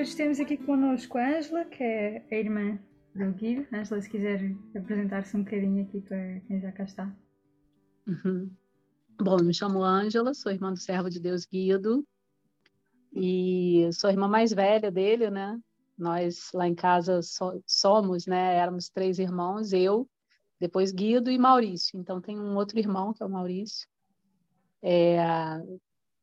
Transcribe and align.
hoje 0.00 0.16
temos 0.16 0.40
aqui 0.40 0.56
connosco 0.56 1.18
a 1.18 1.36
Ângela, 1.36 1.62
que 1.66 1.82
é 1.84 2.24
a 2.30 2.34
irmã 2.34 2.78
do 3.14 3.32
Guido. 3.34 3.66
Ângela, 3.70 4.00
se 4.00 4.08
quiser 4.08 4.56
apresentar-se 4.74 5.36
um 5.36 5.44
bocadinho 5.44 5.82
aqui 5.82 6.00
para 6.00 6.40
quem 6.40 6.58
já 6.58 6.72
cá 6.72 6.84
está. 6.84 7.14
Uhum. 8.06 8.50
Bom, 9.20 9.36
me 9.42 9.52
chamo 9.52 9.84
Ângela, 9.84 10.32
sou 10.32 10.50
irmã 10.50 10.72
do 10.72 10.78
servo 10.78 11.10
de 11.10 11.20
Deus 11.20 11.44
Guido 11.44 12.02
e 13.12 13.90
sou 13.92 14.08
a 14.08 14.12
irmã 14.12 14.26
mais 14.26 14.54
velha 14.54 14.90
dele, 14.90 15.28
né? 15.28 15.60
Nós 15.98 16.50
lá 16.54 16.66
em 16.66 16.74
casa 16.74 17.20
so 17.20 17.62
somos, 17.66 18.26
né? 18.26 18.56
Éramos 18.56 18.88
três 18.88 19.18
irmãos, 19.18 19.74
eu, 19.74 20.08
depois 20.58 20.92
Guido 20.92 21.30
e 21.30 21.36
Maurício. 21.36 22.00
Então 22.00 22.22
tem 22.22 22.40
um 22.40 22.56
outro 22.56 22.78
irmão 22.78 23.12
que 23.12 23.22
é 23.22 23.26
o 23.26 23.30
Maurício. 23.30 23.86
É, 24.80 25.18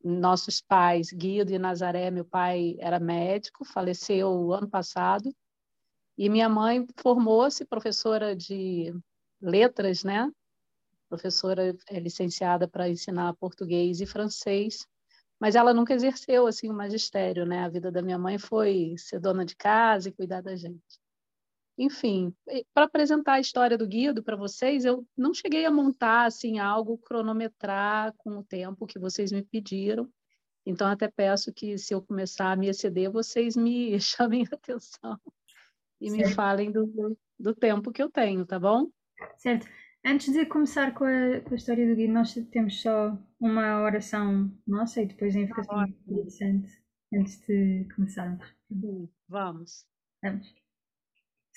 nossos 0.07 0.61
pais, 0.61 1.11
Guido 1.11 1.51
e 1.51 1.59
Nazaré, 1.59 2.09
meu 2.09 2.25
pai 2.25 2.75
era 2.79 2.99
médico, 2.99 3.65
faleceu 3.65 4.53
ano 4.53 4.69
passado, 4.69 5.33
e 6.17 6.29
minha 6.29 6.49
mãe 6.49 6.85
formou-se 6.97 7.65
professora 7.65 8.35
de 8.35 8.93
letras, 9.41 10.03
né? 10.03 10.31
Professora 11.09 11.75
é, 11.89 11.99
licenciada 11.99 12.67
para 12.67 12.89
ensinar 12.89 13.35
português 13.35 14.01
e 14.01 14.05
francês, 14.05 14.87
mas 15.39 15.55
ela 15.55 15.73
nunca 15.73 15.93
exerceu 15.93 16.47
assim 16.47 16.69
o 16.69 16.73
magistério, 16.73 17.45
né? 17.45 17.63
A 17.63 17.69
vida 17.69 17.91
da 17.91 18.01
minha 18.01 18.17
mãe 18.17 18.37
foi 18.37 18.95
ser 18.97 19.19
dona 19.19 19.45
de 19.45 19.55
casa 19.55 20.09
e 20.09 20.11
cuidar 20.11 20.41
da 20.41 20.55
gente. 20.55 20.99
Enfim, 21.77 22.33
para 22.73 22.85
apresentar 22.85 23.33
a 23.33 23.39
história 23.39 23.77
do 23.77 23.87
Guido 23.87 24.23
para 24.23 24.35
vocês, 24.35 24.83
eu 24.83 25.05
não 25.15 25.31
cheguei 25.33 25.63
a 25.63 25.71
montar 25.71 26.25
assim 26.25 26.57
algo 26.57 26.97
cronometrar 26.97 28.13
com 28.17 28.31
o 28.31 28.43
tempo 28.43 28.87
que 28.87 28.97
vocês 28.97 29.31
me 29.31 29.43
pediram. 29.43 30.09
Então 30.65 30.87
até 30.87 31.07
peço 31.07 31.53
que 31.53 31.77
se 31.77 31.93
eu 31.93 32.01
começar 32.01 32.51
a 32.51 32.55
me 32.55 32.67
exceder, 32.67 33.11
vocês 33.11 33.55
me 33.55 33.97
chamem 34.01 34.43
a 34.51 34.55
atenção 34.55 35.19
e 36.01 36.09
certo. 36.09 36.27
me 36.27 36.33
falem 36.33 36.71
do, 36.71 37.17
do 37.39 37.53
tempo 37.53 37.91
que 37.91 38.01
eu 38.01 38.09
tenho, 38.09 38.45
tá 38.45 38.59
bom? 38.59 38.89
Certo. 39.35 39.67
Antes 40.03 40.33
de 40.33 40.45
começar 40.45 40.93
com 40.93 41.05
a, 41.05 41.41
com 41.41 41.53
a 41.53 41.57
história 41.57 41.87
do 41.87 41.95
Guido, 41.95 42.13
nós 42.13 42.33
temos 42.51 42.81
só 42.81 43.17
uma 43.39 43.81
oração 43.83 44.51
nossa 44.65 45.01
e 45.01 45.05
depois 45.05 45.35
a 45.35 45.39
invocação 45.39 45.85
Espírito 45.85 46.31
Santo 46.31 46.69
antes 47.13 47.39
de 47.45 47.87
começarmos. 47.95 48.45
Vamos. 49.29 49.85
Vamos. 50.23 50.66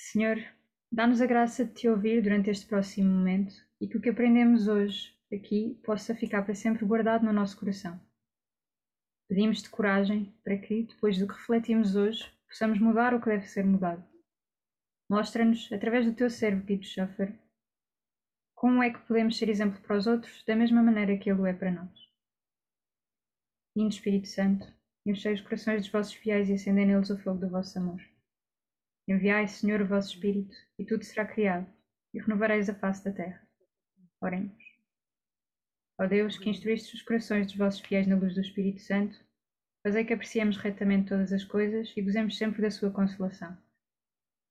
Senhor, 0.03 0.43
dá-nos 0.91 1.21
a 1.21 1.27
graça 1.27 1.63
de 1.63 1.75
te 1.75 1.87
ouvir 1.87 2.23
durante 2.23 2.49
este 2.49 2.67
próximo 2.67 3.11
momento 3.11 3.55
e 3.79 3.87
que 3.87 3.99
o 3.99 4.01
que 4.01 4.09
aprendemos 4.09 4.67
hoje 4.67 5.15
aqui 5.31 5.79
possa 5.85 6.15
ficar 6.15 6.43
para 6.43 6.55
sempre 6.55 6.87
guardado 6.87 7.27
no 7.27 7.35
nosso 7.35 7.61
coração. 7.61 8.01
Pedimos-te 9.29 9.69
coragem 9.69 10.35
para 10.43 10.57
que, 10.57 10.85
depois 10.85 11.19
do 11.19 11.29
que 11.29 11.35
refletimos 11.35 11.97
hoje, 11.97 12.25
possamos 12.49 12.81
mudar 12.81 13.15
o 13.15 13.21
que 13.21 13.29
deve 13.29 13.47
ser 13.47 13.65
mudado. 13.67 14.03
Mostra-nos, 15.09 15.71
através 15.71 16.07
do 16.07 16.15
teu 16.15 16.31
servo 16.31 16.65
Guido 16.65 16.87
Schaffer, 16.87 17.39
como 18.55 18.83
é 18.83 18.91
que 18.91 19.07
podemos 19.07 19.37
ser 19.37 19.51
exemplo 19.51 19.83
para 19.83 19.99
os 19.99 20.07
outros 20.07 20.43
da 20.45 20.57
mesma 20.57 20.83
maneira 20.83 21.19
que 21.19 21.31
ele 21.31 21.47
é 21.47 21.53
para 21.53 21.73
nós. 21.73 21.93
Lindo 23.77 23.95
Espírito 23.95 24.29
Santo, 24.29 24.67
enchei 25.05 25.35
os 25.35 25.43
corações 25.43 25.83
dos 25.83 25.93
vossos 25.93 26.15
fiéis 26.15 26.49
e 26.49 26.55
acendei 26.55 26.87
neles 26.87 27.11
o 27.11 27.19
fogo 27.19 27.39
do 27.39 27.51
vosso 27.51 27.79
amor. 27.79 28.10
Enviai, 29.11 29.49
Senhor, 29.49 29.81
o 29.81 29.87
vosso 29.89 30.15
Espírito, 30.15 30.55
e 30.79 30.85
tudo 30.85 31.03
será 31.03 31.27
criado, 31.27 31.67
e 32.15 32.21
renovareis 32.21 32.71
a 32.71 32.75
face 32.77 33.05
da 33.05 33.11
terra. 33.11 33.45
Oremos. 34.21 34.63
Ó 36.01 36.07
Deus, 36.07 36.39
que 36.39 36.49
instruíste 36.49 36.95
os 36.95 37.03
corações 37.03 37.49
dos 37.49 37.57
vossos 37.57 37.81
fiéis 37.81 38.07
na 38.07 38.15
luz 38.15 38.37
do 38.37 38.41
Espírito 38.41 38.81
Santo, 38.81 39.19
fazei 39.83 40.05
que 40.05 40.13
apreciemos 40.13 40.57
retamente 40.59 41.09
todas 41.09 41.33
as 41.33 41.43
coisas 41.43 41.93
e 41.97 42.03
gozemos 42.03 42.39
sempre 42.39 42.63
da 42.63 42.71
sua 42.71 42.93
consolação. 42.93 43.59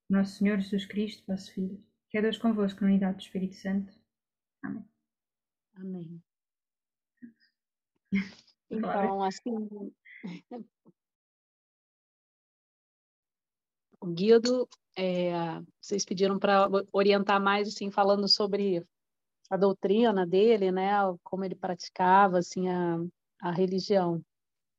Nosso 0.10 0.40
Senhor 0.40 0.60
Jesus 0.60 0.86
Cristo, 0.86 1.24
vosso 1.26 1.54
Filho, 1.54 1.82
que 2.10 2.18
é 2.18 2.22
Deus 2.22 2.38
convosco 2.38 2.82
na 2.82 2.88
unidade 2.88 3.16
do 3.16 3.22
Espírito 3.22 3.56
Santo. 3.56 3.98
Amém. 4.62 4.86
Amém. 5.76 6.22
Então, 8.70 9.24
assim, 9.24 9.94
o 14.02 14.08
Guido, 14.08 14.68
é, 14.98 15.32
vocês 15.82 16.06
pediram 16.06 16.40
para 16.40 16.68
orientar 16.92 17.42
mais, 17.42 17.68
assim, 17.68 17.92
falando 17.92 18.28
sobre 18.28 18.86
a 19.50 19.58
doutrina 19.58 20.26
dele, 20.26 20.72
né, 20.72 20.92
como 21.24 21.44
ele 21.44 21.56
praticava, 21.56 22.40
assim, 22.40 22.70
a, 22.70 22.98
a 23.42 23.52
religião. 23.52 24.24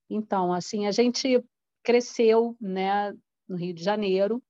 Então, 0.09 0.53
assim, 0.53 0.86
a 0.86 0.92
gente 0.92 1.42
cresceu, 1.82 2.56
né, 2.60 3.12
no 3.48 3.56
Rio 3.56 3.75
de 3.75 3.82
Janeiro, 3.82 4.42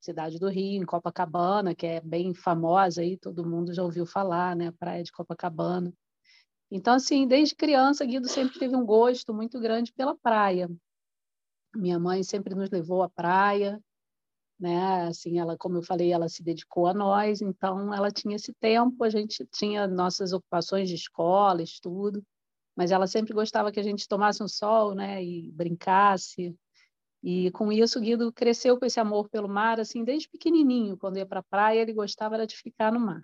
cidade 0.00 0.38
do 0.38 0.48
Rio, 0.48 0.82
em 0.82 0.86
Copacabana, 0.86 1.74
que 1.74 1.86
é 1.86 2.00
bem 2.00 2.34
famosa 2.34 3.02
aí, 3.02 3.16
todo 3.16 3.48
mundo 3.48 3.72
já 3.72 3.82
ouviu 3.82 4.04
falar, 4.04 4.56
né, 4.56 4.72
praia 4.72 5.02
de 5.02 5.12
Copacabana. 5.12 5.92
Então, 6.70 6.94
assim, 6.94 7.26
desde 7.26 7.54
criança, 7.54 8.04
Guido 8.04 8.28
sempre 8.28 8.58
teve 8.58 8.74
um 8.74 8.84
gosto 8.84 9.32
muito 9.34 9.60
grande 9.60 9.92
pela 9.92 10.16
praia. 10.16 10.70
Minha 11.74 11.98
mãe 11.98 12.22
sempre 12.22 12.54
nos 12.54 12.70
levou 12.70 13.02
à 13.02 13.10
praia, 13.10 13.78
né? 14.62 15.08
Assim, 15.08 15.40
ela, 15.40 15.58
como 15.58 15.78
eu 15.78 15.82
falei, 15.82 16.12
ela 16.12 16.28
se 16.28 16.40
dedicou 16.42 16.86
a 16.86 16.94
nós, 16.94 17.42
então 17.42 17.92
ela 17.92 18.12
tinha 18.12 18.36
esse 18.36 18.52
tempo, 18.54 19.02
a 19.02 19.10
gente 19.10 19.44
tinha 19.52 19.88
nossas 19.88 20.32
ocupações 20.32 20.88
de 20.88 20.94
escola, 20.94 21.62
estudo, 21.62 22.24
mas 22.76 22.92
ela 22.92 23.08
sempre 23.08 23.34
gostava 23.34 23.72
que 23.72 23.80
a 23.80 23.82
gente 23.82 24.06
tomasse 24.06 24.40
um 24.40 24.46
sol, 24.46 24.94
né, 24.94 25.22
e 25.22 25.50
brincasse. 25.50 26.56
E 27.22 27.50
com 27.50 27.72
isso 27.72 28.00
Guido 28.00 28.32
cresceu 28.32 28.78
com 28.78 28.86
esse 28.86 29.00
amor 29.00 29.28
pelo 29.28 29.48
mar, 29.48 29.80
assim, 29.80 30.04
desde 30.04 30.28
pequenininho, 30.28 30.96
quando 30.96 31.16
ia 31.16 31.26
para 31.26 31.40
a 31.40 31.44
praia, 31.44 31.80
ele 31.80 31.92
gostava 31.92 32.36
era 32.36 32.46
de 32.46 32.56
ficar 32.56 32.92
no 32.92 33.00
mar. 33.00 33.22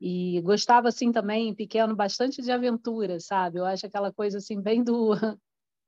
E 0.00 0.40
gostava 0.42 0.88
assim 0.88 1.10
também, 1.10 1.52
pequeno, 1.52 1.96
bastante 1.96 2.40
de 2.40 2.52
aventura, 2.52 3.18
sabe? 3.18 3.58
Eu 3.58 3.64
acho 3.66 3.84
aquela 3.86 4.12
coisa 4.12 4.38
assim 4.38 4.60
bem 4.60 4.84
do 4.84 5.10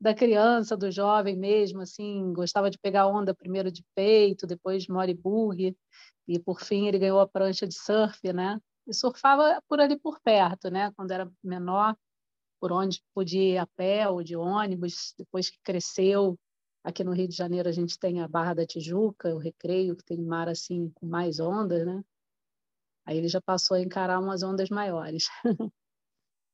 da 0.00 0.14
criança, 0.14 0.76
do 0.76 0.90
jovem 0.90 1.36
mesmo, 1.36 1.82
assim, 1.82 2.32
gostava 2.32 2.70
de 2.70 2.78
pegar 2.78 3.06
onda 3.06 3.34
primeiro 3.34 3.70
de 3.70 3.84
peito, 3.94 4.46
depois 4.46 4.84
de 4.84 4.92
e 6.28 6.38
por 6.38 6.60
fim 6.60 6.86
ele 6.86 6.98
ganhou 6.98 7.20
a 7.20 7.28
prancha 7.28 7.66
de 7.66 7.74
surf, 7.74 8.32
né? 8.32 8.60
E 8.86 8.94
surfava 8.94 9.60
por 9.68 9.80
ali 9.80 9.98
por 9.98 10.20
perto, 10.20 10.70
né? 10.70 10.92
Quando 10.96 11.10
era 11.10 11.30
menor, 11.42 11.96
por 12.60 12.72
onde 12.72 13.02
podia 13.14 13.54
ir 13.54 13.58
a 13.58 13.66
pé 13.66 14.08
ou 14.08 14.22
de 14.22 14.36
ônibus, 14.36 15.14
depois 15.18 15.50
que 15.50 15.58
cresceu, 15.62 16.38
aqui 16.84 17.04
no 17.04 17.12
Rio 17.12 17.28
de 17.28 17.36
Janeiro 17.36 17.68
a 17.68 17.72
gente 17.72 17.98
tem 17.98 18.20
a 18.22 18.28
Barra 18.28 18.54
da 18.54 18.66
Tijuca, 18.66 19.34
o 19.34 19.38
Recreio, 19.38 19.96
que 19.96 20.04
tem 20.04 20.22
mar 20.22 20.48
assim 20.48 20.90
com 20.94 21.06
mais 21.06 21.40
ondas, 21.40 21.86
né? 21.86 22.02
Aí 23.06 23.18
ele 23.18 23.28
já 23.28 23.40
passou 23.40 23.76
a 23.76 23.80
encarar 23.80 24.20
umas 24.20 24.42
ondas 24.42 24.70
maiores. 24.70 25.28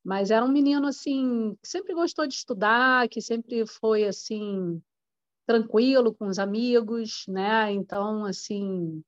Mas 0.06 0.30
era 0.30 0.44
um 0.44 0.52
menino 0.52 0.86
assim 0.86 1.56
que 1.60 1.68
sempre 1.68 1.92
gostou 1.92 2.28
de 2.28 2.34
estudar, 2.34 3.08
que 3.08 3.20
sempre 3.20 3.66
foi 3.66 4.04
assim 4.04 4.80
tranquilo 5.44 6.14
com 6.14 6.28
os 6.28 6.38
amigos, 6.38 7.24
né? 7.26 7.72
Então 7.72 8.24
assim, 8.24 9.02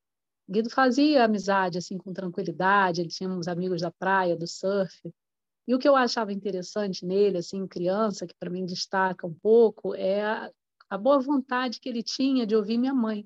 Guido 0.49 0.69
fazia 0.69 1.23
amizade 1.23 1.77
assim 1.77 1.97
com 1.97 2.11
tranquilidade, 2.11 2.99
ele 2.99 3.09
tinha 3.09 3.29
uns 3.29 3.47
amigos 3.47 3.81
da 3.81 3.89
praia, 3.89 4.35
do 4.35 4.45
surf. 4.45 5.09
E 5.65 5.73
o 5.73 5.79
que 5.79 5.87
eu 5.87 5.95
achava 5.95 6.33
interessante 6.33 7.05
nele, 7.05 7.37
assim, 7.37 7.65
criança, 7.65 8.27
que 8.27 8.33
para 8.37 8.49
mim 8.49 8.65
destaca 8.65 9.25
um 9.25 9.33
pouco, 9.33 9.95
é 9.95 10.51
a, 10.89 10.97
boa 10.97 11.21
vontade 11.21 11.79
que 11.79 11.87
ele 11.87 12.03
tinha 12.03 12.45
de 12.45 12.55
ouvir 12.57 12.77
minha 12.77 12.93
mãe 12.93 13.25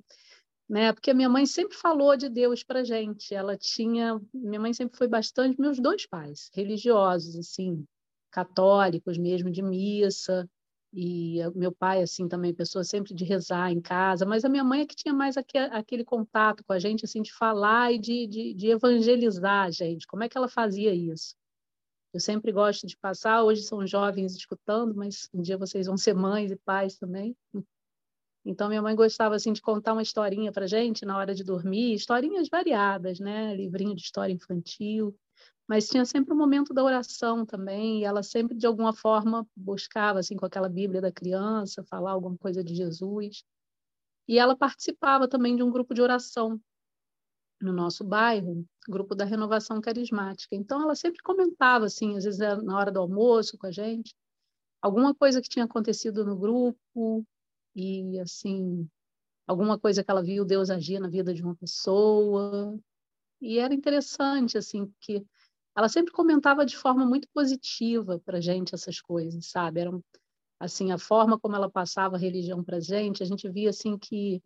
né? 0.69 0.93
Porque 0.93 1.13
minha 1.13 1.29
mãe 1.29 1.45
sempre 1.45 1.77
falou 1.77 2.15
de 2.15 2.29
Deus 2.29 2.63
para 2.63 2.83
gente. 2.83 3.33
Ela 3.33 3.57
tinha, 3.57 4.19
minha 4.33 4.59
mãe 4.59 4.73
sempre 4.73 4.97
foi 4.97 5.07
bastante, 5.07 5.59
meus 5.59 5.79
dois 5.79 6.05
pais, 6.05 6.49
religiosos, 6.53 7.35
assim, 7.35 7.85
católicos 8.31 9.17
mesmo, 9.17 9.51
de 9.51 9.61
missa. 9.61 10.49
E 10.95 11.39
meu 11.55 11.71
pai, 11.71 12.03
assim, 12.03 12.27
também, 12.27 12.53
pessoa 12.53 12.83
sempre 12.83 13.15
de 13.15 13.25
rezar 13.25 13.71
em 13.71 13.81
casa. 13.81 14.25
Mas 14.25 14.45
a 14.45 14.49
minha 14.49 14.63
mãe 14.63 14.81
é 14.81 14.85
que 14.85 14.95
tinha 14.95 15.13
mais 15.13 15.37
aquele, 15.37 15.65
aquele 15.65 16.05
contato 16.05 16.63
com 16.63 16.73
a 16.73 16.79
gente, 16.79 17.03
assim, 17.03 17.21
de 17.21 17.33
falar 17.33 17.91
e 17.91 17.97
de, 17.97 18.27
de, 18.27 18.53
de 18.53 18.67
evangelizar 18.67 19.65
a 19.65 19.71
gente. 19.71 20.05
Como 20.05 20.23
é 20.23 20.29
que 20.29 20.37
ela 20.37 20.47
fazia 20.47 20.93
isso? 20.93 21.35
Eu 22.13 22.19
sempre 22.19 22.51
gosto 22.51 22.85
de 22.85 22.95
passar, 22.95 23.43
hoje 23.43 23.63
são 23.63 23.87
jovens 23.87 24.35
escutando, 24.35 24.93
mas 24.93 25.27
um 25.33 25.41
dia 25.41 25.57
vocês 25.57 25.87
vão 25.87 25.97
ser 25.97 26.13
mães 26.13 26.51
e 26.51 26.55
pais 26.55 26.95
também. 26.95 27.35
Então, 28.45 28.67
minha 28.67 28.81
mãe 28.81 28.95
gostava 28.95 29.35
assim 29.35 29.53
de 29.53 29.61
contar 29.61 29.93
uma 29.93 30.01
historinha 30.01 30.51
para 30.51 30.67
gente 30.67 31.05
na 31.05 31.17
hora 31.17 31.33
de 31.33 31.43
dormir, 31.43 31.93
historinhas 31.93 32.49
variadas, 32.49 33.19
né? 33.19 33.55
Livrinho 33.55 33.95
de 33.95 34.01
história 34.01 34.33
infantil, 34.33 35.15
mas 35.67 35.87
tinha 35.87 36.03
sempre 36.05 36.33
o 36.33 36.35
um 36.35 36.39
momento 36.39 36.73
da 36.73 36.83
oração 36.83 37.45
também, 37.45 38.01
e 38.01 38.03
ela 38.03 38.21
sempre 38.21 38.57
de 38.57 38.67
alguma 38.67 38.93
forma 38.93 39.47
buscava 39.55 40.19
assim 40.19 40.35
com 40.35 40.45
aquela 40.45 40.67
Bíblia 40.67 41.01
da 41.01 41.11
criança, 41.11 41.83
falar 41.85 42.11
alguma 42.11 42.37
coisa 42.37 42.63
de 42.63 42.75
Jesus. 42.75 43.43
E 44.27 44.37
ela 44.39 44.55
participava 44.57 45.27
também 45.27 45.55
de 45.55 45.63
um 45.63 45.71
grupo 45.71 45.93
de 45.93 46.01
oração 46.01 46.59
no 47.61 47.71
nosso 47.71 48.03
bairro, 48.03 48.65
grupo 48.87 49.15
da 49.15 49.23
Renovação 49.25 49.79
Carismática. 49.79 50.55
Então 50.55 50.81
ela 50.81 50.95
sempre 50.95 51.21
comentava 51.23 51.85
assim, 51.85 52.17
às 52.17 52.25
vezes 52.25 52.39
na 52.39 52.77
hora 52.77 52.91
do 52.91 52.99
almoço 52.99 53.57
com 53.57 53.67
a 53.67 53.71
gente, 53.71 54.13
alguma 54.81 55.15
coisa 55.15 55.41
que 55.41 55.49
tinha 55.49 55.65
acontecido 55.65 56.25
no 56.25 56.37
grupo, 56.37 57.25
e 57.75 58.19
assim 58.19 58.87
alguma 59.47 59.77
coisa 59.77 60.03
que 60.03 60.09
ela 60.09 60.23
viu 60.23 60.45
Deus 60.45 60.69
agir 60.69 60.99
na 60.99 61.09
vida 61.09 61.33
de 61.33 61.43
uma 61.43 61.55
pessoa. 61.55 62.77
E 63.41 63.59
era 63.59 63.73
interessante 63.73 64.57
assim, 64.57 64.91
que 65.01 65.25
ela 65.75 65.89
sempre 65.89 66.13
comentava 66.13 66.65
de 66.65 66.77
forma 66.77 67.05
muito 67.05 67.27
positiva 67.33 68.19
para 68.23 68.39
gente 68.39 68.73
essas 68.75 69.01
coisas, 69.01 69.47
sabe? 69.47 69.81
Era 69.81 69.91
assim 70.59 70.91
a 70.91 70.97
forma 70.97 71.37
como 71.39 71.55
ela 71.55 71.69
passava 71.69 72.15
a 72.15 72.19
religião 72.19 72.63
para 72.63 72.79
gente, 72.79 73.23
a 73.23 73.25
gente 73.25 73.49
via 73.49 73.69
assim 73.69 73.97
que 73.97 74.41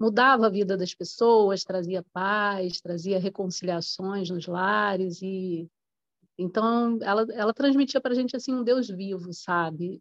mudava 0.00 0.46
a 0.46 0.50
vida 0.50 0.76
das 0.76 0.94
pessoas, 0.94 1.64
trazia 1.64 2.02
paz, 2.12 2.80
trazia 2.80 3.18
reconciliações 3.18 4.30
nos 4.30 4.46
lares 4.46 5.20
e 5.20 5.68
então 6.38 6.98
ela, 7.02 7.26
ela 7.32 7.52
transmitia 7.52 8.00
para 8.00 8.14
gente 8.14 8.34
assim 8.34 8.54
um 8.54 8.64
Deus 8.64 8.88
vivo, 8.88 9.30
sabe? 9.34 10.00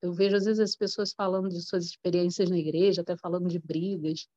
Eu 0.00 0.12
vejo 0.12 0.36
às 0.36 0.44
vezes 0.44 0.60
as 0.60 0.76
pessoas 0.76 1.12
falando 1.12 1.48
de 1.48 1.60
suas 1.60 1.84
experiências 1.84 2.48
na 2.48 2.58
igreja, 2.58 3.02
até 3.02 3.16
falando 3.16 3.48
de 3.48 3.58
brigas, 3.58 4.28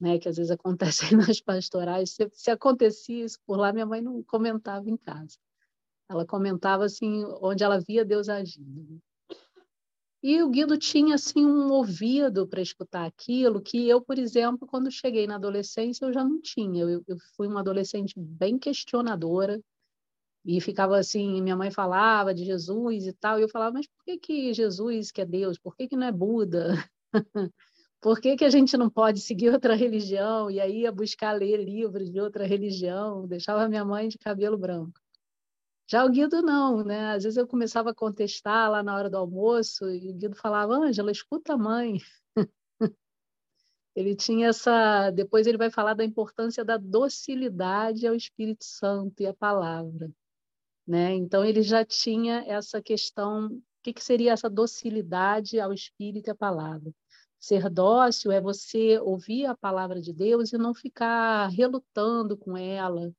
né, 0.00 0.18
que 0.18 0.28
às 0.28 0.36
vezes 0.36 0.50
acontecem 1.10 1.16
nas 1.16 1.40
pastorais. 1.40 2.10
Se, 2.10 2.28
se 2.32 2.50
acontecia 2.50 3.24
isso 3.24 3.38
por 3.46 3.58
lá, 3.58 3.72
minha 3.72 3.86
mãe 3.86 4.00
não 4.00 4.22
comentava 4.22 4.88
em 4.88 4.96
casa. 4.96 5.36
Ela 6.08 6.24
comentava 6.24 6.84
assim 6.84 7.24
onde 7.42 7.62
ela 7.62 7.80
via 7.80 8.04
Deus 8.04 8.28
agindo. 8.28 8.86
Né. 8.88 8.98
E 10.22 10.42
o 10.42 10.48
Guido 10.48 10.76
tinha 10.76 11.14
assim 11.14 11.44
um 11.44 11.70
ouvido 11.70 12.46
para 12.46 12.60
escutar 12.60 13.06
aquilo 13.06 13.62
que 13.62 13.88
eu, 13.88 14.00
por 14.00 14.18
exemplo, 14.18 14.66
quando 14.66 14.90
cheguei 14.90 15.28
na 15.28 15.36
adolescência, 15.36 16.04
eu 16.04 16.12
já 16.12 16.24
não 16.24 16.40
tinha. 16.40 16.82
Eu, 16.82 17.04
eu 17.06 17.16
fui 17.36 17.46
uma 17.46 17.60
adolescente 17.60 18.14
bem 18.16 18.58
questionadora 18.58 19.62
e 20.48 20.62
ficava 20.62 20.96
assim, 20.96 21.42
minha 21.42 21.54
mãe 21.54 21.70
falava 21.70 22.32
de 22.32 22.42
Jesus 22.42 23.06
e 23.06 23.12
tal, 23.12 23.38
e 23.38 23.42
eu 23.42 23.48
falava, 23.50 23.74
mas 23.74 23.86
por 23.86 24.02
que 24.02 24.16
que 24.16 24.54
Jesus 24.54 25.12
que 25.12 25.20
é 25.20 25.26
Deus? 25.26 25.58
Por 25.58 25.76
que 25.76 25.86
que 25.86 25.94
não 25.94 26.06
é 26.06 26.10
Buda? 26.12 26.72
por 28.00 28.18
que 28.18 28.34
que 28.34 28.46
a 28.46 28.50
gente 28.50 28.74
não 28.74 28.88
pode 28.88 29.20
seguir 29.20 29.50
outra 29.50 29.74
religião? 29.74 30.50
E 30.50 30.58
aí 30.58 30.80
ia 30.80 30.90
buscar 30.90 31.32
ler 31.32 31.58
livros 31.58 32.10
de 32.10 32.18
outra 32.18 32.46
religião, 32.46 33.26
deixava 33.26 33.68
minha 33.68 33.84
mãe 33.84 34.08
de 34.08 34.16
cabelo 34.16 34.56
branco. 34.56 34.98
Já 35.86 36.02
o 36.04 36.10
Guido 36.10 36.40
não, 36.40 36.82
né? 36.82 37.12
Às 37.12 37.24
vezes 37.24 37.36
eu 37.36 37.46
começava 37.46 37.90
a 37.90 37.94
contestar 37.94 38.70
lá 38.70 38.82
na 38.82 38.96
hora 38.96 39.10
do 39.10 39.18
almoço 39.18 39.90
e 39.90 40.10
o 40.10 40.14
Guido 40.14 40.34
falava: 40.36 40.74
"Ângela, 40.74 41.12
escuta 41.12 41.54
a 41.54 41.58
mãe". 41.58 41.98
ele 43.94 44.16
tinha 44.16 44.48
essa, 44.48 45.10
depois 45.10 45.46
ele 45.46 45.58
vai 45.58 45.70
falar 45.70 45.92
da 45.92 46.04
importância 46.04 46.64
da 46.64 46.78
docilidade 46.78 48.06
ao 48.06 48.14
Espírito 48.14 48.64
Santo 48.64 49.22
e 49.22 49.26
à 49.26 49.34
palavra, 49.34 50.10
né? 50.88 51.14
Então 51.14 51.44
ele 51.44 51.62
já 51.62 51.84
tinha 51.84 52.42
essa 52.46 52.80
questão, 52.80 53.46
o 53.48 53.62
que, 53.82 53.92
que 53.92 54.02
seria 54.02 54.32
essa 54.32 54.48
docilidade 54.48 55.60
ao 55.60 55.72
Espírito 55.72 56.28
e 56.28 56.30
à 56.30 56.34
palavra? 56.34 56.90
Ser 57.38 57.68
dócil 57.68 58.32
é 58.32 58.40
você 58.40 58.98
ouvir 58.98 59.44
a 59.44 59.56
palavra 59.56 60.00
de 60.00 60.12
Deus 60.12 60.52
e 60.52 60.58
não 60.58 60.74
ficar 60.74 61.48
relutando 61.48 62.36
com 62.36 62.56
ela, 62.56 63.12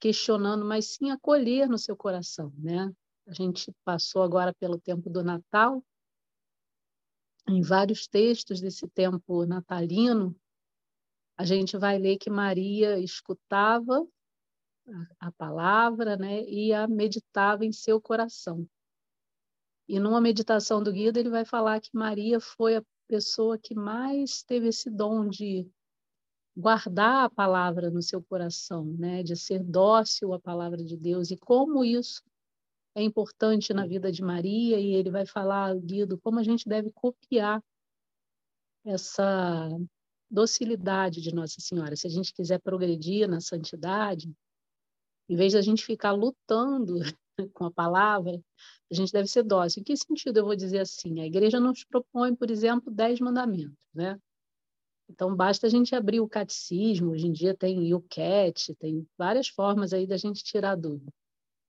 questionando, 0.00 0.64
mas 0.64 0.94
sim 0.94 1.10
acolher 1.10 1.68
no 1.68 1.78
seu 1.78 1.96
coração, 1.96 2.52
né? 2.58 2.92
A 3.26 3.32
gente 3.32 3.72
passou 3.84 4.22
agora 4.22 4.52
pelo 4.52 4.78
tempo 4.78 5.08
do 5.08 5.22
Natal, 5.22 5.82
em 7.48 7.62
vários 7.62 8.06
textos 8.06 8.60
desse 8.60 8.86
tempo 8.88 9.46
natalino, 9.46 10.36
a 11.36 11.44
gente 11.44 11.76
vai 11.76 11.98
ler 11.98 12.18
que 12.18 12.30
Maria 12.30 12.98
escutava 12.98 14.06
a, 15.20 15.32
palavra, 15.32 16.16
né, 16.16 16.42
e 16.44 16.72
a 16.72 16.86
meditava 16.86 17.64
em 17.64 17.72
seu 17.72 18.00
coração. 18.00 18.66
E 19.88 19.98
numa 19.98 20.20
meditação 20.20 20.82
do 20.82 20.92
Guido, 20.92 21.18
ele 21.18 21.30
vai 21.30 21.44
falar 21.44 21.80
que 21.80 21.90
Maria 21.92 22.40
foi 22.40 22.76
a 22.76 22.84
pessoa 23.08 23.58
que 23.58 23.74
mais 23.74 24.42
teve 24.42 24.68
esse 24.68 24.90
dom 24.90 25.28
de 25.28 25.68
guardar 26.56 27.24
a 27.24 27.30
palavra 27.30 27.90
no 27.90 28.02
seu 28.02 28.22
coração, 28.22 28.84
né? 28.84 29.22
de 29.22 29.36
ser 29.36 29.62
dócil 29.62 30.32
à 30.32 30.40
palavra 30.40 30.82
de 30.82 30.96
Deus 30.96 31.30
e 31.30 31.36
como 31.36 31.84
isso 31.84 32.22
é 32.94 33.02
importante 33.02 33.72
na 33.72 33.86
vida 33.86 34.12
de 34.12 34.22
Maria 34.22 34.78
e 34.78 34.92
ele 34.92 35.10
vai 35.10 35.24
falar 35.24 35.74
Guido 35.76 36.18
como 36.18 36.38
a 36.38 36.42
gente 36.42 36.68
deve 36.68 36.92
copiar 36.92 37.62
essa 38.84 39.68
docilidade 40.30 41.20
de 41.20 41.34
Nossa 41.34 41.60
Senhora. 41.60 41.96
Se 41.96 42.06
a 42.06 42.10
gente 42.10 42.32
quiser 42.32 42.58
progredir 42.60 43.28
na 43.28 43.40
santidade, 43.40 44.30
em 45.28 45.36
vez 45.36 45.52
de 45.52 45.58
a 45.58 45.62
gente 45.62 45.84
ficar 45.84 46.12
lutando 46.12 46.98
com 47.54 47.64
a 47.64 47.70
palavra, 47.70 48.40
a 48.90 48.94
gente 48.94 49.12
deve 49.12 49.28
ser 49.28 49.42
dócil. 49.42 49.80
Em 49.80 49.84
que 49.84 49.96
sentido 49.96 50.38
eu 50.38 50.44
vou 50.44 50.56
dizer 50.56 50.80
assim? 50.80 51.20
A 51.20 51.26
igreja 51.26 51.58
nos 51.58 51.84
propõe, 51.84 52.34
por 52.34 52.50
exemplo, 52.50 52.92
dez 52.92 53.20
mandamentos, 53.20 53.76
né? 53.94 54.18
Então, 55.08 55.34
basta 55.34 55.66
a 55.66 55.70
gente 55.70 55.94
abrir 55.94 56.20
o 56.20 56.28
catecismo, 56.28 57.10
hoje 57.10 57.26
em 57.26 57.32
dia 57.32 57.54
tem 57.54 57.92
o 57.92 58.00
CAT, 58.00 58.74
tem 58.76 59.06
várias 59.18 59.48
formas 59.48 59.92
aí 59.92 60.06
da 60.06 60.16
gente 60.16 60.42
tirar 60.42 60.74
dúvida. 60.74 61.12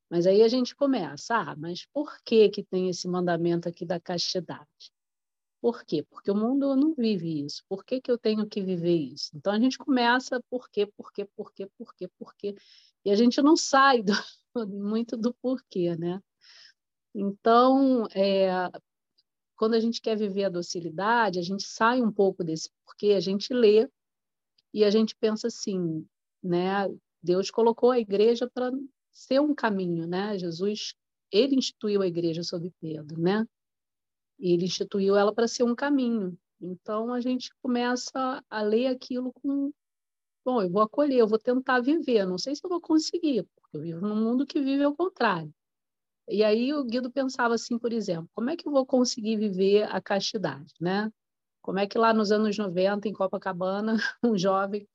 Mas 0.09 0.27
aí 0.27 0.43
a 0.43 0.47
gente 0.47 0.75
começa, 0.75 1.35
ah, 1.35 1.55
mas 1.55 1.85
por 1.93 2.17
que 2.23 2.47
que 2.49 2.63
tem 2.63 2.87
esse 2.87 3.07
mandamento 3.07 3.67
aqui 3.67 3.85
da 3.85 3.99
castidade? 3.99 4.93
Por 5.59 5.83
quê? 5.85 6.03
Porque 6.09 6.29
o 6.29 6.35
mundo 6.35 6.75
não 6.75 6.93
vive 6.93 7.45
isso. 7.45 7.63
Por 7.69 7.85
que, 7.85 8.01
que 8.01 8.11
eu 8.11 8.17
tenho 8.17 8.45
que 8.45 8.61
viver 8.61 8.95
isso? 8.97 9.31
Então 9.33 9.53
a 9.53 9.59
gente 9.59 9.77
começa 9.77 10.41
por 10.49 10.69
quê, 10.69 10.85
por 10.85 11.11
quê, 11.11 11.25
por 11.35 11.53
quê, 11.53 11.69
por 11.77 11.95
quê, 11.95 12.07
por 12.19 12.35
quê. 12.35 12.55
E 13.05 13.11
a 13.11 13.15
gente 13.15 13.41
não 13.41 13.55
sai 13.55 14.01
do, 14.01 14.13
muito 14.67 15.17
do 15.17 15.33
porquê, 15.33 15.95
né? 15.95 16.21
Então, 17.13 18.07
é, 18.15 18.49
quando 19.55 19.75
a 19.75 19.79
gente 19.79 20.01
quer 20.01 20.17
viver 20.17 20.45
a 20.45 20.49
docilidade, 20.49 21.39
a 21.39 21.43
gente 21.43 21.63
sai 21.63 22.01
um 22.01 22.11
pouco 22.11 22.43
desse 22.43 22.69
porquê, 22.85 23.13
a 23.13 23.19
gente 23.19 23.53
lê 23.53 23.89
e 24.73 24.83
a 24.83 24.89
gente 24.89 25.15
pensa 25.15 25.47
assim, 25.47 26.07
né? 26.41 26.89
Deus 27.21 27.51
colocou 27.51 27.91
a 27.91 27.99
igreja 27.99 28.49
para 28.49 28.71
ser 29.11 29.39
um 29.39 29.53
caminho, 29.53 30.07
né? 30.07 30.37
Jesus, 30.37 30.95
ele 31.31 31.55
instituiu 31.55 32.01
a 32.01 32.07
igreja 32.07 32.43
sob 32.43 32.71
Pedro, 32.81 33.19
né? 33.21 33.45
Ele 34.39 34.65
instituiu 34.65 35.15
ela 35.15 35.33
para 35.33 35.47
ser 35.47 35.63
um 35.63 35.75
caminho. 35.75 36.37
Então 36.59 37.13
a 37.13 37.21
gente 37.21 37.49
começa 37.61 38.43
a 38.49 38.61
ler 38.61 38.87
aquilo 38.87 39.31
com 39.33 39.71
bom, 40.45 40.61
eu 40.61 40.69
vou 40.69 40.81
acolher, 40.81 41.19
eu 41.19 41.27
vou 41.27 41.39
tentar 41.39 41.79
viver, 41.81 42.25
não 42.25 42.37
sei 42.37 42.55
se 42.55 42.61
eu 42.65 42.69
vou 42.69 42.81
conseguir, 42.81 43.43
porque 43.55 43.77
eu 43.77 43.81
vivo 43.81 44.01
num 44.01 44.15
mundo 44.15 44.45
que 44.45 44.61
vive 44.61 44.83
ao 44.83 44.95
contrário. 44.95 45.53
E 46.29 46.43
aí 46.43 46.73
o 46.73 46.83
Guido 46.85 47.11
pensava 47.11 47.55
assim, 47.55 47.77
por 47.79 47.93
exemplo, 47.93 48.29
como 48.35 48.49
é 48.49 48.57
que 48.57 48.67
eu 48.67 48.71
vou 48.71 48.85
conseguir 48.85 49.37
viver 49.37 49.83
a 49.83 50.01
castidade, 50.01 50.73
né? 50.79 51.11
Como 51.61 51.79
é 51.79 51.87
que 51.87 51.97
lá 51.97 52.13
nos 52.13 52.31
anos 52.31 52.57
90, 52.57 53.07
em 53.09 53.13
Copacabana, 53.13 53.97
um 54.23 54.37
jovem 54.37 54.87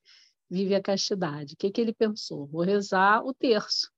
vive 0.50 0.75
a 0.75 0.83
castidade? 0.83 1.55
O 1.55 1.57
que, 1.59 1.71
que 1.71 1.81
ele 1.81 1.95
pensou? 1.95 2.47
Vou 2.47 2.62
rezar 2.62 3.25
o 3.25 3.35
terço, 3.35 3.90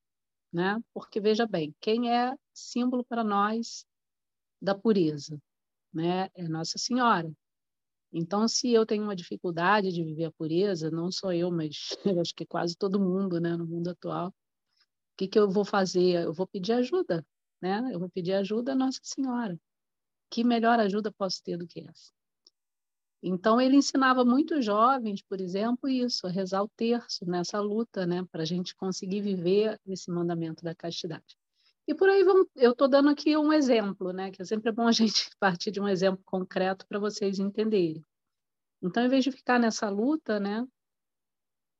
né? 0.53 0.81
Porque, 0.93 1.19
veja 1.21 1.47
bem, 1.47 1.75
quem 1.81 2.13
é 2.13 2.35
símbolo 2.53 3.05
para 3.05 3.23
nós 3.23 3.85
da 4.61 4.75
pureza? 4.75 5.39
Né? 5.93 6.29
É 6.35 6.47
Nossa 6.47 6.77
Senhora. 6.77 7.31
Então, 8.13 8.47
se 8.47 8.71
eu 8.71 8.85
tenho 8.85 9.03
uma 9.03 9.15
dificuldade 9.15 9.91
de 9.91 10.03
viver 10.03 10.25
a 10.25 10.31
pureza, 10.31 10.91
não 10.91 11.11
só 11.11 11.31
eu, 11.33 11.49
mas 11.51 11.89
acho 12.21 12.35
que 12.35 12.45
quase 12.45 12.75
todo 12.75 12.99
mundo, 12.99 13.39
né, 13.39 13.55
no 13.55 13.65
mundo 13.65 13.89
atual, 13.89 14.33
que, 15.21 15.27
que 15.27 15.39
eu 15.39 15.49
vou 15.49 15.63
fazer? 15.63 16.23
Eu 16.23 16.33
vou 16.33 16.47
pedir 16.47 16.73
ajuda, 16.73 17.23
né? 17.61 17.91
Eu 17.93 17.99
vou 17.99 18.09
pedir 18.09 18.33
ajuda 18.33 18.71
à 18.71 18.75
Nossa 18.75 18.99
Senhora. 19.03 19.59
Que 20.31 20.43
melhor 20.43 20.79
ajuda 20.79 21.11
posso 21.11 21.43
ter 21.43 21.57
do 21.57 21.67
que 21.67 21.81
essa? 21.81 22.11
Então, 23.21 23.61
ele 23.61 23.75
ensinava 23.75 24.25
muitos 24.25 24.65
jovens, 24.65 25.21
por 25.21 25.39
exemplo, 25.39 25.87
isso, 25.87 26.25
a 26.25 26.31
rezar 26.31 26.63
o 26.63 26.69
terço 26.69 27.23
nessa 27.23 27.59
luta, 27.59 28.03
né, 28.03 28.25
para 28.31 28.41
a 28.41 28.45
gente 28.45 28.75
conseguir 28.75 29.21
viver 29.21 29.79
esse 29.85 30.09
mandamento 30.09 30.63
da 30.63 30.73
castidade. 30.73 31.37
E 31.87 31.95
por 31.95 32.09
aí 32.09 32.23
vamos, 32.23 32.47
eu 32.55 32.71
estou 32.71 32.87
dando 32.87 33.09
aqui 33.09 33.35
um 33.35 33.51
exemplo, 33.51 34.13
né, 34.13 34.31
que 34.31 34.41
é 34.41 34.45
sempre 34.45 34.71
bom 34.71 34.87
a 34.87 34.91
gente 34.93 35.29
partir 35.39 35.71
de 35.71 35.81
um 35.81 35.87
exemplo 35.87 36.21
concreto 36.25 36.85
para 36.87 36.99
vocês 36.99 37.39
entenderem. 37.39 38.05
Então, 38.81 39.03
em 39.03 39.09
vez 39.09 39.23
de 39.23 39.31
ficar 39.31 39.59
nessa 39.59 39.89
luta, 39.89 40.39
né, 40.39 40.65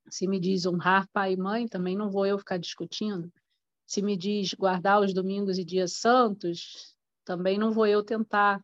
se 0.09 0.27
me 0.27 0.39
diz 0.39 0.65
honrar 0.65 1.07
pai 1.13 1.33
e 1.33 1.37
mãe, 1.37 1.67
também 1.67 1.95
não 1.95 2.09
vou 2.09 2.25
eu 2.25 2.37
ficar 2.37 2.57
discutindo. 2.57 3.31
Se 3.87 4.01
me 4.01 4.17
diz 4.17 4.53
guardar 4.53 5.01
os 5.01 5.13
domingos 5.13 5.57
e 5.57 5.63
dias 5.63 5.93
santos, 5.93 6.95
também 7.23 7.57
não 7.57 7.71
vou 7.71 7.87
eu 7.87 8.03
tentar 8.03 8.63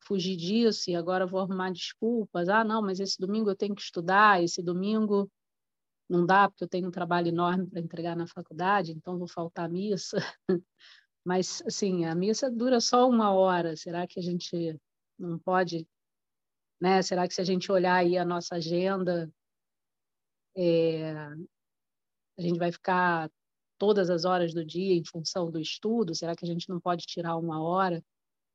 fugir 0.00 0.36
disso 0.36 0.90
e 0.90 0.96
agora 0.96 1.26
vou 1.26 1.40
arrumar 1.40 1.70
desculpas. 1.70 2.48
Ah, 2.48 2.64
não, 2.64 2.80
mas 2.80 3.00
esse 3.00 3.18
domingo 3.18 3.50
eu 3.50 3.56
tenho 3.56 3.74
que 3.74 3.82
estudar, 3.82 4.42
esse 4.42 4.62
domingo 4.62 5.30
não 6.08 6.24
dá 6.24 6.48
porque 6.48 6.64
eu 6.64 6.68
tenho 6.68 6.88
um 6.88 6.92
trabalho 6.92 7.28
enorme 7.28 7.66
para 7.66 7.80
entregar 7.80 8.16
na 8.16 8.26
faculdade, 8.26 8.92
então 8.92 9.18
vou 9.18 9.28
faltar 9.28 9.66
a 9.66 9.68
missa. 9.68 10.16
Mas, 11.24 11.62
assim, 11.66 12.06
a 12.06 12.14
missa 12.14 12.50
dura 12.50 12.80
só 12.80 13.08
uma 13.08 13.32
hora. 13.32 13.76
Será 13.76 14.06
que 14.06 14.18
a 14.18 14.22
gente 14.22 14.80
não 15.18 15.38
pode, 15.38 15.86
né? 16.80 17.02
Será 17.02 17.28
que 17.28 17.34
se 17.34 17.40
a 17.40 17.44
gente 17.44 17.70
olhar 17.70 17.96
aí 17.96 18.16
a 18.16 18.24
nossa 18.24 18.54
agenda, 18.54 19.30
é, 20.56 21.12
a 22.38 22.42
gente 22.42 22.58
vai 22.58 22.72
ficar 22.72 23.30
todas 23.76 24.08
as 24.08 24.24
horas 24.24 24.54
do 24.54 24.64
dia 24.64 24.94
em 24.94 25.04
função 25.04 25.50
do 25.50 25.60
estudo? 25.60 26.14
Será 26.14 26.34
que 26.34 26.44
a 26.44 26.48
gente 26.48 26.68
não 26.68 26.80
pode 26.80 27.04
tirar 27.04 27.36
uma 27.36 27.62
hora 27.62 28.02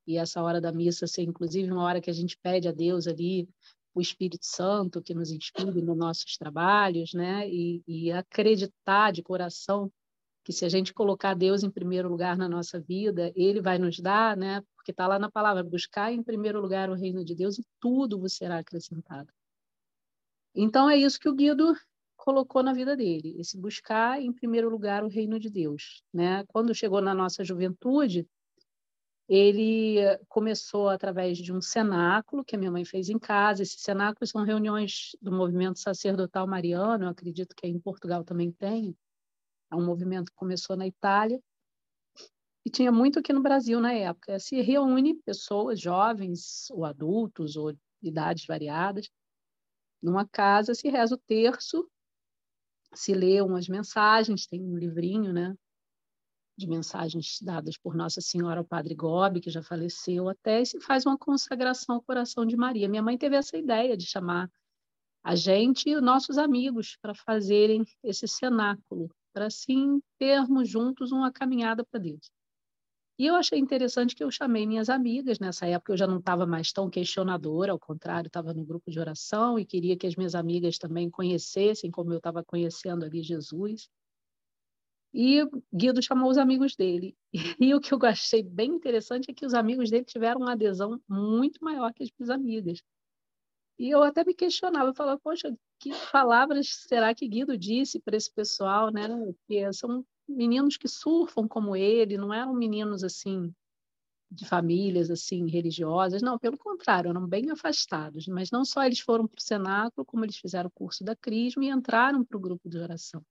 e 0.05 0.17
essa 0.17 0.41
hora 0.41 0.59
da 0.59 0.71
missa 0.71 1.07
ser, 1.07 1.23
inclusive, 1.23 1.71
uma 1.71 1.83
hora 1.83 2.01
que 2.01 2.09
a 2.09 2.13
gente 2.13 2.37
pede 2.37 2.67
a 2.67 2.71
Deus 2.71 3.07
ali 3.07 3.47
o 3.93 4.01
Espírito 4.01 4.45
Santo 4.45 5.01
que 5.01 5.13
nos 5.13 5.31
inspire 5.31 5.81
nos 5.81 5.97
nossos 5.97 6.37
trabalhos, 6.37 7.13
né? 7.13 7.47
E, 7.47 7.83
e 7.87 8.11
acreditar 8.11 9.11
de 9.11 9.21
coração 9.21 9.91
que 10.43 10.51
se 10.51 10.65
a 10.65 10.69
gente 10.69 10.93
colocar 10.93 11.33
Deus 11.33 11.63
em 11.63 11.69
primeiro 11.69 12.09
lugar 12.09 12.35
na 12.35 12.49
nossa 12.49 12.79
vida, 12.79 13.31
Ele 13.35 13.61
vai 13.61 13.77
nos 13.77 13.99
dar, 13.99 14.35
né? 14.35 14.61
Porque 14.75 14.91
está 14.91 15.07
lá 15.07 15.17
na 15.17 15.31
palavra, 15.31 15.63
buscar 15.63 16.11
em 16.11 16.21
primeiro 16.21 16.59
lugar 16.59 16.89
o 16.89 16.95
reino 16.95 17.23
de 17.23 17.33
Deus 17.33 17.57
e 17.57 17.65
tudo 17.79 18.19
vos 18.19 18.33
será 18.33 18.59
acrescentado. 18.59 19.31
Então 20.53 20.89
é 20.89 20.97
isso 20.97 21.19
que 21.19 21.29
o 21.29 21.33
Guido 21.33 21.73
colocou 22.17 22.61
na 22.61 22.73
vida 22.73 22.95
dele, 22.95 23.35
esse 23.39 23.57
buscar 23.57 24.21
em 24.21 24.31
primeiro 24.31 24.69
lugar 24.69 25.03
o 25.03 25.07
reino 25.07 25.39
de 25.39 25.49
Deus, 25.49 26.03
né? 26.13 26.43
Quando 26.47 26.75
chegou 26.75 27.01
na 27.01 27.13
nossa 27.13 27.43
juventude, 27.43 28.27
ele 29.27 29.97
começou 30.27 30.89
através 30.89 31.37
de 31.37 31.53
um 31.53 31.61
cenáculo 31.61 32.43
que 32.43 32.55
a 32.55 32.59
minha 32.59 32.71
mãe 32.71 32.83
fez 32.83 33.09
em 33.09 33.17
casa. 33.17 33.63
Esses 33.63 33.81
cenáculos 33.81 34.29
são 34.29 34.43
reuniões 34.43 35.15
do 35.21 35.31
movimento 35.31 35.79
sacerdotal 35.79 36.45
mariano, 36.47 37.05
eu 37.05 37.09
acredito 37.09 37.55
que 37.55 37.67
em 37.67 37.79
Portugal 37.79 38.23
também 38.23 38.51
tem. 38.51 38.95
É 39.71 39.75
um 39.75 39.85
movimento 39.85 40.31
que 40.31 40.35
começou 40.35 40.75
na 40.75 40.85
Itália 40.85 41.41
e 42.65 42.69
tinha 42.69 42.91
muito 42.91 43.19
aqui 43.19 43.33
no 43.33 43.41
Brasil 43.41 43.79
na 43.79 43.93
época. 43.93 44.39
Se 44.39 44.61
reúne 44.61 45.15
pessoas 45.15 45.79
jovens 45.79 46.69
ou 46.71 46.85
adultos 46.85 47.55
ou 47.55 47.73
idades 48.01 48.45
variadas 48.45 49.09
numa 50.01 50.27
casa, 50.27 50.73
se 50.75 50.89
reza 50.89 51.15
o 51.15 51.17
terço, 51.17 51.89
se 52.93 53.13
lê 53.13 53.41
umas 53.41 53.67
mensagens, 53.67 54.45
tem 54.45 54.61
um 54.61 54.77
livrinho, 54.77 55.33
né? 55.33 55.55
De 56.57 56.67
mensagens 56.67 57.39
dadas 57.41 57.77
por 57.77 57.95
Nossa 57.95 58.21
Senhora 58.21 58.59
ao 58.59 58.65
Padre 58.65 58.93
Gobi, 58.93 59.41
que 59.41 59.49
já 59.49 59.61
faleceu, 59.61 60.29
até 60.29 60.61
e 60.61 60.65
se 60.65 60.79
faz 60.79 61.05
uma 61.05 61.17
consagração 61.17 61.95
ao 61.95 62.01
coração 62.01 62.45
de 62.45 62.55
Maria. 62.55 62.87
Minha 62.87 63.01
mãe 63.01 63.17
teve 63.17 63.35
essa 63.35 63.57
ideia 63.57 63.97
de 63.97 64.05
chamar 64.05 64.49
a 65.23 65.35
gente 65.35 65.89
e 65.89 66.01
nossos 66.01 66.37
amigos 66.37 66.97
para 67.01 67.15
fazerem 67.15 67.83
esse 68.03 68.27
cenáculo, 68.27 69.09
para 69.33 69.47
assim 69.47 70.01
termos 70.19 70.69
juntos 70.69 71.11
uma 71.11 71.31
caminhada 71.31 71.83
para 71.85 71.99
Deus. 71.99 72.29
E 73.17 73.27
eu 73.27 73.35
achei 73.35 73.59
interessante 73.59 74.15
que 74.15 74.23
eu 74.23 74.31
chamei 74.31 74.65
minhas 74.65 74.89
amigas, 74.89 75.39
nessa 75.39 75.67
época 75.67 75.93
eu 75.93 75.97
já 75.97 76.07
não 76.07 76.17
estava 76.17 76.45
mais 76.47 76.71
tão 76.71 76.89
questionadora, 76.89 77.71
ao 77.71 77.79
contrário, 77.79 78.27
estava 78.27 78.53
no 78.53 78.65
grupo 78.65 78.89
de 78.89 78.99
oração 78.99 79.57
e 79.57 79.65
queria 79.65 79.95
que 79.95 80.07
as 80.07 80.15
minhas 80.15 80.33
amigas 80.33 80.77
também 80.79 81.09
conhecessem 81.09 81.91
como 81.91 82.11
eu 82.11 82.17
estava 82.17 82.43
conhecendo 82.43 83.05
ali 83.05 83.21
Jesus. 83.21 83.87
E 85.13 85.43
Guido 85.73 86.01
chamou 86.01 86.29
os 86.29 86.37
amigos 86.37 86.75
dele. 86.75 87.15
E 87.61 87.73
o 87.73 87.79
que 87.79 87.93
eu 87.93 87.99
achei 88.03 88.43
bem 88.43 88.71
interessante 88.71 89.29
é 89.29 89.33
que 89.33 89.45
os 89.45 89.53
amigos 89.53 89.89
dele 89.89 90.05
tiveram 90.05 90.41
uma 90.41 90.53
adesão 90.53 90.99
muito 91.07 91.63
maior 91.63 91.93
que 91.93 92.03
as 92.03 92.09
minhas 92.17 92.29
amigas. 92.29 92.83
E 93.77 93.89
eu 93.89 94.03
até 94.03 94.23
me 94.23 94.33
questionava, 94.33 94.89
eu 94.89 94.95
falava, 94.95 95.19
poxa, 95.19 95.53
que 95.79 95.91
palavras 96.11 96.67
será 96.87 97.13
que 97.13 97.27
Guido 97.27 97.57
disse 97.57 97.99
para 97.99 98.15
esse 98.15 98.31
pessoal, 98.31 98.91
né? 98.91 99.07
Porque 99.07 99.73
são 99.73 100.05
meninos 100.27 100.77
que 100.77 100.87
surfam 100.87 101.47
como 101.47 101.75
ele, 101.75 102.17
não 102.17 102.33
eram 102.33 102.53
meninos 102.53 103.03
assim 103.03 103.53
de 104.31 104.45
famílias 104.45 105.11
assim 105.11 105.47
religiosas, 105.47 106.21
não, 106.21 106.39
pelo 106.39 106.57
contrário, 106.57 107.09
eram 107.09 107.27
bem 107.27 107.51
afastados. 107.51 108.27
Mas 108.27 108.49
não 108.51 108.65
só 108.65 108.83
eles 108.83 108.99
foram 108.99 109.27
para 109.27 109.37
o 109.37 109.41
cenáculo, 109.41 110.05
como 110.05 110.25
eles 110.25 110.37
fizeram 110.37 110.69
o 110.69 110.71
curso 110.71 111.03
da 111.03 111.15
Crisma 111.15 111.65
e 111.65 111.69
entraram 111.69 112.23
para 112.25 112.37
o 112.37 112.39
grupo 112.39 112.67
de 112.69 112.77
oração. 112.77 113.23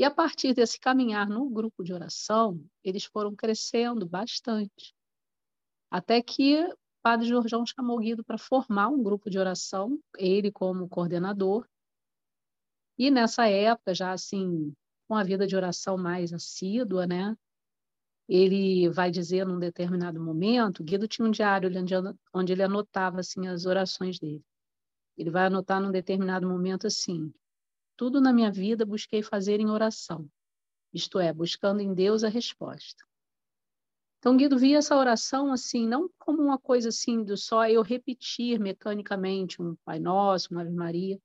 E 0.00 0.04
a 0.04 0.10
partir 0.10 0.54
desse 0.54 0.80
caminhar 0.80 1.28
no 1.28 1.46
grupo 1.50 1.84
de 1.84 1.92
oração, 1.92 2.58
eles 2.82 3.04
foram 3.04 3.36
crescendo 3.36 4.08
bastante. 4.08 4.94
Até 5.90 6.22
que 6.22 6.58
o 6.58 6.74
Padre 7.02 7.28
Jorjão 7.28 7.66
chamou 7.66 7.98
Guido 7.98 8.24
para 8.24 8.38
formar 8.38 8.88
um 8.88 9.02
grupo 9.02 9.28
de 9.28 9.38
oração, 9.38 10.00
ele 10.16 10.50
como 10.50 10.88
coordenador. 10.88 11.68
E 12.96 13.10
nessa 13.10 13.46
época, 13.46 13.94
já 13.94 14.10
assim, 14.12 14.72
com 15.06 15.14
a 15.14 15.22
vida 15.22 15.46
de 15.46 15.54
oração 15.54 15.98
mais 15.98 16.32
assídua, 16.32 17.06
né? 17.06 17.36
Ele 18.26 18.88
vai 18.88 19.10
dizer 19.10 19.44
num 19.44 19.58
determinado 19.58 20.18
momento, 20.18 20.82
Guido 20.82 21.06
tinha 21.06 21.28
um 21.28 21.30
diário 21.30 21.70
onde 22.32 22.52
ele 22.54 22.62
anotava 22.62 23.20
assim 23.20 23.46
as 23.48 23.66
orações 23.66 24.18
dele. 24.18 24.42
Ele 25.14 25.28
vai 25.28 25.44
anotar 25.44 25.78
num 25.78 25.90
determinado 25.92 26.48
momento 26.48 26.86
assim: 26.86 27.30
tudo 28.00 28.18
na 28.18 28.32
minha 28.32 28.50
vida 28.50 28.86
busquei 28.86 29.22
fazer 29.22 29.60
em 29.60 29.68
oração, 29.68 30.26
isto 30.90 31.20
é, 31.20 31.34
buscando 31.34 31.82
em 31.82 31.92
Deus 31.92 32.24
a 32.24 32.30
resposta. 32.30 33.04
Então, 34.18 34.38
Guido 34.38 34.58
via 34.58 34.78
essa 34.78 34.96
oração 34.96 35.52
assim, 35.52 35.86
não 35.86 36.08
como 36.18 36.40
uma 36.40 36.58
coisa 36.58 36.88
assim 36.88 37.22
do 37.22 37.36
só 37.36 37.68
eu 37.68 37.82
repetir 37.82 38.58
mecanicamente 38.58 39.60
um 39.60 39.76
Pai 39.84 40.00
Nosso, 40.00 40.48
uma 40.50 40.62
Ave 40.62 40.70
Maria, 40.70 41.20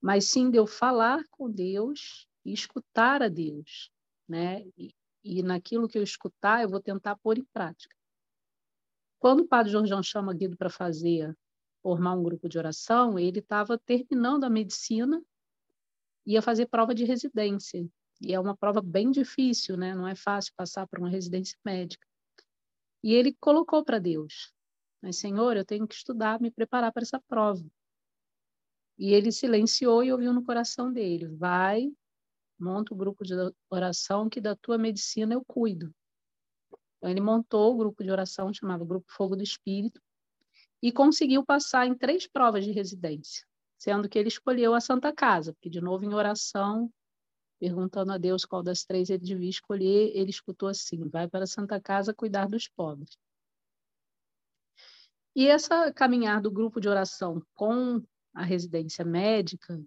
mas 0.00 0.30
sim 0.30 0.50
de 0.50 0.56
eu 0.56 0.66
falar 0.66 1.22
com 1.30 1.50
Deus 1.50 2.26
e 2.42 2.54
escutar 2.54 3.22
a 3.22 3.28
Deus, 3.28 3.90
né? 4.26 4.64
E, 4.78 4.94
e 5.22 5.42
naquilo 5.42 5.86
que 5.86 5.98
eu 5.98 6.02
escutar, 6.02 6.62
eu 6.62 6.70
vou 6.70 6.80
tentar 6.80 7.16
pôr 7.16 7.36
em 7.36 7.44
prática. 7.52 7.94
Quando 9.18 9.40
o 9.40 9.46
Padre 9.46 9.72
Jorjão 9.72 10.02
chama 10.02 10.32
Guido 10.32 10.56
para 10.56 10.70
fazer, 10.70 11.36
formar 11.82 12.14
um 12.14 12.22
grupo 12.22 12.48
de 12.48 12.56
oração, 12.56 13.18
ele 13.18 13.40
estava 13.40 13.76
terminando 13.76 14.44
a 14.44 14.48
medicina 14.48 15.22
ia 16.26 16.40
fazer 16.40 16.66
prova 16.66 16.94
de 16.94 17.04
residência. 17.04 17.86
E 18.20 18.32
é 18.32 18.40
uma 18.40 18.56
prova 18.56 18.80
bem 18.80 19.10
difícil, 19.10 19.76
né? 19.76 19.94
Não 19.94 20.08
é 20.08 20.14
fácil 20.14 20.52
passar 20.56 20.86
por 20.86 20.98
uma 20.98 21.10
residência 21.10 21.58
médica. 21.64 22.06
E 23.02 23.12
ele 23.12 23.36
colocou 23.38 23.84
para 23.84 23.98
Deus: 23.98 24.52
Mas, 25.02 25.16
Senhor, 25.16 25.56
eu 25.56 25.64
tenho 25.64 25.86
que 25.86 25.94
estudar, 25.94 26.40
me 26.40 26.50
preparar 26.50 26.92
para 26.92 27.02
essa 27.02 27.20
prova. 27.20 27.64
E 28.96 29.12
ele 29.12 29.32
silenciou 29.32 30.02
e 30.02 30.12
ouviu 30.12 30.32
no 30.32 30.44
coração 30.44 30.92
dele: 30.92 31.26
Vai, 31.26 31.92
monta 32.58 32.94
o 32.94 32.96
grupo 32.96 33.24
de 33.24 33.34
oração 33.68 34.28
que 34.28 34.40
da 34.40 34.56
tua 34.56 34.78
medicina 34.78 35.34
eu 35.34 35.44
cuido. 35.44 35.94
Então, 36.96 37.10
ele 37.10 37.20
montou 37.20 37.74
o 37.74 37.76
grupo 37.76 38.02
de 38.02 38.10
oração, 38.10 38.54
chamava 38.54 38.84
Grupo 38.84 39.12
Fogo 39.12 39.36
do 39.36 39.42
Espírito, 39.42 40.00
e 40.80 40.90
conseguiu 40.90 41.44
passar 41.44 41.86
em 41.86 41.94
três 41.94 42.26
provas 42.26 42.64
de 42.64 42.70
residência 42.70 43.44
sendo 43.84 44.08
que 44.08 44.18
ele 44.18 44.28
escolheu 44.28 44.72
a 44.72 44.80
Santa 44.80 45.12
Casa, 45.12 45.52
porque, 45.52 45.68
de 45.68 45.78
novo, 45.78 46.06
em 46.06 46.14
oração, 46.14 46.90
perguntando 47.60 48.12
a 48.12 48.18
Deus 48.18 48.46
qual 48.46 48.62
das 48.62 48.82
três 48.82 49.10
ele 49.10 49.22
devia 49.22 49.50
escolher, 49.50 50.10
ele 50.16 50.30
escutou 50.30 50.70
assim: 50.70 51.06
vai 51.06 51.28
para 51.28 51.44
a 51.44 51.46
Santa 51.46 51.78
Casa 51.78 52.14
cuidar 52.14 52.48
dos 52.48 52.66
pobres. 52.66 53.18
E 55.36 55.46
essa 55.46 55.92
caminhar 55.92 56.40
do 56.40 56.50
grupo 56.50 56.80
de 56.80 56.88
oração 56.88 57.42
com 57.54 58.02
a 58.32 58.42
residência 58.42 59.04
médica, 59.04 59.78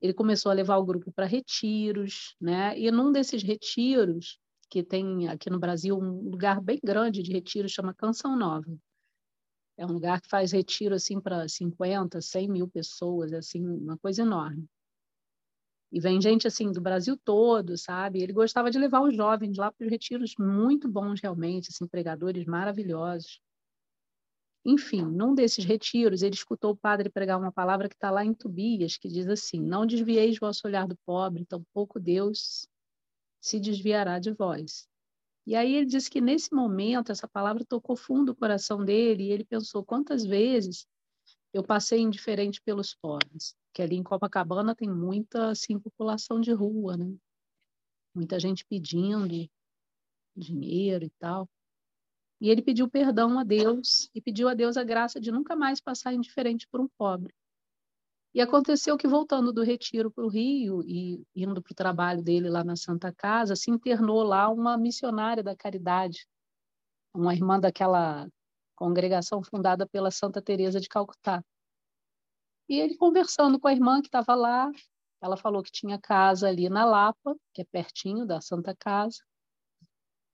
ele 0.00 0.14
começou 0.14 0.52
a 0.52 0.54
levar 0.54 0.76
o 0.76 0.84
grupo 0.84 1.10
para 1.10 1.26
retiros, 1.26 2.36
né? 2.40 2.78
E 2.78 2.88
num 2.92 3.10
desses 3.10 3.42
retiros, 3.42 4.38
que 4.70 4.84
tem 4.84 5.26
aqui 5.26 5.50
no 5.50 5.58
Brasil 5.58 5.98
um 5.98 6.30
lugar 6.30 6.60
bem 6.60 6.78
grande 6.82 7.24
de 7.24 7.32
retiros, 7.32 7.72
chama 7.72 7.92
Canção 7.92 8.36
Nova. 8.36 8.78
É 9.76 9.84
um 9.84 9.92
lugar 9.92 10.20
que 10.20 10.28
faz 10.28 10.52
retiro 10.52 10.94
assim 10.94 11.20
para 11.20 11.48
50, 11.48 12.20
100 12.20 12.48
mil 12.48 12.68
pessoas, 12.68 13.32
é, 13.32 13.38
assim, 13.38 13.66
uma 13.66 13.98
coisa 13.98 14.22
enorme. 14.22 14.68
E 15.90 16.00
vem 16.00 16.20
gente 16.20 16.46
assim 16.46 16.72
do 16.72 16.80
Brasil 16.80 17.16
todo, 17.24 17.78
sabe? 17.78 18.20
Ele 18.20 18.32
gostava 18.32 18.70
de 18.70 18.78
levar 18.78 19.00
os 19.02 19.14
jovens 19.14 19.56
lá 19.56 19.70
para 19.70 19.84
os 19.84 19.90
retiros 19.90 20.34
muito 20.38 20.88
bons 20.88 21.20
realmente, 21.20 21.70
assim, 21.70 21.86
pregadores 21.86 22.44
maravilhosos. 22.46 23.40
Enfim, 24.64 25.02
num 25.02 25.34
desses 25.34 25.64
retiros, 25.64 26.22
ele 26.22 26.34
escutou 26.34 26.72
o 26.72 26.76
padre 26.76 27.10
pregar 27.10 27.38
uma 27.38 27.52
palavra 27.52 27.88
que 27.88 27.94
está 27.94 28.10
lá 28.10 28.24
em 28.24 28.32
Tobias, 28.32 28.96
que 28.96 29.08
diz 29.08 29.28
assim: 29.28 29.60
Não 29.60 29.86
desvieis 29.86 30.38
vosso 30.38 30.66
olhar 30.66 30.88
do 30.88 30.96
pobre, 31.04 31.44
tampouco 31.44 32.00
Deus 32.00 32.66
se 33.40 33.60
desviará 33.60 34.18
de 34.18 34.32
vós. 34.32 34.88
E 35.46 35.54
aí 35.54 35.74
ele 35.74 35.86
disse 35.86 36.10
que 36.10 36.20
nesse 36.20 36.54
momento 36.54 37.12
essa 37.12 37.28
palavra 37.28 37.64
tocou 37.64 37.96
fundo 37.96 38.32
o 38.32 38.36
coração 38.36 38.84
dele 38.84 39.24
e 39.24 39.30
ele 39.30 39.44
pensou 39.44 39.84
quantas 39.84 40.24
vezes 40.24 40.86
eu 41.52 41.62
passei 41.62 42.00
indiferente 42.00 42.60
pelos 42.62 42.94
pobres, 42.94 43.54
que 43.72 43.82
ali 43.82 43.96
em 43.96 44.02
Copacabana 44.02 44.74
tem 44.74 44.88
muita 44.88 45.50
assim 45.50 45.78
população 45.78 46.40
de 46.40 46.52
rua, 46.52 46.96
né? 46.96 47.14
Muita 48.14 48.40
gente 48.40 48.64
pedindo 48.64 49.48
dinheiro 50.36 51.04
e 51.04 51.10
tal. 51.18 51.48
E 52.40 52.50
ele 52.50 52.62
pediu 52.62 52.88
perdão 52.88 53.38
a 53.38 53.44
Deus 53.44 54.10
e 54.14 54.20
pediu 54.20 54.48
a 54.48 54.54
Deus 54.54 54.76
a 54.76 54.84
graça 54.84 55.20
de 55.20 55.30
nunca 55.30 55.54
mais 55.54 55.80
passar 55.80 56.12
indiferente 56.12 56.66
por 56.68 56.80
um 56.80 56.88
pobre. 56.98 57.32
E 58.34 58.40
aconteceu 58.40 58.96
que, 58.96 59.06
voltando 59.06 59.52
do 59.52 59.62
retiro 59.62 60.10
para 60.10 60.24
o 60.24 60.28
Rio 60.28 60.82
e 60.82 61.24
indo 61.36 61.62
para 61.62 61.70
o 61.70 61.74
trabalho 61.74 62.20
dele 62.20 62.50
lá 62.50 62.64
na 62.64 62.74
Santa 62.74 63.12
Casa, 63.12 63.54
se 63.54 63.70
internou 63.70 64.24
lá 64.24 64.48
uma 64.50 64.76
missionária 64.76 65.40
da 65.40 65.54
caridade, 65.54 66.26
uma 67.14 67.32
irmã 67.32 67.60
daquela 67.60 68.28
congregação 68.74 69.40
fundada 69.40 69.86
pela 69.86 70.10
Santa 70.10 70.42
Teresa 70.42 70.80
de 70.80 70.88
Calcutá. 70.88 71.44
E 72.68 72.80
ele 72.80 72.96
conversando 72.96 73.60
com 73.60 73.68
a 73.68 73.72
irmã 73.72 74.00
que 74.00 74.08
estava 74.08 74.34
lá, 74.34 74.68
ela 75.22 75.36
falou 75.36 75.62
que 75.62 75.70
tinha 75.70 75.96
casa 75.96 76.48
ali 76.48 76.68
na 76.68 76.84
Lapa, 76.84 77.36
que 77.52 77.62
é 77.62 77.64
pertinho 77.64 78.26
da 78.26 78.40
Santa 78.40 78.74
Casa, 78.74 79.22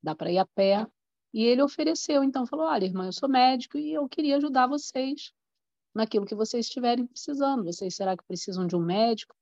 dá 0.02 0.14
para 0.14 0.32
ir 0.32 0.38
a 0.38 0.46
pé. 0.46 0.86
E 1.34 1.44
ele 1.44 1.62
ofereceu, 1.62 2.24
então, 2.24 2.46
falou: 2.46 2.66
Olha, 2.66 2.86
irmã, 2.86 3.06
eu 3.06 3.12
sou 3.12 3.28
médico 3.28 3.76
e 3.76 3.92
eu 3.92 4.08
queria 4.08 4.38
ajudar 4.38 4.66
vocês 4.66 5.32
naquilo 5.94 6.26
que 6.26 6.34
vocês 6.34 6.66
estiverem 6.66 7.06
precisando. 7.06 7.64
Vocês 7.64 7.94
será 7.94 8.16
que 8.16 8.24
precisam 8.24 8.66
de 8.66 8.76
um 8.76 8.84
médico? 8.84 9.34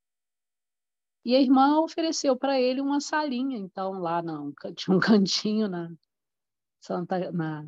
E 1.25 1.35
a 1.37 1.41
irmã 1.41 1.81
ofereceu 1.81 2.37
para 2.37 2.61
ele 2.61 2.81
uma 2.81 3.01
salinha, 3.01 3.59
então, 3.59 3.93
lá 4.01 4.23
não, 4.23 4.53
tinha 4.75 4.97
um 4.97 5.01
cantinho 5.01 5.69
na, 5.69 5.91
Santa, 6.81 7.31
na, 7.33 7.67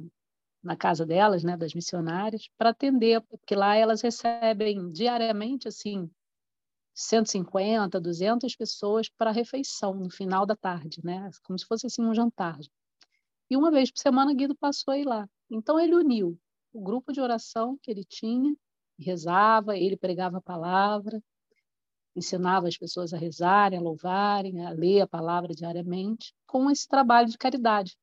na 0.63 0.77
casa 0.77 1.05
delas, 1.05 1.43
né, 1.43 1.57
das 1.57 1.75
missionárias, 1.75 2.49
para 2.57 2.71
atender, 2.71 3.21
porque 3.23 3.55
lá 3.55 3.77
elas 3.77 4.01
recebem 4.01 4.91
diariamente, 4.91 5.69
assim, 5.69 6.11
150, 6.95 8.01
200 8.01 8.57
pessoas 8.57 9.09
para 9.09 9.31
refeição 9.31 9.95
no 9.95 10.11
final 10.11 10.47
da 10.47 10.57
tarde, 10.57 11.01
né, 11.05 11.31
como 11.45 11.59
se 11.59 11.67
fosse 11.67 11.87
assim 11.87 12.03
um 12.03 12.15
jantar. 12.15 12.59
E 13.49 13.57
uma 13.57 13.71
vez 13.71 13.91
por 13.91 13.99
semana 13.99 14.33
Guido 14.33 14.55
passou 14.55 14.93
a 14.93 14.99
ir 14.99 15.05
lá. 15.05 15.29
Então 15.51 15.79
ele 15.79 15.95
uniu 15.95 16.39
o 16.73 16.81
grupo 16.81 17.13
de 17.13 17.21
oração 17.21 17.77
que 17.83 17.91
ele 17.91 18.05
tinha, 18.05 18.55
rezava, 19.03 19.77
ele 19.77 19.97
pregava 19.97 20.39
a 20.39 20.43
palavra, 20.43 21.23
ensinava 22.15 22.69
as 22.69 22.77
pessoas 22.77 23.13
a 23.13 23.19
rezarem, 23.19 23.79
a 23.79 23.83
louvarem, 23.83 24.65
a 24.65 24.71
ler 24.71 25.01
a 25.03 25.07
palavra 25.07 25.55
diariamente, 25.55 26.35
com 26.47 26.71
esse 26.71 26.87
trabalho 26.87 27.29
de 27.29 27.39
caridade. 27.39 27.97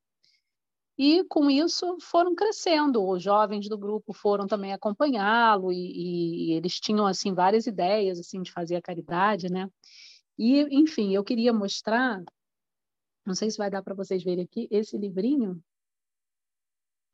E 0.98 1.22
com 1.24 1.48
isso 1.48 1.96
foram 2.00 2.34
crescendo, 2.34 3.06
os 3.08 3.22
jovens 3.22 3.68
do 3.68 3.78
grupo 3.78 4.12
foram 4.12 4.48
também 4.48 4.72
acompanhá-lo 4.72 5.72
e, 5.72 6.50
e, 6.50 6.52
eles 6.54 6.80
tinham 6.80 7.06
assim 7.06 7.32
várias 7.32 7.68
ideias 7.68 8.18
assim 8.18 8.42
de 8.42 8.50
fazer 8.50 8.74
a 8.74 8.82
caridade, 8.82 9.48
né? 9.48 9.70
E 10.36 10.60
enfim, 10.76 11.14
eu 11.14 11.22
queria 11.22 11.52
mostrar, 11.52 12.20
não 13.24 13.34
sei 13.34 13.48
se 13.48 13.58
vai 13.58 13.70
dar 13.70 13.82
para 13.82 13.94
vocês 13.94 14.24
verem 14.24 14.44
aqui 14.44 14.66
esse 14.72 14.98
livrinho, 14.98 15.62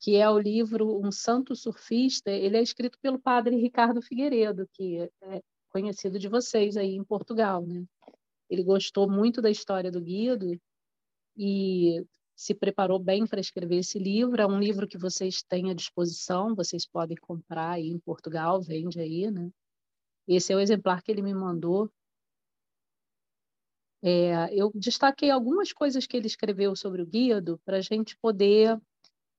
que 0.05 0.17
é 0.17 0.29
o 0.29 0.39
livro 0.39 1.01
Um 1.03 1.11
Santo 1.11 1.57
Surfista. 1.57 2.31
Ele 2.31 2.59
é 2.59 2.63
escrito 2.63 2.99
pelo 3.01 3.19
padre 3.19 3.57
Ricardo 3.57 4.03
Figueiredo, 4.03 4.69
que 4.75 4.99
é 4.99 5.43
conhecido 5.71 6.19
de 6.19 6.29
vocês 6.29 6.77
aí 6.77 6.95
em 6.95 7.03
Portugal, 7.03 7.67
né? 7.67 7.87
Ele 8.51 8.63
gostou 8.63 9.11
muito 9.11 9.41
da 9.41 9.51
história 9.51 9.91
do 9.91 10.03
Guido 10.03 10.61
e 11.35 12.05
se 12.37 12.55
preparou 12.55 12.99
bem 12.99 13.27
para 13.27 13.41
escrever 13.41 13.77
esse 13.77 13.99
livro. 13.99 14.43
É 14.43 14.47
um 14.47 14.61
livro 14.61 14.87
que 14.87 14.99
vocês 14.99 15.43
têm 15.43 15.71
à 15.71 15.75
disposição, 15.75 16.55
vocês 16.55 16.87
podem 16.87 17.17
comprar 17.17 17.71
aí 17.71 17.89
em 17.89 17.99
Portugal, 17.99 18.61
vende 18.61 19.01
aí, 19.01 19.31
né? 19.31 19.51
Esse 20.29 20.53
é 20.53 20.57
o 20.57 20.61
exemplar 20.61 21.03
que 21.03 21.11
ele 21.11 21.23
me 21.23 21.33
mandou. 21.33 21.91
É, 24.03 24.55
eu 24.55 24.71
destaquei 24.75 25.31
algumas 25.31 25.73
coisas 25.73 26.07
que 26.07 26.15
ele 26.15 26.27
escreveu 26.27 26.77
sobre 26.77 27.01
o 27.01 27.07
Guido 27.07 27.59
para 27.65 27.79
a 27.79 27.81
gente 27.81 28.15
poder 28.19 28.79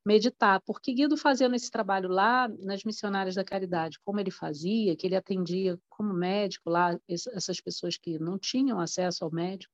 meditar, 0.06 0.62
porque 0.62 0.94
Guido 0.94 1.18
fazendo 1.18 1.56
esse 1.56 1.72
trabalho 1.72 2.08
lá 2.08 2.48
nas 2.60 2.84
missionárias 2.84 3.36
da 3.36 3.44
caridade, 3.44 4.00
como 4.06 4.20
ele 4.20 4.32
fazia, 4.32 4.96
que 4.96 5.08
ele 5.08 5.16
atendia 5.16 5.80
como 5.90 6.14
médico 6.14 6.70
lá 6.70 6.98
essas 7.08 7.60
pessoas 7.60 7.98
que 7.98 8.20
não 8.20 8.38
tinham 8.38 8.80
acesso 8.80 9.26
ao 9.26 9.32
médico. 9.32 9.74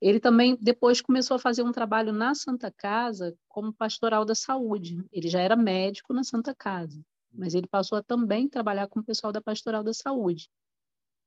Ele 0.00 0.20
também 0.20 0.56
depois 0.60 1.00
começou 1.00 1.36
a 1.36 1.40
fazer 1.40 1.62
um 1.62 1.72
trabalho 1.72 2.12
na 2.12 2.34
Santa 2.34 2.70
Casa 2.70 3.36
como 3.48 3.72
pastoral 3.72 4.24
da 4.24 4.34
saúde. 4.34 5.02
Ele 5.10 5.28
já 5.28 5.40
era 5.40 5.56
médico 5.56 6.12
na 6.12 6.22
Santa 6.22 6.54
Casa, 6.54 7.02
mas 7.32 7.54
ele 7.54 7.66
passou 7.66 7.98
a 7.98 8.02
também 8.02 8.48
trabalhar 8.48 8.88
com 8.88 9.00
o 9.00 9.04
pessoal 9.04 9.32
da 9.32 9.40
pastoral 9.40 9.82
da 9.82 9.94
saúde, 9.94 10.48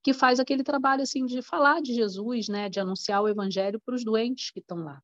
que 0.03 0.13
faz 0.13 0.39
aquele 0.39 0.63
trabalho 0.63 1.01
assim 1.01 1.25
de 1.25 1.41
falar 1.41 1.81
de 1.81 1.93
Jesus, 1.93 2.47
né, 2.47 2.69
de 2.69 2.79
anunciar 2.79 3.21
o 3.23 3.27
evangelho 3.27 3.81
para 3.81 3.95
os 3.95 4.03
doentes 4.03 4.51
que 4.51 4.59
estão 4.59 4.77
lá. 4.83 5.01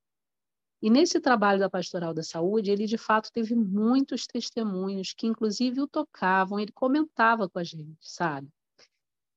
E 0.85 0.89
nesse 0.91 1.19
trabalho 1.19 1.59
da 1.59 1.67
Pastoral 1.67 2.13
da 2.13 2.21
Saúde, 2.21 2.69
ele 2.69 2.85
de 2.85 2.95
fato 2.95 3.31
teve 3.31 3.55
muitos 3.55 4.27
testemunhos 4.27 5.15
que, 5.17 5.25
inclusive, 5.25 5.81
o 5.81 5.87
tocavam, 5.87 6.59
ele 6.59 6.71
comentava 6.71 7.49
com 7.49 7.57
a 7.57 7.63
gente, 7.63 7.97
sabe? 8.01 8.47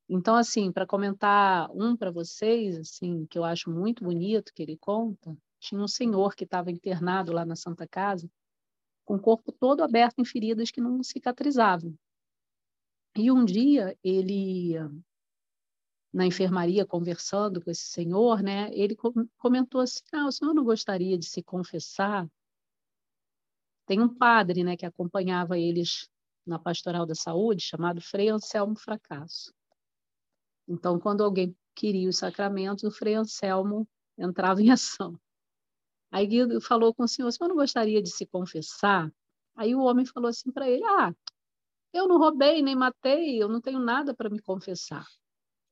Então, 0.07 0.35
assim, 0.35 0.71
para 0.71 0.87
comentar 0.87 1.71
um 1.71 1.97
para 1.97 2.11
vocês, 2.11 2.77
assim, 2.77 3.25
que 3.25 3.39
eu 3.39 3.45
acho 3.45 3.71
muito 3.71 4.05
bonito 4.05 4.53
que 4.53 4.63
ele 4.63 4.77
conta, 4.77 5.35
tinha 5.59 5.81
um 5.81 5.89
senhor 5.89 6.35
que 6.35 6.45
estava 6.45 6.71
internado 6.71 7.33
lá 7.33 7.47
na 7.47 7.57
Santa 7.57 7.89
Casa, 7.89 8.31
com 9.07 9.15
o 9.15 9.19
corpo 9.19 9.51
todo 9.51 9.83
aberto 9.83 10.19
em 10.19 10.27
feridas 10.27 10.71
que 10.71 10.83
não 10.83 11.03
cicatrizavam. 11.03 11.95
E 13.17 13.33
um 13.33 13.43
dia 13.43 13.97
ele 14.05 14.75
na 16.13 16.27
enfermaria 16.27 16.87
conversando 16.87 17.63
com 17.63 17.71
esse 17.71 17.87
senhor, 17.87 18.43
né, 18.43 18.71
ele 18.73 18.97
comentou 19.39 19.81
assim: 19.81 20.03
ah, 20.13 20.27
o 20.27 20.33
senhor 20.33 20.55
não 20.55 20.65
gostaria 20.65 21.19
de 21.19 21.27
se 21.27 21.43
confessar? 21.43 22.29
Tem 23.87 24.01
um 24.01 24.09
padre 24.09 24.63
né, 24.63 24.77
que 24.77 24.87
acompanhava 24.87 25.59
eles 25.59 26.09
na 26.47 26.59
pastoral 26.59 27.07
da 27.07 27.15
saúde, 27.15 27.63
chamado 27.63 28.01
Frei 28.01 28.29
Anselmo 28.29 28.77
Fracasso. 28.77 29.53
Então, 30.67 30.99
quando 30.99 31.23
alguém 31.23 31.57
queria 31.75 32.09
os 32.09 32.19
sacramentos, 32.19 32.85
o 32.85 32.91
Frei 32.91 33.15
Anselmo 33.15 33.89
entrava 34.17 34.61
em 34.61 34.71
ação. 34.73 35.19
Aí 36.11 36.27
Guido 36.27 36.61
falou 36.61 36.95
com 36.95 37.05
o 37.05 37.09
senhor: 37.09 37.29
o 37.29 37.33
senhor 37.33 37.49
não 37.49 37.57
gostaria 37.57 38.03
de 38.03 38.11
se 38.11 38.27
confessar? 38.27 39.13
Aí 39.55 39.75
o 39.75 39.81
homem 39.81 40.07
falou 40.07 40.29
assim 40.29 40.51
para 40.51 40.69
ele: 40.69 40.85
ah, 40.85 41.15
eu 41.93 42.09
não 42.09 42.19
roubei 42.19 42.63
nem 42.63 42.77
matei, 42.77 43.43
eu 43.43 43.49
não 43.49 43.61
tenho 43.61 43.79
nada 43.79 44.15
para 44.15 44.31
me 44.31 44.41
confessar. 44.41 45.07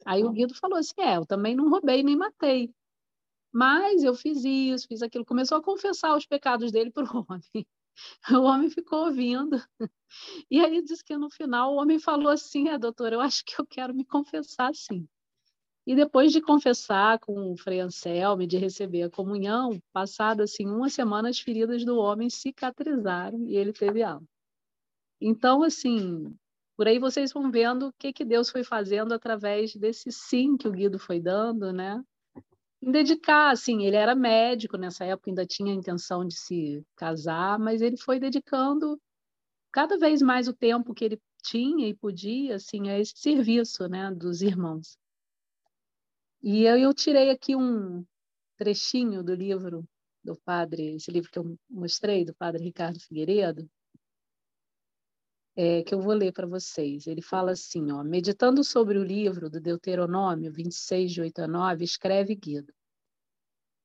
Aí 0.07 0.25
o 0.25 0.31
Guido 0.31 0.55
falou 0.55 0.79
assim: 0.79 0.95
é, 0.99 1.17
eu 1.17 1.27
também 1.27 1.55
não 1.55 1.69
roubei 1.69 2.03
nem 2.03 2.17
matei. 2.17 2.73
Mas 3.53 4.05
eu 4.05 4.15
fiz 4.15 4.45
isso, 4.45 4.87
fiz 4.87 5.03
aquilo. 5.03 5.25
Começou 5.25 5.59
a 5.59 5.63
confessar 5.63 6.17
os 6.17 6.27
pecados 6.27 6.71
dele 6.71 6.91
para 6.91 7.05
o 7.05 7.27
homem. 7.29 7.67
O 8.31 8.43
homem 8.43 8.71
ficou 8.71 9.07
ouvindo. 9.07 9.61
E 10.51 10.61
aí 10.61 10.83
disse 10.83 11.03
que 11.03 11.17
no 11.17 11.31
final 11.31 11.75
o 11.75 11.77
homem 11.79 11.99
falou 11.99 12.29
assim: 12.29 12.69
é, 12.69 12.79
doutor, 12.79 13.13
eu 13.13 13.21
acho 13.21 13.45
que 13.45 13.61
eu 13.61 13.67
quero 13.67 13.95
me 13.95 14.05
confessar 14.05 14.75
sim. 14.75 15.09
E 15.87 15.95
depois 15.95 16.33
de 16.33 16.41
confessar 16.41 17.19
com 17.21 17.53
o 17.53 17.57
Frei 17.57 17.81
Anselmo, 17.81 18.47
de 18.47 18.59
receber 18.59 19.05
a 19.05 19.11
comunhão, 19.11 19.81
passado 19.93 20.43
assim 20.43 20.67
uma 20.67 20.89
semana, 20.89 21.29
as 21.29 21.39
feridas 21.39 21.85
do 21.85 21.97
homem 21.97 22.29
cicatrizaram 22.29 23.47
e 23.47 23.57
ele 23.57 23.73
teve 23.73 24.03
alta. 24.03 24.27
Então, 25.21 25.63
assim, 25.63 26.37
por 26.77 26.87
aí 26.87 26.99
vocês 26.99 27.33
vão 27.33 27.51
vendo 27.51 27.89
o 27.89 27.93
que, 27.95 28.13
que 28.13 28.25
Deus 28.25 28.51
foi 28.51 28.63
fazendo 28.63 29.13
através 29.15 29.75
desse 29.75 30.13
sim 30.13 30.57
que 30.57 30.69
o 30.69 30.73
Guido 30.73 30.99
foi 30.99 31.19
dando, 31.19 31.73
né? 31.73 32.03
Em 32.83 32.91
dedicar, 32.91 33.51
assim, 33.51 33.87
ele 33.87 33.97
era 33.97 34.15
médico 34.15 34.77
nessa 34.77 35.05
época, 35.05 35.31
ainda 35.31 35.47
tinha 35.47 35.73
a 35.73 35.77
intenção 35.77 36.27
de 36.27 36.37
se 36.37 36.85
casar, 36.95 37.59
mas 37.59 37.81
ele 37.81 37.97
foi 37.97 38.21
dedicando 38.21 39.01
cada 39.73 39.99
vez 39.99 40.21
mais 40.21 40.49
o 40.49 40.53
tempo 40.53 40.95
que 40.95 41.05
ele 41.05 41.21
tinha 41.43 41.89
e 41.89 41.95
podia, 41.95 42.57
assim, 42.57 42.91
a 42.91 42.99
esse 42.99 43.15
serviço, 43.17 43.89
né, 43.89 44.13
dos 44.13 44.43
irmãos. 44.43 44.99
E 46.43 46.65
eu, 46.65 46.77
eu 46.77 46.93
tirei 46.93 47.31
aqui 47.31 47.57
um 47.57 48.05
trechinho 48.57 49.23
do 49.23 49.35
livro 49.35 49.85
do 50.23 50.37
padre, 50.45 50.97
esse 50.97 51.11
livro 51.11 51.31
que 51.31 51.39
eu 51.39 51.59
mostrei, 51.71 52.25
do 52.25 52.35
padre 52.35 52.65
Ricardo 52.65 53.01
Figueiredo, 53.01 53.69
é, 55.57 55.83
que 55.83 55.95
eu 55.95 56.01
vou 56.01 56.13
ler 56.13 56.33
para 56.33 56.47
vocês. 56.47 57.07
Ele 57.07 57.23
fala 57.23 57.53
assim, 57.53 57.91
ó, 57.91 58.05
meditando 58.05 58.63
sobre 58.63 58.99
o 58.99 59.05
livro 59.05 59.49
do 59.49 59.59
Deuteronômio 59.59 60.53
26, 60.53 61.13
de 61.13 61.21
8 61.23 61.39
a 61.41 61.49
9, 61.49 61.83
escreve 61.83 62.35
Guido. 62.35 62.73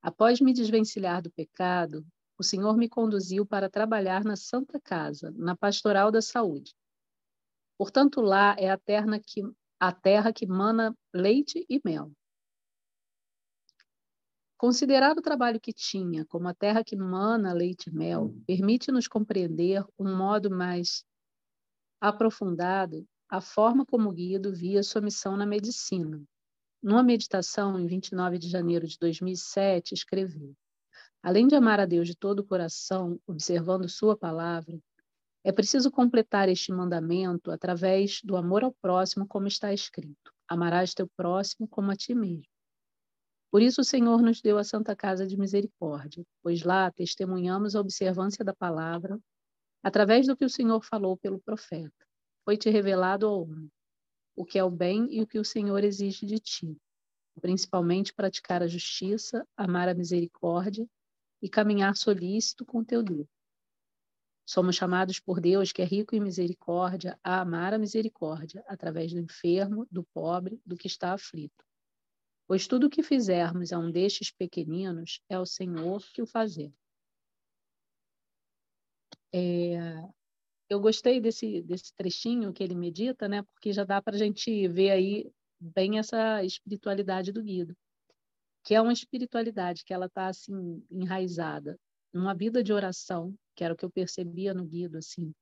Após 0.01 0.41
me 0.41 0.53
desvencilhar 0.53 1.21
do 1.21 1.31
pecado, 1.31 2.05
o 2.37 2.43
Senhor 2.43 2.75
me 2.75 2.89
conduziu 2.89 3.45
para 3.45 3.69
trabalhar 3.69 4.25
na 4.25 4.35
Santa 4.35 4.79
Casa, 4.81 5.31
na 5.37 5.55
Pastoral 5.55 6.11
da 6.11 6.21
Saúde. 6.21 6.75
Portanto, 7.77 8.19
lá 8.19 8.55
é 8.59 8.69
a 8.69 8.77
terra 8.77 9.19
que, 9.19 9.41
a 9.79 9.91
terra 9.91 10.33
que 10.33 10.45
mana 10.45 10.95
leite 11.13 11.65
e 11.69 11.79
mel. 11.85 12.11
Considerar 14.57 15.17
o 15.17 15.21
trabalho 15.21 15.59
que 15.59 15.73
tinha 15.73 16.25
como 16.25 16.47
a 16.47 16.53
terra 16.53 16.83
que 16.83 16.95
mana 16.95 17.53
leite 17.53 17.89
e 17.89 17.93
mel 17.93 18.35
permite-nos 18.45 19.07
compreender 19.07 19.83
um 19.97 20.15
modo 20.15 20.51
mais 20.51 21.03
aprofundado 22.01 23.07
a 23.29 23.39
forma 23.39 23.85
como 23.85 24.11
Guido 24.11 24.51
via 24.51 24.81
sua 24.81 25.01
missão 25.01 25.37
na 25.37 25.45
medicina. 25.45 26.21
Numa 26.81 27.03
meditação 27.03 27.79
em 27.79 27.85
29 27.85 28.39
de 28.39 28.49
janeiro 28.49 28.87
de 28.87 28.97
2007, 28.99 29.93
escreveu: 29.93 30.55
Além 31.21 31.47
de 31.47 31.55
amar 31.55 31.79
a 31.79 31.85
Deus 31.85 32.07
de 32.07 32.15
todo 32.15 32.39
o 32.39 32.43
coração, 32.43 33.19
observando 33.27 33.87
Sua 33.87 34.17
palavra, 34.17 34.81
é 35.43 35.51
preciso 35.51 35.91
completar 35.91 36.49
este 36.49 36.71
mandamento 36.71 37.51
através 37.51 38.19
do 38.23 38.35
amor 38.35 38.63
ao 38.63 38.73
próximo, 38.81 39.27
como 39.27 39.47
está 39.47 39.71
escrito: 39.71 40.33
Amarás 40.47 40.95
teu 40.95 41.07
próximo 41.15 41.67
como 41.67 41.91
a 41.91 41.95
ti 41.95 42.15
mesmo. 42.15 42.51
Por 43.51 43.61
isso 43.61 43.81
o 43.81 43.85
Senhor 43.85 44.21
nos 44.23 44.41
deu 44.41 44.57
a 44.57 44.63
Santa 44.63 44.95
Casa 44.95 45.27
de 45.27 45.37
Misericórdia, 45.37 46.25
pois 46.41 46.63
lá 46.63 46.89
testemunhamos 46.89 47.75
a 47.75 47.79
observância 47.79 48.43
da 48.43 48.55
palavra 48.55 49.19
através 49.83 50.27
do 50.27 50.35
que 50.35 50.45
o 50.45 50.49
Senhor 50.49 50.83
falou 50.83 51.17
pelo 51.17 51.39
profeta. 51.39 52.05
Foi-te 52.43 52.69
revelado 52.69 53.25
ao 53.25 53.43
homem 53.43 53.71
o 54.35 54.45
que 54.45 54.57
é 54.57 54.63
o 54.63 54.71
bem 54.71 55.07
e 55.09 55.21
o 55.21 55.27
que 55.27 55.39
o 55.39 55.45
Senhor 55.45 55.83
exige 55.83 56.25
de 56.25 56.39
ti, 56.39 56.77
principalmente 57.41 58.13
praticar 58.13 58.63
a 58.63 58.67
justiça, 58.67 59.45
amar 59.55 59.89
a 59.89 59.93
misericórdia 59.93 60.87
e 61.41 61.49
caminhar 61.49 61.95
solícito 61.95 62.65
com 62.65 62.83
teu 62.83 63.03
Deus. 63.03 63.27
Somos 64.45 64.75
chamados 64.75 65.19
por 65.19 65.39
Deus, 65.39 65.71
que 65.71 65.81
é 65.81 65.85
rico 65.85 66.15
em 66.15 66.19
misericórdia, 66.19 67.17
a 67.23 67.39
amar 67.41 67.73
a 67.73 67.77
misericórdia 67.77 68.63
através 68.67 69.13
do 69.13 69.19
enfermo, 69.19 69.87
do 69.89 70.03
pobre, 70.13 70.59
do 70.65 70.75
que 70.75 70.87
está 70.87 71.13
aflito. 71.13 71.63
Pois 72.47 72.67
tudo 72.67 72.87
o 72.87 72.89
que 72.89 73.01
fizermos 73.01 73.71
a 73.71 73.79
um 73.79 73.89
destes 73.89 74.29
pequeninos 74.31 75.21
é 75.29 75.39
o 75.39 75.45
Senhor 75.45 76.03
que 76.13 76.21
o 76.21 76.27
fazemos. 76.27 76.80
É, 79.33 79.77
eu 80.69 80.79
gostei 80.79 81.19
desse, 81.19 81.61
desse 81.61 81.93
trechinho 81.95 82.53
que 82.53 82.63
ele 82.63 82.75
medita, 82.75 83.27
né? 83.27 83.43
Porque 83.43 83.73
já 83.73 83.83
dá 83.83 84.01
para 84.01 84.15
a 84.15 84.17
gente 84.17 84.67
ver 84.67 84.91
aí 84.91 85.31
bem 85.59 85.99
essa 85.99 86.43
espiritualidade 86.43 87.31
do 87.31 87.43
Guido, 87.43 87.75
que 88.63 88.73
é 88.73 88.81
uma 88.81 88.93
espiritualidade 88.93 89.83
que 89.83 89.93
ela 89.93 90.05
está 90.05 90.27
assim 90.27 90.83
enraizada 90.89 91.77
numa 92.13 92.33
vida 92.33 92.63
de 92.63 92.73
oração, 92.73 93.35
que 93.55 93.63
era 93.63 93.73
o 93.73 93.77
que 93.77 93.85
eu 93.85 93.91
percebia 93.91 94.53
no 94.53 94.65
Guido, 94.65 94.97
assim, 94.97 95.33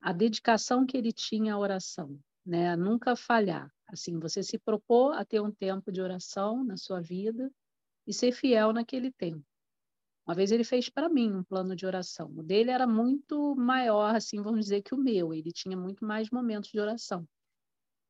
a 0.00 0.12
dedicação 0.12 0.86
que 0.86 0.96
ele 0.96 1.12
tinha 1.12 1.54
à 1.54 1.58
oração, 1.58 2.18
né? 2.44 2.70
A 2.70 2.76
nunca 2.76 3.16
falhar. 3.16 3.70
Assim, 3.88 4.18
você 4.18 4.42
se 4.42 4.58
propor 4.58 5.14
a 5.14 5.24
ter 5.24 5.40
um 5.40 5.50
tempo 5.50 5.92
de 5.92 6.00
oração 6.00 6.64
na 6.64 6.76
sua 6.76 7.00
vida 7.00 7.50
e 8.06 8.12
ser 8.12 8.32
fiel 8.32 8.72
naquele 8.72 9.12
tempo. 9.12 9.44
Uma 10.26 10.34
vez 10.34 10.50
ele 10.50 10.64
fez 10.64 10.88
para 10.88 11.08
mim 11.08 11.32
um 11.32 11.44
plano 11.44 11.76
de 11.76 11.86
oração. 11.86 12.32
O 12.36 12.42
dele 12.42 12.72
era 12.72 12.86
muito 12.86 13.54
maior, 13.54 14.14
assim, 14.16 14.42
vamos 14.42 14.60
dizer, 14.60 14.82
que 14.82 14.92
o 14.92 14.98
meu. 14.98 15.32
Ele 15.32 15.52
tinha 15.52 15.76
muito 15.76 16.04
mais 16.04 16.30
momentos 16.30 16.70
de 16.70 16.80
oração. 16.80 17.26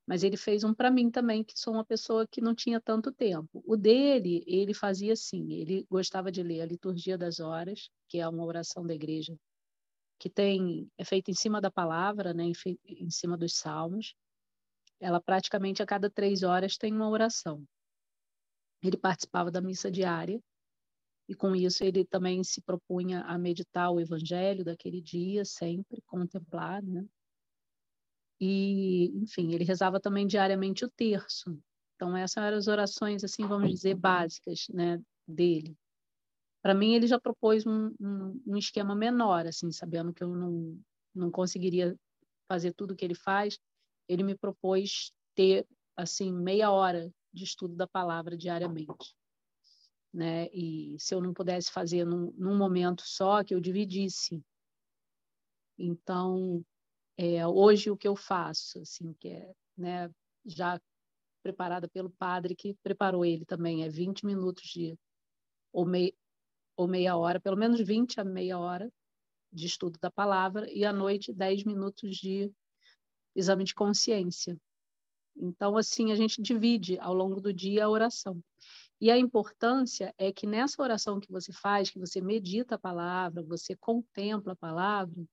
Mas 0.06 0.22
ele 0.22 0.36
fez 0.36 0.64
um 0.64 0.72
para 0.72 0.90
mim 0.90 1.10
também, 1.10 1.44
que 1.44 1.58
sou 1.58 1.74
uma 1.74 1.84
pessoa 1.84 2.26
que 2.26 2.40
não 2.40 2.54
tinha 2.54 2.80
tanto 2.80 3.12
tempo. 3.12 3.62
O 3.66 3.76
dele, 3.76 4.42
ele 4.46 4.72
fazia 4.72 5.12
assim, 5.12 5.52
ele 5.52 5.84
gostava 5.90 6.32
de 6.32 6.42
ler 6.42 6.62
a 6.62 6.66
Liturgia 6.66 7.18
das 7.18 7.38
Horas, 7.38 7.90
que 8.08 8.18
é 8.18 8.26
uma 8.26 8.44
oração 8.44 8.86
da 8.86 8.94
igreja, 8.94 9.36
que 10.18 10.30
tem 10.30 10.88
é 10.96 11.04
feita 11.04 11.30
em 11.30 11.34
cima 11.34 11.60
da 11.60 11.70
palavra, 11.70 12.32
né, 12.32 12.44
em, 12.44 12.78
em 12.86 13.10
cima 13.10 13.36
dos 13.36 13.56
salmos. 13.56 14.14
Ela 15.00 15.20
praticamente 15.20 15.82
a 15.82 15.86
cada 15.86 16.08
três 16.08 16.42
horas 16.42 16.78
tem 16.78 16.94
uma 16.94 17.10
oração. 17.10 17.62
Ele 18.82 18.96
participava 18.96 19.50
da 19.50 19.60
missa 19.60 19.90
diária, 19.90 20.40
e 21.28 21.34
com 21.34 21.54
isso 21.54 21.82
ele 21.82 22.04
também 22.04 22.42
se 22.44 22.60
propunha 22.60 23.22
a 23.22 23.36
meditar 23.36 23.90
o 23.90 24.00
evangelho 24.00 24.64
daquele 24.64 25.00
dia, 25.00 25.44
sempre, 25.44 26.00
contemplar, 26.06 26.82
né? 26.82 27.04
E, 28.40 29.06
enfim, 29.16 29.54
ele 29.54 29.64
rezava 29.64 29.98
também 29.98 30.26
diariamente 30.26 30.84
o 30.84 30.90
terço. 30.90 31.58
Então, 31.94 32.14
essas 32.16 32.44
eram 32.44 32.58
as 32.58 32.68
orações, 32.68 33.24
assim, 33.24 33.46
vamos 33.46 33.70
dizer, 33.70 33.94
básicas, 33.94 34.66
né, 34.68 35.00
dele. 35.26 35.74
Para 36.62 36.74
mim, 36.74 36.94
ele 36.94 37.06
já 37.06 37.18
propôs 37.18 37.66
um, 37.66 37.94
um, 37.98 38.42
um, 38.46 38.56
esquema 38.56 38.94
menor, 38.94 39.46
assim, 39.46 39.72
sabendo 39.72 40.12
que 40.12 40.22
eu 40.22 40.28
não, 40.28 40.78
não 41.14 41.30
conseguiria 41.30 41.96
fazer 42.46 42.74
tudo 42.74 42.92
o 42.92 42.96
que 42.96 43.04
ele 43.04 43.14
faz. 43.14 43.58
Ele 44.08 44.22
me 44.22 44.36
propôs 44.36 45.12
ter, 45.34 45.66
assim, 45.96 46.30
meia 46.32 46.70
hora 46.70 47.10
de 47.32 47.44
estudo 47.44 47.74
da 47.74 47.86
palavra 47.86 48.36
diariamente. 48.36 49.14
Né? 50.12 50.48
E 50.52 50.96
se 50.98 51.14
eu 51.14 51.20
não 51.20 51.34
pudesse 51.34 51.70
fazer 51.70 52.04
num, 52.04 52.32
num 52.36 52.56
momento 52.56 53.02
só, 53.04 53.44
que 53.44 53.54
eu 53.54 53.60
dividisse. 53.60 54.42
Então, 55.78 56.64
é, 57.18 57.46
hoje 57.46 57.90
o 57.90 57.96
que 57.96 58.08
eu 58.08 58.16
faço, 58.16 58.80
assim, 58.80 59.12
que 59.14 59.28
é 59.28 59.52
né, 59.76 60.10
já 60.44 60.80
preparada 61.42 61.88
pelo 61.88 62.10
padre 62.10 62.56
que 62.56 62.74
preparou 62.82 63.24
ele 63.24 63.44
também, 63.44 63.84
é 63.84 63.88
20 63.88 64.26
minutos 64.26 64.64
de 64.64 64.98
ou, 65.72 65.84
mei, 65.84 66.14
ou 66.76 66.88
meia 66.88 67.16
hora, 67.16 67.38
pelo 67.38 67.56
menos 67.56 67.80
20 67.80 68.20
a 68.20 68.24
meia 68.24 68.58
hora 68.58 68.90
de 69.52 69.66
estudo 69.66 69.98
da 70.00 70.10
palavra 70.10 70.70
e 70.70 70.84
à 70.84 70.92
noite 70.92 71.32
10 71.32 71.64
minutos 71.64 72.16
de 72.16 72.52
exame 73.34 73.64
de 73.64 73.74
consciência. 73.74 74.58
Então, 75.36 75.76
assim, 75.76 76.10
a 76.10 76.14
gente 76.14 76.40
divide 76.40 76.98
ao 76.98 77.14
longo 77.14 77.40
do 77.40 77.52
dia 77.52 77.84
a 77.84 77.90
oração. 77.90 78.42
E 79.00 79.10
a 79.10 79.18
importância 79.18 80.14
é 80.16 80.32
que 80.32 80.46
nessa 80.46 80.82
oração 80.82 81.20
que 81.20 81.30
você 81.30 81.52
faz, 81.52 81.90
que 81.90 81.98
você 81.98 82.20
medita 82.20 82.76
a 82.76 82.78
palavra, 82.78 83.42
você 83.42 83.76
contempla 83.76 84.54
a 84.54 84.56
palavra, 84.56 85.24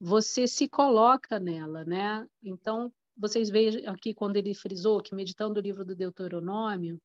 você 0.00 0.46
se 0.46 0.68
coloca 0.68 1.38
nela, 1.38 1.84
né? 1.84 2.26
Então, 2.42 2.92
vocês 3.16 3.48
veem 3.48 3.86
aqui 3.86 4.12
quando 4.12 4.36
ele 4.36 4.54
frisou 4.54 5.00
que 5.00 5.14
meditando 5.14 5.60
o 5.60 5.62
livro 5.62 5.84
do 5.84 5.94
Deuteronômio, 5.94 7.00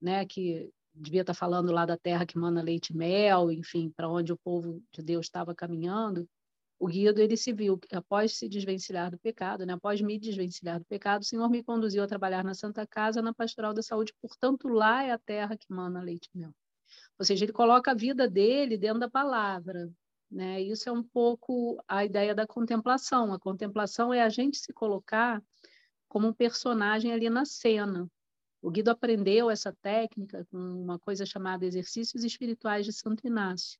né, 0.00 0.26
que 0.26 0.70
devia 0.94 1.22
estar 1.22 1.34
falando 1.34 1.72
lá 1.72 1.86
da 1.86 1.96
terra 1.96 2.26
que 2.26 2.38
manda 2.38 2.62
leite 2.62 2.90
e 2.90 2.96
mel, 2.96 3.50
enfim, 3.50 3.90
para 3.90 4.08
onde 4.08 4.32
o 4.32 4.38
povo 4.38 4.82
de 4.92 5.02
Deus 5.02 5.26
estava 5.26 5.54
caminhando, 5.54 6.28
o 6.78 6.86
guiado 6.86 7.20
ele 7.20 7.36
se 7.36 7.52
viu 7.52 7.78
após 7.92 8.36
se 8.36 8.48
desvencilhar 8.48 9.10
do 9.10 9.18
pecado, 9.18 9.64
né? 9.64 9.72
Após 9.72 10.00
me 10.00 10.18
desvencilhar 10.18 10.78
do 10.78 10.84
pecado, 10.84 11.22
o 11.22 11.24
Senhor 11.24 11.48
me 11.48 11.62
conduziu 11.62 12.02
a 12.02 12.06
trabalhar 12.06 12.44
na 12.44 12.54
Santa 12.54 12.86
Casa, 12.86 13.22
na 13.22 13.32
Pastoral 13.32 13.72
da 13.72 13.82
Saúde, 13.82 14.12
portanto 14.20 14.68
lá 14.68 15.02
é 15.02 15.10
a 15.12 15.18
terra 15.18 15.56
que 15.56 15.66
manda 15.72 16.00
leite 16.00 16.28
e 16.34 16.38
mel. 16.38 16.52
Ou 17.18 17.24
seja, 17.24 17.44
ele 17.44 17.52
coloca 17.52 17.90
a 17.90 17.94
vida 17.94 18.28
dele 18.28 18.76
dentro 18.76 19.00
da 19.00 19.08
palavra, 19.08 19.90
né? 20.30 20.60
Isso 20.60 20.88
é 20.88 20.92
um 20.92 21.02
pouco 21.02 21.82
a 21.88 22.04
ideia 22.04 22.34
da 22.34 22.46
contemplação. 22.46 23.32
A 23.32 23.38
contemplação 23.38 24.12
é 24.12 24.22
a 24.22 24.28
gente 24.28 24.58
se 24.58 24.72
colocar 24.72 25.42
como 26.08 26.28
um 26.28 26.32
personagem 26.32 27.12
ali 27.12 27.30
na 27.30 27.44
cena. 27.44 28.08
O 28.60 28.70
Guido 28.70 28.90
aprendeu 28.90 29.50
essa 29.50 29.72
técnica 29.80 30.46
com 30.50 30.58
uma 30.58 30.98
coisa 30.98 31.24
chamada 31.24 31.64
Exercícios 31.64 32.24
Espirituais 32.24 32.84
de 32.84 32.92
Santo 32.92 33.26
Inácio, 33.26 33.78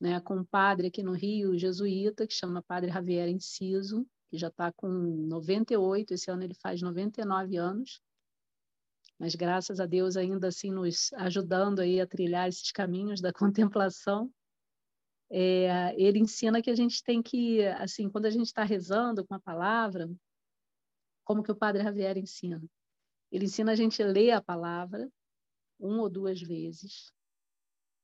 né? 0.00 0.20
com 0.20 0.36
um 0.36 0.44
padre 0.44 0.88
aqui 0.88 1.02
no 1.02 1.12
Rio, 1.12 1.58
jesuíta, 1.58 2.26
que 2.26 2.34
chama 2.34 2.62
Padre 2.62 2.90
Javier 2.90 3.28
Enciso, 3.28 4.06
que 4.30 4.38
já 4.38 4.48
está 4.48 4.72
com 4.72 4.88
98, 4.88 6.14
esse 6.14 6.30
ano 6.30 6.42
ele 6.42 6.54
faz 6.54 6.80
99 6.80 7.56
anos, 7.56 8.00
mas 9.18 9.34
graças 9.34 9.80
a 9.80 9.86
Deus 9.86 10.16
ainda 10.16 10.48
assim 10.48 10.70
nos 10.70 11.12
ajudando 11.14 11.80
aí 11.80 12.00
a 12.00 12.06
trilhar 12.06 12.48
esses 12.48 12.72
caminhos 12.72 13.20
da 13.20 13.32
contemplação 13.34 14.32
é, 15.30 15.94
ele 15.96 16.18
ensina 16.18 16.60
que 16.60 16.70
a 16.70 16.74
gente 16.74 17.04
tem 17.04 17.22
que, 17.22 17.64
assim, 17.78 18.10
quando 18.10 18.26
a 18.26 18.30
gente 18.30 18.46
está 18.46 18.64
rezando 18.64 19.24
com 19.24 19.34
a 19.34 19.40
palavra, 19.40 20.10
como 21.24 21.42
que 21.42 21.52
o 21.52 21.56
Padre 21.56 21.84
Javier 21.84 22.18
ensina? 22.18 22.60
Ele 23.30 23.44
ensina 23.44 23.70
a 23.70 23.76
gente 23.76 24.02
a 24.02 24.06
ler 24.06 24.32
a 24.32 24.42
palavra 24.42 25.08
uma 25.78 26.02
ou 26.02 26.10
duas 26.10 26.42
vezes 26.42 27.12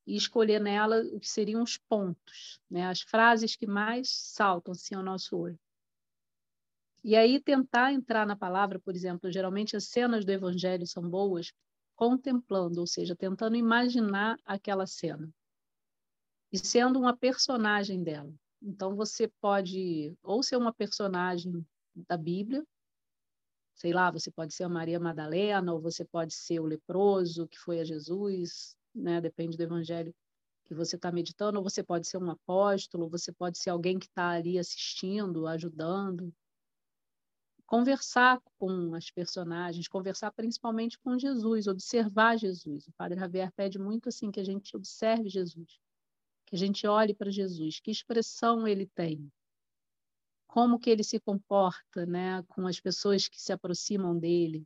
e 0.07 0.17
escolher 0.17 0.61
nela 0.61 1.03
o 1.13 1.19
que 1.19 1.29
seriam 1.29 1.63
os 1.63 1.77
pontos, 1.77 2.61
né? 2.71 2.87
as 2.87 3.01
frases 3.01 3.57
que 3.57 3.67
mais 3.67 4.09
saltam 4.09 4.73
assim, 4.73 4.95
ao 4.95 5.03
nosso 5.03 5.37
olho. 5.37 5.59
E 7.03 7.15
aí 7.17 7.41
tentar 7.41 7.93
entrar 7.93 8.27
na 8.27 8.37
palavra, 8.37 8.79
por 8.79 8.95
exemplo, 8.95 9.31
geralmente 9.31 9.77
as 9.77 9.85
cenas 9.85 10.25
do 10.25 10.33
Evangelho 10.33 10.87
são 10.87 11.09
boas, 11.09 11.53
contemplando, 11.95 12.81
ou 12.81 12.87
seja, 12.87 13.17
tentando 13.17 13.57
imaginar 13.57 14.39
aquela 14.45 14.87
cena 14.87 15.33
e 16.53 16.59
sendo 16.59 16.99
uma 16.99 17.17
personagem 17.17 18.03
dela. 18.03 18.33
Então 18.63 18.95
você 18.95 19.29
pode 19.41 20.17
ou 20.23 20.43
ser 20.43 20.57
uma 20.57 20.73
personagem 20.73 21.65
da 21.95 22.17
Bíblia, 22.17 22.65
sei 23.75 23.93
lá, 23.93 24.11
você 24.11 24.31
pode 24.31 24.55
ser 24.55 24.65
a 24.65 24.69
Maria 24.69 24.99
Madalena, 24.99 25.73
ou 25.73 25.81
você 25.81 26.05
pode 26.05 26.35
ser 26.35 26.61
o 26.61 26.67
leproso 26.67 27.47
que 27.47 27.59
foi 27.59 27.81
a 27.81 27.85
Jesus, 27.85 28.77
né? 28.97 29.21
Depende 29.21 29.57
do 29.57 29.63
evangelho 29.63 30.15
que 30.65 30.75
você 30.75 30.97
está 30.97 31.13
meditando, 31.13 31.59
ou 31.59 31.65
você 31.65 31.83
pode 31.83 32.09
ser 32.09 32.19
um 32.19 32.31
apóstolo, 32.31 33.09
você 33.09 33.33
pode 33.33 33.59
ser 33.59 33.71
alguém 33.71 33.99
que 33.99 34.07
está 34.07 34.31
ali 34.31 34.59
assistindo, 34.59 35.47
ajudando. 35.47 36.35
Conversar 37.67 38.41
com 38.59 38.95
as 38.95 39.11
personagens, 39.11 39.89
conversar 39.89 40.33
principalmente 40.33 40.99
com 40.99 41.19
Jesus, 41.19 41.67
observar 41.67 42.37
Jesus. 42.37 42.89
O 42.89 42.93
Padre 42.93 43.19
Javier 43.19 43.53
pede 43.53 43.79
muito 43.79 44.09
assim 44.09 44.31
que 44.31 44.41
a 44.41 44.45
gente 44.45 44.77
observe 44.77 45.29
Jesus 45.29 45.79
que 46.47 46.55
a 46.55 46.59
gente 46.59 46.87
olhe 46.87 47.13
para 47.13 47.31
Jesus, 47.31 47.81
que 47.81 47.91
expressão 47.91 48.67
ele 48.67 48.87
tem, 48.87 49.31
como 50.47 50.79
que 50.79 50.89
ele 50.89 51.03
se 51.03 51.19
comporta, 51.19 52.07
né, 52.07 52.43
com 52.45 52.67
as 52.67 52.81
pessoas 52.81 53.29
que 53.29 53.41
se 53.41 53.53
aproximam 53.53 54.17
dele. 54.17 54.65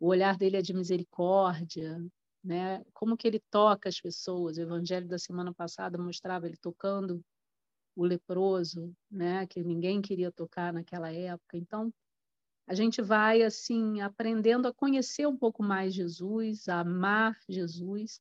O 0.00 0.08
olhar 0.08 0.36
dele 0.36 0.56
é 0.56 0.62
de 0.62 0.74
misericórdia, 0.74 2.04
né? 2.46 2.84
Como 2.94 3.16
que 3.16 3.26
ele 3.26 3.40
toca 3.50 3.88
as 3.88 4.00
pessoas? 4.00 4.56
O 4.56 4.62
evangelho 4.62 5.08
da 5.08 5.18
semana 5.18 5.52
passada 5.52 5.98
mostrava 5.98 6.46
ele 6.46 6.56
tocando 6.56 7.22
o 7.96 8.04
leproso, 8.04 8.94
né, 9.10 9.46
que 9.46 9.64
ninguém 9.64 10.02
queria 10.02 10.30
tocar 10.30 10.72
naquela 10.72 11.10
época. 11.10 11.56
Então, 11.56 11.92
a 12.66 12.74
gente 12.74 13.00
vai 13.00 13.42
assim 13.42 14.00
aprendendo 14.00 14.68
a 14.68 14.74
conhecer 14.74 15.26
um 15.26 15.36
pouco 15.36 15.62
mais 15.62 15.94
Jesus, 15.94 16.68
a 16.68 16.80
amar 16.80 17.38
Jesus 17.48 18.20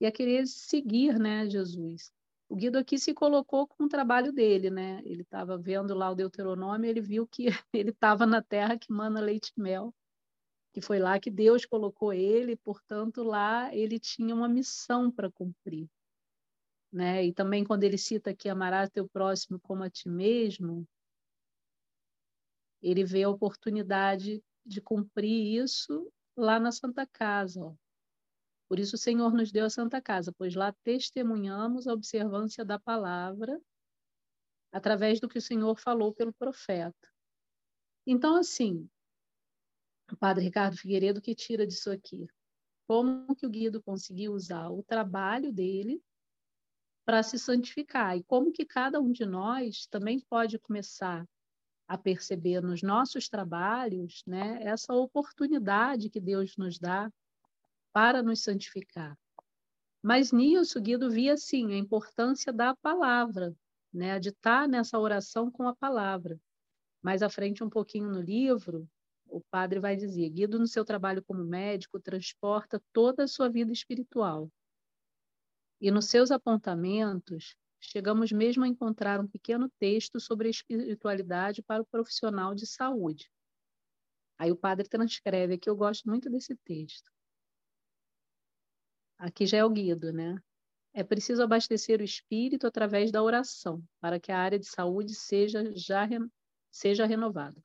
e 0.00 0.06
a 0.06 0.12
querer 0.12 0.46
seguir, 0.46 1.18
né, 1.18 1.48
Jesus. 1.48 2.10
O 2.48 2.56
Guido 2.56 2.78
aqui 2.78 2.98
se 2.98 3.14
colocou 3.14 3.66
com 3.66 3.84
o 3.84 3.88
trabalho 3.88 4.32
dele, 4.32 4.70
né? 4.70 5.00
Ele 5.04 5.22
estava 5.22 5.56
vendo 5.56 5.94
lá 5.94 6.10
o 6.10 6.14
Deuteronômio, 6.14 6.88
ele 6.88 7.00
viu 7.00 7.26
que 7.26 7.46
ele 7.72 7.90
estava 7.90 8.26
na 8.26 8.42
terra 8.42 8.78
que 8.78 8.92
mana 8.92 9.20
leite 9.20 9.52
e 9.56 9.60
mel, 9.60 9.94
que 10.72 10.80
foi 10.80 10.98
lá 10.98 11.20
que 11.20 11.30
Deus 11.30 11.64
colocou 11.66 12.12
ele, 12.12 12.56
portanto 12.56 13.22
lá 13.22 13.74
ele 13.74 13.98
tinha 13.98 14.34
uma 14.34 14.48
missão 14.48 15.10
para 15.10 15.30
cumprir. 15.30 15.88
né? 16.92 17.24
E 17.24 17.32
também 17.32 17.64
quando 17.64 17.84
ele 17.84 17.98
cita 17.98 18.34
que 18.34 18.48
amarás 18.48 18.90
teu 18.90 19.08
próximo 19.08 19.58
como 19.60 19.82
a 19.82 19.90
ti 19.90 20.08
mesmo, 20.08 20.86
ele 22.82 23.04
vê 23.04 23.22
a 23.22 23.30
oportunidade 23.30 24.42
de 24.64 24.80
cumprir 24.80 25.62
isso 25.62 26.12
lá 26.36 26.58
na 26.60 26.72
Santa 26.72 27.06
Casa. 27.06 27.64
Ó. 27.64 27.74
Por 28.68 28.78
isso 28.78 28.96
o 28.96 28.98
Senhor 28.98 29.32
nos 29.32 29.52
deu 29.52 29.66
a 29.66 29.70
Santa 29.70 30.00
Casa, 30.02 30.32
pois 30.36 30.54
lá 30.54 30.72
testemunhamos 30.84 31.86
a 31.86 31.92
observância 31.92 32.64
da 32.64 32.78
palavra 32.78 33.60
através 34.72 35.20
do 35.20 35.28
que 35.28 35.38
o 35.38 35.42
Senhor 35.42 35.78
falou 35.78 36.14
pelo 36.14 36.32
profeta. 36.32 37.08
Então, 38.06 38.36
assim, 38.36 38.88
o 40.10 40.16
padre 40.16 40.44
Ricardo 40.44 40.76
Figueiredo 40.76 41.20
que 41.20 41.34
tira 41.34 41.66
disso 41.66 41.90
aqui. 41.90 42.26
Como 42.86 43.34
que 43.34 43.46
o 43.46 43.50
Guido 43.50 43.82
conseguiu 43.82 44.32
usar 44.32 44.70
o 44.70 44.82
trabalho 44.82 45.52
dele 45.52 46.02
para 47.04 47.22
se 47.22 47.38
santificar 47.38 48.16
e 48.16 48.22
como 48.24 48.52
que 48.52 48.64
cada 48.64 49.00
um 49.00 49.10
de 49.12 49.24
nós 49.24 49.86
também 49.86 50.20
pode 50.20 50.58
começar 50.58 51.26
a 51.88 51.98
perceber 51.98 52.62
nos 52.62 52.82
nossos 52.82 53.28
trabalhos, 53.28 54.22
né, 54.26 54.62
essa 54.62 54.94
oportunidade 54.94 56.08
que 56.08 56.20
Deus 56.20 56.56
nos 56.56 56.78
dá 56.78 57.12
para 57.92 58.22
nos 58.22 58.42
santificar. 58.42 59.18
Mas 60.02 60.32
nisso, 60.32 60.80
Guido 60.80 61.10
via, 61.10 61.36
sim, 61.36 61.72
a 61.72 61.76
importância 61.76 62.52
da 62.52 62.74
palavra, 62.76 63.54
né, 63.92 64.18
de 64.18 64.30
estar 64.30 64.66
nessa 64.66 64.98
oração 64.98 65.50
com 65.50 65.68
a 65.68 65.76
palavra. 65.76 66.40
Mais 67.02 67.22
à 67.22 67.28
frente, 67.28 67.62
um 67.62 67.68
pouquinho 67.70 68.10
no 68.10 68.20
livro, 68.20 68.88
o 69.32 69.40
padre 69.50 69.80
vai 69.80 69.96
dizer: 69.96 70.28
Guido, 70.30 70.58
no 70.58 70.66
seu 70.66 70.84
trabalho 70.84 71.22
como 71.24 71.42
médico, 71.42 71.98
transporta 71.98 72.80
toda 72.92 73.24
a 73.24 73.28
sua 73.28 73.48
vida 73.48 73.72
espiritual. 73.72 74.50
E 75.80 75.90
nos 75.90 76.06
seus 76.06 76.30
apontamentos, 76.30 77.56
chegamos 77.80 78.30
mesmo 78.30 78.62
a 78.62 78.68
encontrar 78.68 79.18
um 79.18 79.26
pequeno 79.26 79.68
texto 79.78 80.20
sobre 80.20 80.46
a 80.46 80.50
espiritualidade 80.50 81.62
para 81.62 81.82
o 81.82 81.86
profissional 81.86 82.54
de 82.54 82.66
saúde. 82.66 83.28
Aí 84.38 84.52
o 84.52 84.56
padre 84.56 84.88
transcreve 84.88 85.54
aqui, 85.54 85.68
eu 85.68 85.76
gosto 85.76 86.08
muito 86.08 86.30
desse 86.30 86.54
texto. 86.56 87.10
Aqui 89.18 89.46
já 89.46 89.58
é 89.58 89.64
o 89.64 89.70
Guido, 89.70 90.12
né? 90.12 90.36
É 90.92 91.02
preciso 91.02 91.42
abastecer 91.42 92.00
o 92.00 92.04
espírito 92.04 92.66
através 92.66 93.10
da 93.10 93.22
oração, 93.22 93.82
para 93.98 94.20
que 94.20 94.30
a 94.30 94.38
área 94.38 94.58
de 94.58 94.66
saúde 94.66 95.14
seja 95.14 95.72
já 95.74 96.06
seja 96.70 97.06
renovada. 97.06 97.62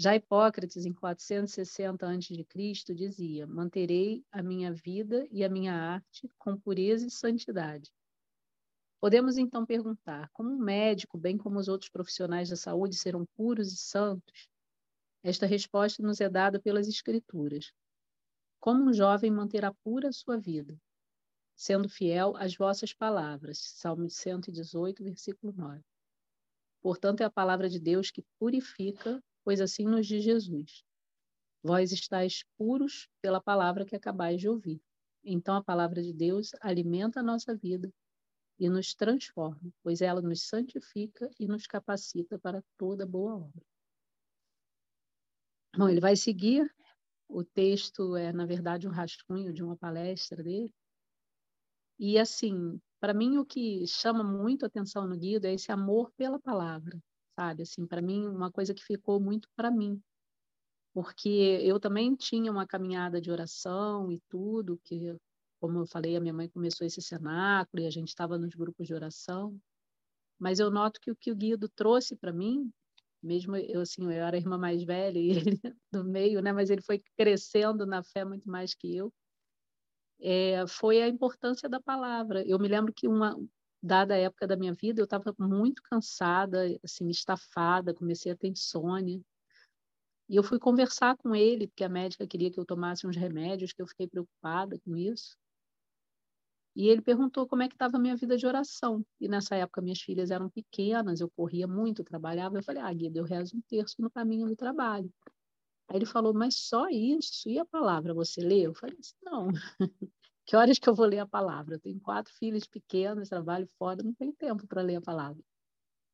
Já 0.00 0.14
Hipócrates, 0.14 0.86
em 0.86 0.92
460 0.92 2.06
a.C., 2.06 2.94
dizia: 2.94 3.48
Manterei 3.48 4.24
a 4.30 4.40
minha 4.40 4.72
vida 4.72 5.26
e 5.28 5.42
a 5.42 5.48
minha 5.48 5.74
arte 5.74 6.30
com 6.38 6.56
pureza 6.56 7.04
e 7.04 7.10
santidade. 7.10 7.90
Podemos 9.00 9.36
então 9.38 9.66
perguntar: 9.66 10.30
como 10.32 10.50
um 10.50 10.56
médico, 10.56 11.18
bem 11.18 11.36
como 11.36 11.58
os 11.58 11.66
outros 11.66 11.90
profissionais 11.90 12.48
da 12.48 12.54
saúde, 12.54 12.94
serão 12.94 13.26
puros 13.36 13.72
e 13.72 13.76
santos? 13.76 14.48
Esta 15.20 15.46
resposta 15.46 16.00
nos 16.00 16.20
é 16.20 16.28
dada 16.28 16.60
pelas 16.60 16.86
Escrituras. 16.86 17.72
Como 18.60 18.84
um 18.84 18.92
jovem 18.92 19.32
manterá 19.32 19.74
pura 19.82 20.10
a 20.10 20.12
sua 20.12 20.38
vida, 20.38 20.80
sendo 21.56 21.88
fiel 21.88 22.36
às 22.36 22.54
vossas 22.54 22.94
palavras. 22.94 23.58
Salmo 23.58 24.08
118, 24.08 25.02
versículo 25.02 25.52
9. 25.56 25.82
Portanto, 26.80 27.20
é 27.22 27.24
a 27.24 27.30
palavra 27.30 27.68
de 27.68 27.80
Deus 27.80 28.12
que 28.12 28.24
purifica, 28.38 29.20
pois 29.48 29.62
assim 29.62 29.86
nos 29.86 30.06
diz 30.06 30.22
Jesus. 30.22 30.84
Vós 31.62 31.90
estáis 31.90 32.44
puros 32.58 33.08
pela 33.22 33.40
palavra 33.40 33.82
que 33.82 33.96
acabais 33.96 34.38
de 34.38 34.46
ouvir. 34.46 34.78
Então, 35.24 35.56
a 35.56 35.64
palavra 35.64 36.02
de 36.02 36.12
Deus 36.12 36.50
alimenta 36.60 37.20
a 37.20 37.22
nossa 37.22 37.56
vida 37.56 37.90
e 38.58 38.68
nos 38.68 38.94
transforma, 38.94 39.72
pois 39.82 40.02
ela 40.02 40.20
nos 40.20 40.42
santifica 40.42 41.30
e 41.40 41.46
nos 41.46 41.66
capacita 41.66 42.38
para 42.38 42.62
toda 42.76 43.06
boa 43.06 43.36
obra. 43.36 43.62
Bom, 45.74 45.88
ele 45.88 46.00
vai 46.02 46.14
seguir 46.14 46.70
o 47.26 47.42
texto 47.42 48.16
é, 48.16 48.30
na 48.34 48.44
verdade, 48.44 48.86
um 48.86 48.92
rascunho 48.92 49.50
de 49.50 49.64
uma 49.64 49.78
palestra 49.78 50.42
dele. 50.42 50.70
E, 51.98 52.18
assim, 52.18 52.78
para 53.00 53.14
mim, 53.14 53.38
o 53.38 53.46
que 53.46 53.86
chama 53.86 54.22
muito 54.22 54.66
atenção 54.66 55.08
no 55.08 55.16
Guido 55.16 55.46
é 55.46 55.54
esse 55.54 55.72
amor 55.72 56.12
pela 56.18 56.38
palavra, 56.38 57.02
sabe? 57.38 57.62
Assim, 57.62 57.86
para 57.86 58.02
mim, 58.02 58.26
uma 58.26 58.50
coisa 58.50 58.74
que 58.74 58.82
ficou 58.84 59.20
muito 59.20 59.48
para 59.54 59.70
mim. 59.70 60.02
Porque 60.92 61.28
eu 61.62 61.78
também 61.78 62.16
tinha 62.16 62.50
uma 62.50 62.66
caminhada 62.66 63.20
de 63.20 63.30
oração 63.30 64.10
e 64.10 64.20
tudo, 64.28 64.80
que, 64.82 65.16
como 65.60 65.78
eu 65.78 65.86
falei, 65.86 66.16
a 66.16 66.20
minha 66.20 66.34
mãe 66.34 66.48
começou 66.48 66.84
esse 66.84 67.00
cenáculo 67.00 67.82
e 67.82 67.86
a 67.86 67.90
gente 67.90 68.08
estava 68.08 68.36
nos 68.36 68.54
grupos 68.54 68.88
de 68.88 68.94
oração. 68.94 69.56
Mas 70.36 70.58
eu 70.58 70.68
noto 70.68 71.00
que 71.00 71.12
o 71.12 71.16
que 71.16 71.30
o 71.30 71.36
Guido 71.36 71.68
trouxe 71.68 72.16
para 72.16 72.32
mim 72.32 72.70
mesmo 73.20 73.56
eu 73.56 73.80
assim 73.80 74.04
eu 74.04 74.10
era 74.12 74.36
a 74.36 74.38
irmã 74.38 74.56
mais 74.56 74.84
velha 74.84 75.18
e 75.18 75.30
ele 75.58 75.60
do 75.90 76.04
meio 76.04 76.40
né 76.40 76.52
mas 76.52 76.70
ele 76.70 76.80
foi 76.80 77.02
crescendo 77.16 77.84
na 77.84 78.00
fé 78.00 78.24
muito 78.24 78.48
mais 78.48 78.74
que 78.74 78.94
eu 78.94 79.12
é, 80.20 80.64
foi 80.68 81.02
a 81.02 81.08
importância 81.08 81.68
da 81.68 81.80
palavra 81.80 82.46
eu 82.46 82.60
me 82.60 82.68
lembro 82.68 82.92
que 82.94 83.08
uma 83.08 83.36
dada 83.82 84.14
a 84.14 84.18
época 84.18 84.46
da 84.46 84.56
minha 84.56 84.74
vida 84.74 85.00
eu 85.00 85.04
estava 85.04 85.34
muito 85.38 85.82
cansada 85.82 86.78
assim 86.82 87.08
estafada 87.08 87.94
comecei 87.94 88.32
a 88.32 88.36
ter 88.36 88.48
insônia 88.48 89.20
e 90.28 90.36
eu 90.36 90.42
fui 90.42 90.58
conversar 90.58 91.16
com 91.16 91.34
ele 91.34 91.68
porque 91.68 91.84
a 91.84 91.88
médica 91.88 92.26
queria 92.26 92.50
que 92.50 92.60
eu 92.60 92.64
tomasse 92.64 93.06
uns 93.06 93.16
remédios 93.16 93.72
que 93.72 93.80
eu 93.80 93.86
fiquei 93.86 94.06
preocupada 94.06 94.78
com 94.80 94.96
isso 94.96 95.36
e 96.78 96.86
ele 96.86 97.02
perguntou 97.02 97.44
como 97.44 97.62
é 97.62 97.68
que 97.68 97.74
estava 97.74 97.96
a 97.96 98.00
minha 98.00 98.14
vida 98.14 98.36
de 98.36 98.46
oração. 98.46 99.04
E 99.20 99.26
nessa 99.26 99.56
época 99.56 99.82
minhas 99.82 100.00
filhas 100.00 100.30
eram 100.30 100.48
pequenas, 100.48 101.20
eu 101.20 101.28
corria 101.28 101.66
muito, 101.66 102.04
trabalhava. 102.04 102.56
Eu 102.56 102.62
falei, 102.62 102.80
ah, 102.80 102.92
Guido, 102.92 103.16
eu 103.16 103.24
rezo 103.24 103.56
um 103.56 103.60
terço 103.62 104.00
no 104.00 104.08
caminho 104.08 104.46
do 104.46 104.54
trabalho. 104.54 105.12
Aí 105.88 105.96
ele 105.96 106.06
falou, 106.06 106.32
mas 106.32 106.54
só 106.54 106.88
isso? 106.88 107.48
E 107.48 107.58
a 107.58 107.64
palavra 107.64 108.14
você 108.14 108.40
lê? 108.40 108.60
Eu 108.60 108.74
falei 108.74 108.96
não. 109.24 109.48
que 110.48 110.56
horas 110.56 110.78
que 110.78 110.88
eu 110.88 110.94
vou 110.94 111.04
ler 111.04 111.18
a 111.18 111.26
palavra? 111.26 111.74
Eu 111.74 111.78
tenho 111.78 112.00
quatro 112.00 112.32
filhos 112.32 112.66
pequenos, 112.66 113.28
trabalho 113.28 113.68
fora, 113.78 114.02
não 114.02 114.14
tenho 114.14 114.32
tempo 114.32 114.66
para 114.66 114.80
ler 114.80 114.96
a 114.96 115.00
palavra. 115.02 115.44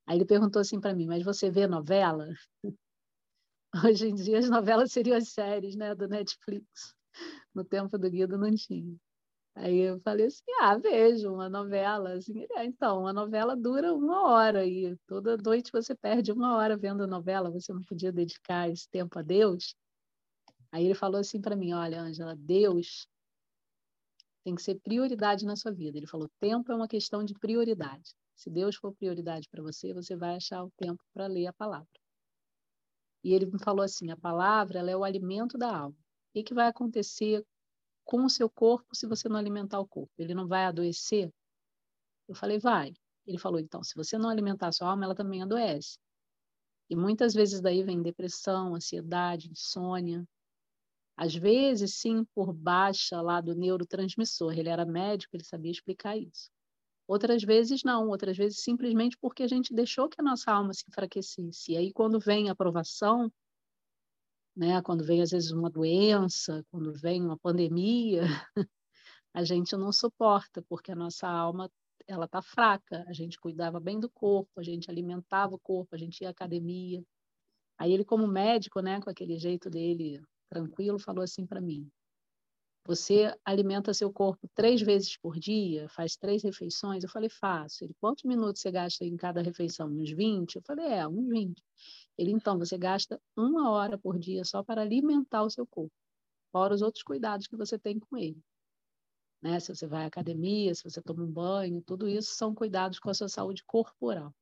Aí 0.05 0.17
ele 0.17 0.25
perguntou 0.25 0.61
assim 0.61 0.81
para 0.81 0.93
mim, 0.93 1.07
mas 1.07 1.23
você 1.23 1.53
vê 1.53 1.69
novela? 1.69 2.27
Hoje 3.87 4.09
em 4.09 4.15
dia 4.17 4.41
as 4.41 4.51
novelas 4.51 4.91
seriam 4.91 5.17
as 5.17 5.29
séries, 5.29 5.77
né, 5.77 5.95
do 5.95 6.09
Netflix. 6.09 6.97
No 7.55 7.65
tempo 7.65 7.97
do 7.97 8.11
Guido 8.11 8.37
não 8.37 8.53
tinha. 8.57 8.97
Aí 9.55 9.79
eu 9.79 10.01
falei 10.01 10.27
assim, 10.27 10.43
ah, 10.59 10.77
vejo 10.79 11.33
uma 11.33 11.49
novela. 11.49 12.15
Assim, 12.15 12.45
é, 12.57 12.65
então, 12.65 13.03
uma 13.03 13.13
novela 13.13 13.57
dura 13.57 13.95
uma 13.95 14.29
hora 14.33 14.67
e 14.67 14.97
toda 15.07 15.37
noite 15.37 15.71
você 15.73 15.95
perde 15.95 16.33
uma 16.33 16.57
hora 16.57 16.77
vendo 16.77 17.05
a 17.05 17.07
novela, 17.07 17.53
você 17.53 17.73
não 17.73 17.85
podia 17.85 18.11
dedicar 18.11 18.69
esse 18.69 18.91
tempo 18.91 19.17
a 19.17 19.23
Deus? 19.23 19.77
Aí 20.73 20.87
ele 20.87 20.95
falou 20.97 21.21
assim 21.21 21.41
para 21.41 21.55
mim, 21.55 21.73
olha, 21.73 22.03
Ângela, 22.03 22.35
Deus 22.35 23.07
tem 24.45 24.55
que 24.55 24.63
ser 24.63 24.79
prioridade 24.81 25.47
na 25.47 25.57
sua 25.57 25.73
vida. 25.73 25.97
Ele 25.97 26.07
falou, 26.07 26.29
tempo 26.39 26.71
é 26.71 26.75
uma 26.75 26.87
questão 26.87 27.25
de 27.25 27.35
prioridade. 27.35 28.15
Se 28.37 28.51
Deus 28.51 28.77
for 28.77 28.95
prioridade 28.95 29.49
para 29.51 29.63
você, 29.63 29.95
você 29.95 30.15
vai 30.15 30.37
achar 30.37 30.63
o 30.63 30.71
tempo 30.77 31.03
para 31.13 31.27
ler 31.27 31.47
a 31.47 31.53
palavra. 31.53 31.89
E 33.23 33.33
ele 33.33 33.47
me 33.47 33.59
falou 33.59 33.83
assim, 33.83 34.11
a 34.11 34.17
palavra 34.17 34.81
ela 34.81 34.91
é 34.91 34.97
o 34.97 35.03
alimento 35.03 35.57
da 35.57 35.75
alma. 35.75 35.97
O 35.97 36.33
que, 36.35 36.43
que 36.43 36.55
vai 36.55 36.69
acontecer 36.69 37.43
com 38.05 38.25
o 38.25 38.31
seu 38.31 38.51
corpo 38.51 38.95
se 38.95 39.07
você 39.07 39.29
não 39.29 39.37
alimentar 39.37 39.81
o 39.81 39.89
corpo? 39.89 40.13
Ele 40.19 40.35
não 40.35 40.47
vai 40.47 40.67
adoecer? 40.67 41.33
Eu 42.29 42.35
falei, 42.35 42.59
vai. 42.59 42.93
Ele 43.27 43.39
falou, 43.39 43.59
então, 43.59 43.83
se 43.83 43.95
você 43.95 44.19
não 44.19 44.29
alimentar 44.29 44.69
a 44.69 44.73
sua 44.73 44.91
alma, 44.91 45.05
ela 45.05 45.15
também 45.15 45.43
adoece. 45.43 45.99
E 46.91 46.95
muitas 46.95 47.33
vezes 47.33 47.63
daí 47.63 47.83
vem 47.83 48.03
depressão, 48.03 48.75
ansiedade, 48.75 49.51
insônia. 49.51 50.23
Às 51.17 51.35
vezes, 51.35 51.95
sim, 51.95 52.25
por 52.35 52.53
baixa 52.53 53.21
lá 53.21 53.41
do 53.41 53.55
neurotransmissor. 53.55 54.59
Ele 54.59 54.69
era 54.69 54.85
médico, 54.85 55.37
ele 55.37 55.45
sabia 55.45 55.71
explicar 55.71 56.17
isso. 56.17 56.51
Outras 57.07 57.43
vezes 57.43 57.83
não, 57.85 58.09
outras 58.09 58.37
vezes 58.37 58.61
simplesmente 58.61 59.17
porque 59.19 59.43
a 59.43 59.49
gente 59.49 59.75
deixou 59.75 60.09
que 60.09 60.21
a 60.21 60.25
nossa 60.25 60.51
alma 60.53 60.73
se 60.73 60.85
enfraquecesse. 60.89 61.73
E 61.73 61.77
aí, 61.77 61.93
quando 61.93 62.19
vem 62.19 62.49
a 62.49 62.53
aprovação, 62.53 63.31
né? 64.57 64.81
Quando 64.83 65.05
vem 65.05 65.23
às 65.23 65.31
vezes 65.31 65.51
uma 65.51 65.71
doença, 65.71 66.65
quando 66.71 66.93
vem 66.95 67.23
uma 67.23 67.39
pandemia, 67.39 68.23
a 69.35 69.45
gente 69.45 69.77
não 69.77 69.93
suporta 69.93 70.63
porque 70.69 70.93
a 70.93 70.97
nossa 70.97 71.29
alma 71.29 71.71
ela 72.07 72.29
tá 72.29 72.43
fraca. 72.43 73.05
A 73.09 73.13
gente 73.13 73.39
cuidava 73.39 73.81
bem 73.81 73.99
do 74.01 74.11
corpo, 74.11 74.51
a 74.61 74.63
gente 74.63 74.91
alimentava 74.91 75.55
o 75.55 75.59
corpo, 75.59 75.95
a 75.95 75.99
gente 75.99 76.21
ia 76.23 76.29
à 76.29 76.31
academia. 76.31 77.03
Aí 77.79 77.93
ele 77.93 78.05
como 78.05 78.27
médico, 78.27 78.81
né, 78.81 79.01
com 79.01 79.11
aquele 79.11 79.39
jeito 79.39 79.69
dele 79.71 80.23
tranquilo, 80.55 80.99
falou 80.99 81.23
assim 81.25 81.47
para 81.47 81.61
mim: 81.61 81.91
você 82.87 83.35
alimenta 83.45 83.95
seu 83.95 84.13
corpo 84.13 84.49
três 84.55 84.83
vezes 84.83 85.17
por 85.17 85.39
dia, 85.39 85.89
faz 85.89 86.17
três 86.17 86.43
refeições? 86.43 87.03
Eu 87.03 87.11
falei, 87.11 87.31
faço. 87.31 87.85
Ele, 87.85 87.95
quantos 88.01 88.25
minutos 88.25 88.61
você 88.63 88.71
gasta 88.71 89.05
em 89.05 89.17
cada 89.17 89.43
refeição? 89.43 89.89
Uns 89.89 90.11
20? 90.11 90.57
Eu 90.57 90.63
falei, 90.63 90.87
é, 90.87 91.09
uns 91.09 91.29
20. 91.29 91.63
Ele, 92.19 92.33
então, 92.33 92.59
você 92.59 92.77
gasta 92.79 93.21
uma 93.37 93.71
hora 93.71 93.99
por 93.99 94.19
dia 94.19 94.45
só 94.45 94.63
para 94.63 94.83
alimentar 94.83 95.43
o 95.45 95.51
seu 95.51 95.67
corpo, 95.67 95.93
fora 96.53 96.75
os 96.75 96.83
outros 96.83 97.03
cuidados 97.03 97.47
que 97.47 97.57
você 97.57 97.79
tem 97.79 97.99
com 97.99 98.17
ele. 98.19 98.41
né? 99.43 99.61
Se 99.61 99.75
você 99.75 99.87
vai 99.87 100.05
à 100.05 100.07
academia, 100.07 100.75
se 100.75 100.85
você 100.85 101.01
toma 101.03 101.25
um 101.25 101.33
banho, 101.33 101.83
tudo 101.83 102.09
isso 102.09 102.35
são 102.35 102.55
cuidados 102.55 102.99
com 102.99 103.11
a 103.11 103.15
sua 103.15 103.29
saúde 103.29 103.65
corporal. 103.67 104.35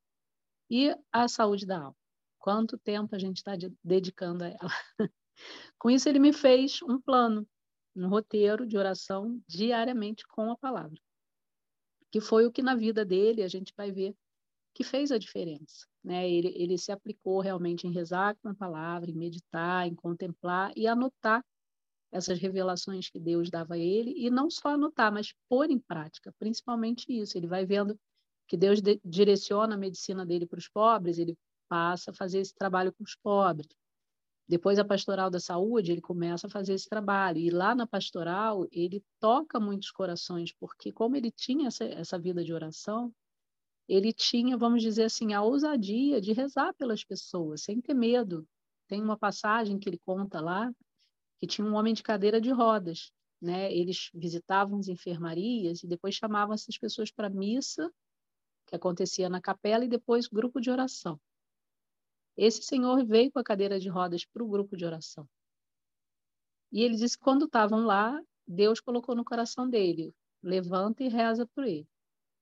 E 0.70 0.94
a 1.12 1.28
saúde 1.28 1.66
da 1.66 1.78
alma. 1.78 1.96
Quanto 2.38 2.78
tempo 2.78 3.14
a 3.14 3.18
gente 3.18 3.38
está 3.38 3.52
dedicando 3.84 4.44
a 4.44 4.48
ela? 4.48 4.70
com 5.78 5.90
isso, 5.90 6.08
ele 6.08 6.18
me 6.18 6.32
fez 6.32 6.80
um 6.82 7.00
plano, 7.00 7.46
um 7.94 8.08
roteiro 8.08 8.66
de 8.66 8.76
oração 8.76 9.40
diariamente 9.46 10.26
com 10.26 10.50
a 10.50 10.56
palavra, 10.56 10.98
que 12.10 12.20
foi 12.20 12.46
o 12.46 12.52
que 12.52 12.62
na 12.62 12.74
vida 12.74 13.04
dele 13.04 13.42
a 13.42 13.48
gente 13.48 13.72
vai 13.76 13.90
ver 13.90 14.14
que 14.74 14.84
fez 14.84 15.12
a 15.12 15.18
diferença. 15.18 15.86
Né? 16.02 16.28
Ele, 16.30 16.48
ele 16.56 16.78
se 16.78 16.90
aplicou 16.90 17.40
realmente 17.40 17.86
em 17.86 17.92
rezar 17.92 18.36
com 18.42 18.48
a 18.48 18.54
palavra, 18.54 19.10
em 19.10 19.14
meditar, 19.14 19.86
em 19.86 19.94
contemplar 19.94 20.72
e 20.76 20.86
anotar 20.86 21.44
essas 22.10 22.38
revelações 22.38 23.08
que 23.08 23.18
Deus 23.18 23.48
dava 23.50 23.74
a 23.74 23.78
ele, 23.78 24.12
e 24.16 24.30
não 24.30 24.50
só 24.50 24.70
anotar, 24.70 25.10
mas 25.10 25.32
pôr 25.48 25.70
em 25.70 25.78
prática, 25.78 26.32
principalmente 26.38 27.06
isso. 27.08 27.38
Ele 27.38 27.46
vai 27.46 27.64
vendo 27.64 27.98
que 28.46 28.56
Deus 28.56 28.82
de, 28.82 29.00
direciona 29.02 29.74
a 29.74 29.78
medicina 29.78 30.26
dele 30.26 30.46
para 30.46 30.58
os 30.58 30.68
pobres, 30.68 31.18
ele 31.18 31.38
passa 31.68 32.10
a 32.10 32.14
fazer 32.14 32.40
esse 32.40 32.54
trabalho 32.54 32.92
com 32.92 33.02
os 33.02 33.16
pobres. 33.16 33.66
Depois, 34.52 34.78
a 34.78 34.84
pastoral 34.84 35.30
da 35.30 35.40
saúde, 35.40 35.92
ele 35.92 36.02
começa 36.02 36.46
a 36.46 36.50
fazer 36.50 36.74
esse 36.74 36.86
trabalho. 36.86 37.38
E 37.38 37.48
lá 37.48 37.74
na 37.74 37.86
pastoral, 37.86 38.68
ele 38.70 39.02
toca 39.18 39.58
muitos 39.58 39.90
corações, 39.90 40.52
porque, 40.52 40.92
como 40.92 41.16
ele 41.16 41.30
tinha 41.30 41.68
essa, 41.68 41.84
essa 41.84 42.18
vida 42.18 42.44
de 42.44 42.52
oração, 42.52 43.10
ele 43.88 44.12
tinha, 44.12 44.54
vamos 44.58 44.82
dizer 44.82 45.04
assim, 45.04 45.32
a 45.32 45.40
ousadia 45.40 46.20
de 46.20 46.34
rezar 46.34 46.74
pelas 46.74 47.02
pessoas, 47.02 47.62
sem 47.62 47.80
ter 47.80 47.94
medo. 47.94 48.46
Tem 48.88 49.00
uma 49.02 49.16
passagem 49.16 49.78
que 49.78 49.88
ele 49.88 49.98
conta 50.04 50.38
lá 50.38 50.70
que 51.40 51.46
tinha 51.46 51.66
um 51.66 51.74
homem 51.74 51.94
de 51.94 52.02
cadeira 52.02 52.38
de 52.38 52.50
rodas. 52.50 53.10
Né? 53.40 53.74
Eles 53.74 54.10
visitavam 54.12 54.78
as 54.78 54.86
enfermarias 54.86 55.82
e 55.82 55.86
depois 55.86 56.14
chamavam 56.14 56.52
essas 56.52 56.76
pessoas 56.76 57.10
para 57.10 57.30
missa, 57.30 57.90
que 58.66 58.76
acontecia 58.76 59.30
na 59.30 59.40
capela, 59.40 59.86
e 59.86 59.88
depois 59.88 60.28
grupo 60.28 60.60
de 60.60 60.70
oração. 60.70 61.18
Esse 62.36 62.62
senhor 62.62 63.04
veio 63.04 63.30
com 63.30 63.38
a 63.38 63.44
cadeira 63.44 63.78
de 63.78 63.88
rodas 63.88 64.24
para 64.24 64.42
o 64.42 64.48
grupo 64.48 64.76
de 64.76 64.84
oração. 64.84 65.28
E 66.72 66.82
ele 66.82 66.96
disse 66.96 67.18
que 67.18 67.24
quando 67.24 67.44
estavam 67.44 67.84
lá, 67.84 68.18
Deus 68.46 68.80
colocou 68.80 69.14
no 69.14 69.24
coração 69.24 69.68
dele: 69.68 70.14
levanta 70.42 71.04
e 71.04 71.08
reza 71.08 71.46
por 71.46 71.64
ele. 71.64 71.86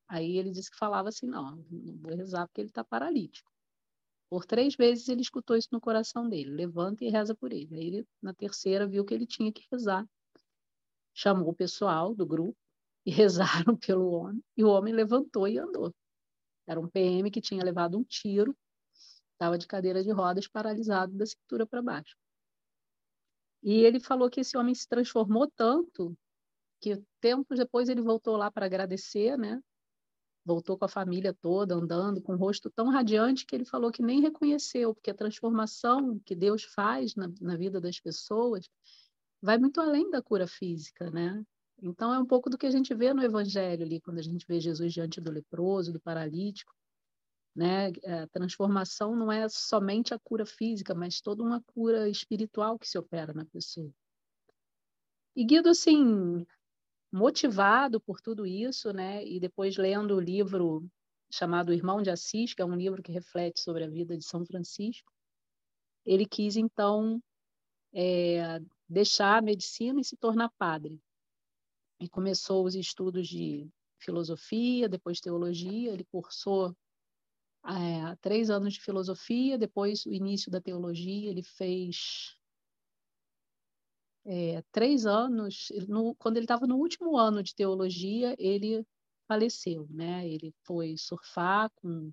Aí 0.08 0.36
ele 0.36 0.50
disse 0.50 0.70
que 0.70 0.76
falava 0.76 1.08
assim: 1.08 1.26
não, 1.26 1.56
não 1.70 1.98
vou 1.98 2.14
rezar 2.14 2.46
porque 2.46 2.60
ele 2.60 2.68
está 2.68 2.84
paralítico. 2.84 3.50
Por 4.30 4.44
três 4.44 4.76
vezes 4.76 5.08
ele 5.08 5.22
escutou 5.22 5.56
isso 5.56 5.68
no 5.72 5.80
coração 5.80 6.28
dele: 6.28 6.50
levanta 6.50 7.04
e 7.04 7.10
reza 7.10 7.34
por 7.34 7.52
ele. 7.52 7.74
Aí 7.74 7.86
ele, 7.86 8.08
na 8.22 8.32
terceira, 8.32 8.86
viu 8.86 9.04
que 9.04 9.12
ele 9.12 9.26
tinha 9.26 9.52
que 9.52 9.66
rezar. 9.70 10.08
Chamou 11.12 11.50
o 11.50 11.54
pessoal 11.54 12.14
do 12.14 12.24
grupo 12.24 12.56
e 13.04 13.10
rezaram 13.10 13.76
pelo 13.76 14.10
homem, 14.12 14.44
e 14.56 14.62
o 14.62 14.68
homem 14.68 14.94
levantou 14.94 15.48
e 15.48 15.58
andou. 15.58 15.92
Era 16.66 16.78
um 16.78 16.88
PM 16.88 17.30
que 17.30 17.40
tinha 17.40 17.64
levado 17.64 17.98
um 17.98 18.04
tiro, 18.04 18.56
estava 19.40 19.56
de 19.56 19.66
cadeira 19.66 20.04
de 20.04 20.10
rodas, 20.10 20.46
paralisado 20.46 21.16
da 21.16 21.24
cintura 21.24 21.66
para 21.66 21.80
baixo. 21.80 22.14
E 23.62 23.80
ele 23.80 23.98
falou 23.98 24.28
que 24.28 24.40
esse 24.40 24.56
homem 24.56 24.74
se 24.74 24.86
transformou 24.86 25.50
tanto 25.50 26.14
que 26.80 27.02
tempos 27.20 27.58
depois 27.58 27.88
ele 27.88 28.02
voltou 28.02 28.36
lá 28.36 28.50
para 28.50 28.66
agradecer, 28.66 29.38
né? 29.38 29.60
voltou 30.44 30.76
com 30.76 30.84
a 30.84 30.88
família 30.88 31.34
toda 31.34 31.74
andando 31.74 32.22
com 32.22 32.34
o 32.34 32.36
rosto 32.36 32.70
tão 32.70 32.88
radiante 32.88 33.44
que 33.46 33.54
ele 33.54 33.64
falou 33.64 33.90
que 33.90 34.02
nem 34.02 34.20
reconheceu, 34.20 34.94
porque 34.94 35.10
a 35.10 35.14
transformação 35.14 36.18
que 36.24 36.34
Deus 36.34 36.64
faz 36.64 37.14
na, 37.14 37.30
na 37.40 37.56
vida 37.56 37.80
das 37.80 38.00
pessoas 38.00 38.68
vai 39.40 39.58
muito 39.58 39.80
além 39.80 40.10
da 40.10 40.22
cura 40.22 40.46
física, 40.46 41.10
né? 41.10 41.44
Então 41.82 42.12
é 42.12 42.18
um 42.18 42.26
pouco 42.26 42.50
do 42.50 42.58
que 42.58 42.66
a 42.66 42.70
gente 42.70 42.94
vê 42.94 43.12
no 43.14 43.22
Evangelho 43.22 43.84
ali, 43.84 44.00
quando 44.00 44.18
a 44.18 44.22
gente 44.22 44.46
vê 44.46 44.60
Jesus 44.60 44.92
diante 44.92 45.20
do 45.20 45.30
leproso, 45.30 45.92
do 45.92 46.00
paralítico, 46.00 46.74
né? 47.54 47.88
A 47.88 48.26
transformação 48.28 49.14
não 49.16 49.30
é 49.30 49.48
somente 49.48 50.14
a 50.14 50.18
cura 50.18 50.46
física, 50.46 50.94
mas 50.94 51.20
toda 51.20 51.42
uma 51.42 51.62
cura 51.74 52.08
espiritual 52.08 52.78
que 52.78 52.88
se 52.88 52.98
opera 52.98 53.32
na 53.32 53.44
pessoa. 53.44 53.92
E 55.34 55.44
Guido, 55.44 55.68
assim, 55.68 56.46
motivado 57.12 58.00
por 58.00 58.20
tudo 58.20 58.46
isso, 58.46 58.92
né? 58.92 59.24
E 59.24 59.40
depois 59.40 59.76
lendo 59.76 60.16
o 60.16 60.20
livro 60.20 60.88
chamado 61.30 61.72
Irmão 61.72 62.02
de 62.02 62.10
Assis, 62.10 62.54
que 62.54 62.62
é 62.62 62.64
um 62.64 62.74
livro 62.74 63.02
que 63.02 63.12
reflete 63.12 63.60
sobre 63.60 63.84
a 63.84 63.88
vida 63.88 64.16
de 64.16 64.24
São 64.24 64.44
Francisco, 64.44 65.12
ele 66.04 66.26
quis 66.26 66.56
então 66.56 67.22
é, 67.92 68.60
deixar 68.88 69.38
a 69.38 69.42
medicina 69.42 70.00
e 70.00 70.04
se 70.04 70.16
tornar 70.16 70.50
padre. 70.58 71.00
E 72.00 72.08
começou 72.08 72.64
os 72.64 72.74
estudos 72.74 73.28
de 73.28 73.70
filosofia, 73.98 74.88
depois 74.88 75.20
teologia. 75.20 75.92
Ele 75.92 76.04
cursou 76.04 76.74
é, 77.64 78.16
três 78.16 78.50
anos 78.50 78.74
de 78.74 78.80
filosofia, 78.80 79.58
depois 79.58 80.06
o 80.06 80.12
início 80.12 80.50
da 80.50 80.60
teologia. 80.60 81.30
Ele 81.30 81.42
fez 81.42 82.36
é, 84.24 84.62
três 84.72 85.06
anos, 85.06 85.68
no, 85.88 86.14
quando 86.16 86.36
ele 86.36 86.44
estava 86.44 86.66
no 86.66 86.76
último 86.76 87.16
ano 87.16 87.42
de 87.42 87.54
teologia, 87.54 88.34
ele 88.38 88.86
faleceu, 89.26 89.86
né? 89.90 90.28
Ele 90.28 90.54
foi 90.64 90.96
surfar 90.96 91.70
com 91.76 92.12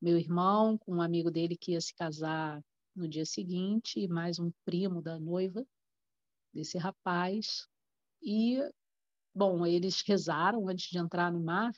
meu 0.00 0.18
irmão, 0.18 0.76
com 0.78 0.96
um 0.96 1.02
amigo 1.02 1.30
dele 1.30 1.56
que 1.56 1.72
ia 1.72 1.80
se 1.80 1.94
casar 1.94 2.62
no 2.94 3.08
dia 3.08 3.24
seguinte, 3.24 3.98
e 3.98 4.06
mais 4.06 4.38
um 4.38 4.52
primo 4.64 5.02
da 5.02 5.18
noiva 5.18 5.66
desse 6.52 6.78
rapaz. 6.78 7.66
E, 8.22 8.58
bom, 9.34 9.66
eles 9.66 10.02
rezaram 10.02 10.68
antes 10.68 10.90
de 10.90 10.98
entrar 10.98 11.32
no 11.32 11.40
mar, 11.40 11.72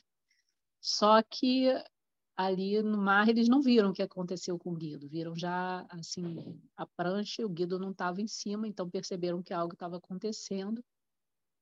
só 0.79 1.21
que 1.23 1.67
ali 2.37 2.83
no 2.83 2.97
mar 2.99 3.27
eles 3.27 3.49
não 3.49 3.61
viram 3.61 3.89
o 3.89 3.93
que 3.93 4.03
aconteceu 4.03 4.59
com 4.59 4.71
o 4.71 4.75
Guido, 4.75 5.09
viram 5.09 5.35
já 5.35 5.85
assim 5.89 6.61
a 6.77 6.85
prancha, 6.85 7.43
o 7.43 7.49
Guido 7.49 7.79
não 7.79 7.89
estava 7.89 8.21
em 8.21 8.27
cima, 8.27 8.67
então 8.67 8.87
perceberam 8.87 9.41
que 9.41 9.53
algo 9.53 9.73
estava 9.73 9.97
acontecendo. 9.97 10.83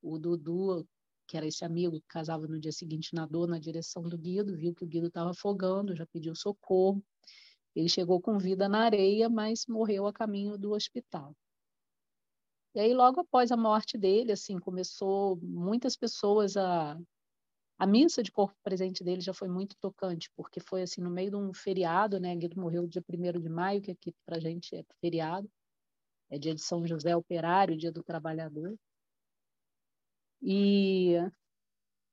O 0.02 0.20
Dudu, 0.20 0.86
que 1.28 1.38
era 1.38 1.48
esse 1.48 1.64
amigo 1.64 2.00
que 2.00 2.08
casava 2.08 2.46
no 2.46 2.60
dia 2.60 2.74
seguinte, 2.74 3.16
nadou 3.16 3.48
na 3.48 3.58
direção 3.58 4.04
do 4.04 4.18
Guido, 4.18 4.56
viu 4.56 4.76
que 4.76 4.84
o 4.84 4.88
Guido 4.88 5.08
estava 5.08 5.32
afogando, 5.32 5.96
já 5.96 6.06
pediu 6.06 6.36
socorro. 6.36 7.02
Ele 7.74 7.90
chegou 7.90 8.22
com 8.22 8.38
vida 8.38 8.70
na 8.70 8.80
areia, 8.80 9.30
mas 9.30 9.66
morreu 9.68 10.06
a 10.06 10.14
caminho 10.14 10.58
do 10.58 10.74
hospital. 10.74 11.36
E 12.76 12.80
aí, 12.80 12.94
logo 12.94 13.22
após 13.22 13.52
a 13.52 13.58
morte 13.58 13.98
dele, 13.98 14.34
assim, 14.34 14.60
começou 14.60 15.38
muitas 15.42 15.96
pessoas 15.96 16.58
a 16.58 17.00
a 17.78 17.86
missa 17.86 18.24
de 18.24 18.32
corpo 18.32 18.56
presente 18.64 19.04
dele 19.04 19.22
já 19.22 19.34
foi 19.34 19.50
muito 19.50 19.76
tocante, 19.78 20.30
porque 20.36 20.60
foi 20.60 20.82
assim 20.82 21.02
no 21.02 21.10
meio 21.10 21.32
de 21.32 21.36
um 21.36 21.54
feriado, 21.54 22.20
né? 22.20 22.36
Guido 22.36 22.60
morreu 22.60 22.88
dia 22.88 23.04
1 23.08 23.40
de 23.40 23.50
maio, 23.50 23.82
que 23.82 23.92
aqui 23.92 24.14
para 24.26 24.38
a 24.38 24.40
gente 24.40 24.76
é 24.76 24.84
feriado, 25.02 25.50
é 26.30 26.40
dia 26.40 26.56
de 26.56 26.62
São 26.62 26.88
José 26.88 27.16
Operário, 27.16 27.78
dia 27.78 27.92
do 27.92 28.04
trabalhador. 28.04 28.78
E 30.42 31.16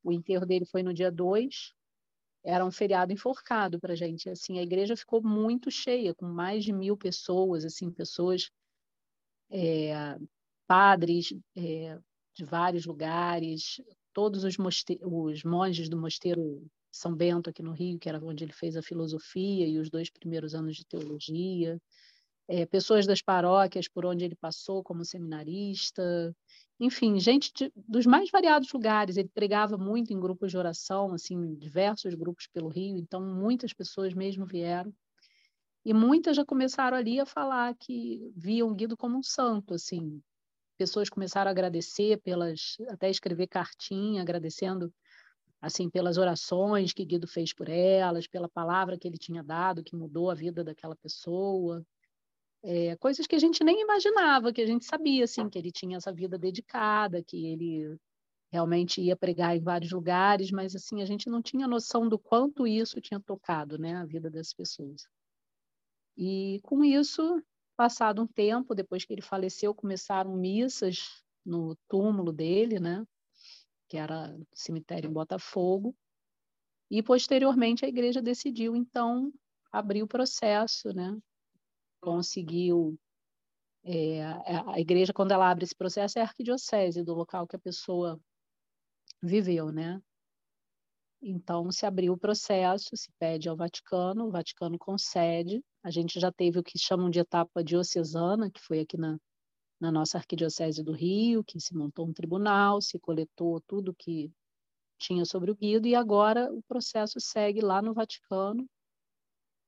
o 0.03 0.13
enterro 0.13 0.47
dele 0.47 0.65
foi 0.67 0.83
no 0.83 0.93
dia 0.93 1.11
2, 1.13 1.75
era 2.45 2.65
um 2.65 2.71
feriado 2.73 3.13
enforcado 3.13 3.79
para 3.79 3.93
a 3.93 3.97
gente. 3.97 4.29
Assim, 4.29 4.59
a 4.59 4.63
igreja 4.63 4.97
ficou 4.97 5.23
muito 5.23 5.71
cheia, 5.71 6.15
com 6.15 6.27
mais 6.27 6.65
de 6.65 6.73
mil 6.73 6.97
pessoas, 6.97 7.65
assim, 7.65 7.91
pessoas, 7.91 8.51
é, 9.51 10.19
padres 10.67 11.35
é, 11.57 11.99
de 12.35 12.45
vários 12.45 12.87
lugares, 12.87 13.81
todos 14.13 14.45
os, 14.45 14.57
os 15.03 15.45
monges 15.45 15.89
do 15.89 15.97
mosteiro 15.97 16.65
São 16.91 17.15
Bento 17.15 17.51
aqui 17.51 17.63
no 17.63 17.73
Rio, 17.73 17.99
que 17.99 18.09
era 18.09 18.25
onde 18.25 18.45
ele 18.45 18.53
fez 18.53 18.77
a 18.77 18.83
filosofia 18.83 19.67
e 19.67 19.79
os 19.79 19.91
dois 19.91 20.11
primeiros 20.11 20.55
anos 20.55 20.77
de 20.77 20.87
teologia, 20.87 21.81
é, 22.49 22.67
pessoas 22.67 23.07
das 23.07 23.23
paróquias 23.23 23.89
por 23.89 24.05
onde 24.05 24.25
ele 24.25 24.35
passou 24.35 24.83
como 24.83 25.05
seminarista, 25.05 26.35
enfim, 26.79 27.19
gente 27.19 27.53
de, 27.55 27.73
dos 27.77 28.07
mais 28.07 28.31
variados 28.31 28.73
lugares. 28.73 29.17
Ele 29.17 29.31
pregava 29.33 29.79
muito 29.79 30.13
em 30.13 30.21
grupos 30.21 30.51
de 30.51 30.59
oração, 30.59 31.15
assim, 31.15 31.55
diversos 31.55 32.15
grupos 32.15 32.47
pelo 32.53 32.69
Rio, 32.69 32.97
então 32.99 33.21
muitas 33.21 33.73
pessoas 33.73 34.13
mesmo 34.15 34.45
vieram. 34.45 34.93
E 35.85 35.93
muitas 35.93 36.37
já 36.37 36.45
começaram 36.45 36.97
ali 36.97 37.19
a 37.19 37.27
falar 37.27 37.75
que 37.77 38.33
viam 38.37 38.75
Guido 38.75 38.97
como 38.97 39.19
um 39.19 39.23
santo, 39.23 39.75
assim, 39.75 40.23
pessoas 40.83 41.09
começaram 41.09 41.49
a 41.49 41.53
agradecer 41.53 42.21
pelas, 42.23 42.77
até 42.89 43.09
escrever 43.09 43.47
cartinha, 43.47 44.21
agradecendo 44.21 44.93
assim 45.61 45.89
pelas 45.89 46.19
orações 46.19 46.93
que 46.93 47.05
Guido 47.05 47.29
fez 47.29 47.55
por 47.55 47.69
elas, 47.69 48.27
pela 48.27 48.49
palavra 48.49 48.99
que 48.99 49.07
ele 49.07 49.17
tinha 49.17 49.45
dado, 49.45 49.85
que 49.85 49.95
mudou 49.95 50.29
a 50.29 50.35
vida 50.35 50.65
daquela 50.65 50.97
pessoa. 50.97 51.87
É, 52.65 52.97
coisas 52.97 53.29
que 53.29 53.37
a 53.37 53.39
gente 53.39 53.63
nem 53.63 53.81
imaginava, 53.81 54.53
que 54.53 54.61
a 54.61 54.67
gente 54.67 54.85
sabia 54.85 55.23
assim 55.23 55.49
que 55.49 55.57
ele 55.57 55.71
tinha 55.71 55.99
essa 55.99 56.13
vida 56.13 56.37
dedicada, 56.37 57.23
que 57.23 57.47
ele 57.47 57.97
realmente 58.51 59.01
ia 59.01 59.15
pregar 59.15 59.57
em 59.57 59.63
vários 59.63 59.93
lugares, 59.93 60.51
mas 60.51 60.75
assim 60.75 61.01
a 61.01 61.07
gente 61.07 61.31
não 61.31 61.41
tinha 61.41 61.69
noção 61.69 62.09
do 62.09 62.19
quanto 62.19 62.67
isso 62.67 63.01
tinha 63.01 63.21
tocado, 63.21 63.79
né, 63.79 63.95
a 63.95 64.05
vida 64.05 64.29
das 64.29 64.53
pessoas. 64.53 65.07
E 66.17 66.59
com 66.65 66.85
isso 66.85 67.41
Passado 67.77 68.23
um 68.23 68.27
tempo, 68.27 68.75
depois 68.75 69.05
que 69.05 69.13
ele 69.13 69.23
faleceu, 69.23 69.75
começaram 69.75 70.37
missas 70.37 71.23
no 71.45 71.77
túmulo 71.89 72.33
dele, 72.33 72.79
né? 72.79 73.05
que 73.93 73.99
era 73.99 74.35
cemitério 74.55 75.11
em 75.11 75.13
Botafogo, 75.13 75.95
e 76.91 77.03
posteriormente 77.03 77.85
a 77.85 77.89
igreja 77.89 78.23
decidiu 78.23 78.75
então 78.75 79.31
abrir 79.71 80.03
o 80.03 80.09
processo, 80.09 80.95
né? 80.95 81.15
Conseguiu 82.01 82.99
é, 83.85 84.25
a 84.67 84.81
igreja 84.81 85.13
quando 85.13 85.33
ela 85.33 85.51
abre 85.51 85.65
esse 85.65 85.75
processo 85.75 86.19
é 86.19 86.23
a 86.23 86.25
arquidiocese 86.25 87.03
do 87.03 87.13
local 87.13 87.47
que 87.47 87.55
a 87.55 87.59
pessoa 87.59 88.19
viveu, 89.23 89.71
né? 89.71 90.01
Então 91.23 91.71
se 91.71 91.87
abriu 91.87 92.15
o 92.15 92.19
processo, 92.19 92.97
se 92.97 93.09
pede 93.19 93.49
ao 93.49 93.57
Vaticano, 93.57 94.27
o 94.27 94.31
Vaticano 94.31 94.77
concede. 94.77 95.65
A 95.83 95.91
gente 95.91 96.19
já 96.19 96.33
teve 96.33 96.59
o 96.59 96.63
que 96.65 96.77
chamam 96.77 97.09
de 97.09 97.21
etapa 97.21 97.63
diocesana, 97.63 98.51
que 98.51 98.61
foi 98.61 98.81
aqui 98.81 98.97
na, 98.97 99.17
na 99.81 99.93
nossa 99.93 100.19
arquidiocese 100.19 100.83
do 100.83 100.93
Rio, 100.93 101.45
que 101.45 101.61
se 101.61 101.75
montou 101.77 102.09
um 102.09 102.13
tribunal, 102.13 102.81
se 102.81 102.99
coletou 102.99 103.61
tudo 103.69 103.95
que 103.95 104.33
tinha 104.99 105.25
sobre 105.25 105.51
o 105.53 105.55
Guido 105.55 105.87
e 105.87 105.95
agora 105.95 106.53
o 106.53 106.63
processo 106.63 107.21
segue 107.21 107.61
lá 107.61 107.81
no 107.81 107.95
Vaticano. 107.95 108.69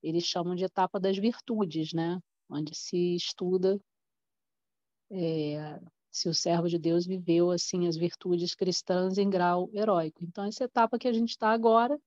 Eles 0.03 0.25
chamam 0.25 0.57
de 0.57 0.65
etapa 0.65 0.99
das 0.99 1.17
virtudes, 1.17 1.93
né? 1.93 2.21
Onde 2.49 2.75
se 2.77 3.15
estuda 3.15 3.81
é, 5.11 5.81
se 6.15 6.29
o 6.29 6.35
servo 6.35 6.69
de 6.69 6.79
Deus 6.79 7.05
viveu 7.05 7.51
assim 7.51 7.89
as 7.89 7.97
virtudes 7.97 8.55
cristãs 8.55 9.19
em 9.19 9.29
grau 9.29 9.69
heróico. 9.75 10.23
Então 10.23 10.45
essa 10.45 10.63
etapa 10.63 10.97
que 10.97 11.09
a 11.09 11.13
gente 11.13 11.31
está 11.31 11.51
agora 11.51 11.99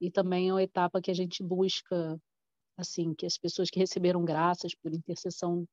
e 0.00 0.10
também 0.10 0.48
é 0.48 0.52
uma 0.54 0.62
etapa 0.62 1.02
que 1.02 1.10
a 1.10 1.14
gente 1.14 1.42
busca 1.42 2.18
assim 2.78 3.12
que 3.12 3.26
as 3.26 3.36
pessoas 3.36 3.68
que 3.68 3.78
receberam 3.78 4.24
graças 4.24 4.74
por 4.74 4.94
intercessão 4.94 5.66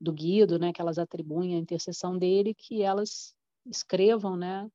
do 0.00 0.12
Guido, 0.12 0.60
né, 0.60 0.72
que 0.72 0.80
elas 0.80 0.96
atribuem 0.96 1.56
a 1.56 1.58
intercessão 1.58 2.16
dele, 2.16 2.54
que 2.54 2.82
elas 2.82 3.34
escrevam, 3.66 4.36
né, 4.36 4.70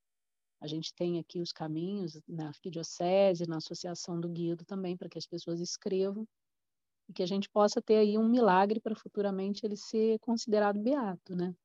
a 0.59 0.67
gente 0.67 0.93
tem 0.93 1.17
aqui 1.17 1.39
os 1.39 1.53
caminhos 1.53 2.19
na 2.27 2.49
arquidiocese, 2.49 3.47
na 3.47 3.57
associação 3.57 4.19
do 4.19 4.27
Guido 4.27 4.65
também, 4.65 4.97
para 4.97 5.07
que 5.07 5.17
as 5.17 5.25
pessoas 5.25 5.61
escrevam 5.61 6.27
e 7.07 7.13
que 7.13 7.23
a 7.23 7.25
gente 7.25 7.49
possa 7.49 7.81
ter 7.81 7.95
aí 7.95 8.17
um 8.17 8.27
milagre 8.27 8.81
para 8.81 8.95
futuramente 8.95 9.65
ele 9.65 9.77
ser 9.77 10.19
considerado 10.19 10.77
beato, 10.77 11.35
né? 11.35 11.55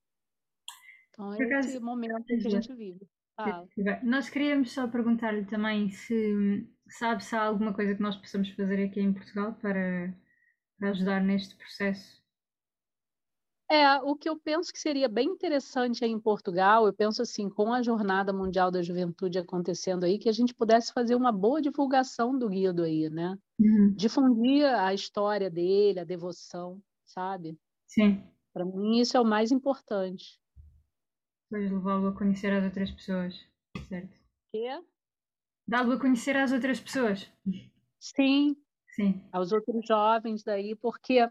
Então, 1.35 1.57
é 1.57 1.61
esse 1.61 1.81
momento 1.81 2.25
que 2.25 2.35
a 2.35 2.51
gente 2.51 2.75
vive. 2.75 3.07
Ah. 3.39 3.65
Nós 4.03 4.29
queríamos 4.29 4.73
só 4.73 4.87
perguntar-lhe 4.87 5.45
também 5.47 5.91
se 5.91 6.67
sabe 6.89 7.25
se 7.25 7.35
há 7.35 7.43
alguma 7.43 7.73
coisa 7.73 7.95
que 7.95 8.03
nós 8.03 8.17
possamos 8.17 8.51
fazer 8.51 8.85
aqui 8.85 9.01
em 9.01 9.13
Portugal 9.13 9.55
para, 9.55 10.15
para 10.79 10.91
ajudar 10.91 11.23
neste 11.23 11.57
processo 11.57 12.21
é, 13.71 13.99
o 14.03 14.17
que 14.17 14.29
eu 14.29 14.37
penso 14.37 14.73
que 14.73 14.81
seria 14.81 15.09
bem 15.09 15.29
interessante 15.29 16.05
aí 16.05 16.11
em 16.11 16.19
Portugal, 16.19 16.87
eu 16.87 16.93
penso 16.93 17.23
assim, 17.23 17.49
com 17.49 17.73
a 17.73 17.81
Jornada 17.81 18.33
Mundial 18.33 18.69
da 18.69 18.83
Juventude 18.83 19.39
acontecendo 19.39 20.03
aí, 20.03 20.19
que 20.19 20.29
a 20.29 20.33
gente 20.33 20.53
pudesse 20.53 20.93
fazer 20.93 21.15
uma 21.15 21.31
boa 21.31 21.63
divulgação 21.63 22.37
do 22.37 22.49
Guido 22.49 22.83
aí, 22.83 23.09
né? 23.09 23.39
Uhum. 23.61 23.95
Difundir 23.95 24.67
a 24.67 24.93
história 24.93 25.49
dele, 25.49 26.01
a 26.01 26.05
devoção, 26.05 26.83
sabe? 27.05 27.57
Sim. 27.87 28.25
Para 28.53 28.65
mim 28.65 28.99
isso 28.99 29.17
é 29.17 29.21
o 29.21 29.25
mais 29.25 29.53
importante. 29.53 30.41
Pois 31.51 31.71
levá-lo 31.71 32.07
a 32.07 32.17
conhecer 32.17 32.53
as 32.53 32.65
outras 32.65 32.91
pessoas, 32.93 33.45
certo? 33.89 34.17
Quê? 34.53 34.81
Dá-lo 35.67 35.93
a 35.93 36.01
conhecer 36.01 36.37
às 36.37 36.53
outras 36.53 36.81
pessoas. 36.81 37.29
Sim. 37.99 38.57
Sim. 38.95 39.21
Aos 39.33 39.53
outros 39.53 39.85
jovens 39.87 40.43
daí, 40.45 40.77
porque 40.77 41.29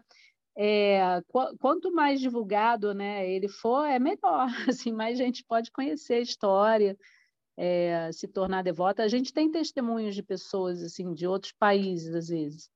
é, 0.56 1.22
qu 1.28 1.56
quanto 1.58 1.92
mais 1.92 2.20
divulgado 2.20 2.92
né, 2.92 3.30
ele 3.30 3.48
for, 3.48 3.84
é 3.86 3.98
melhor. 3.98 4.46
Assim, 4.68 4.92
mais 4.92 5.16
gente 5.16 5.44
pode 5.44 5.70
conhecer 5.70 6.14
a 6.14 6.20
história, 6.20 6.96
é, 7.56 8.10
se 8.12 8.28
tornar 8.28 8.62
devota. 8.62 9.02
A 9.02 9.08
gente 9.08 9.32
tem 9.32 9.50
testemunhos 9.50 10.14
de 10.14 10.22
pessoas 10.22 10.82
assim 10.82 11.12
de 11.14 11.26
outros 11.26 11.52
países, 11.52 12.14
às 12.14 12.28
vezes. 12.28 12.70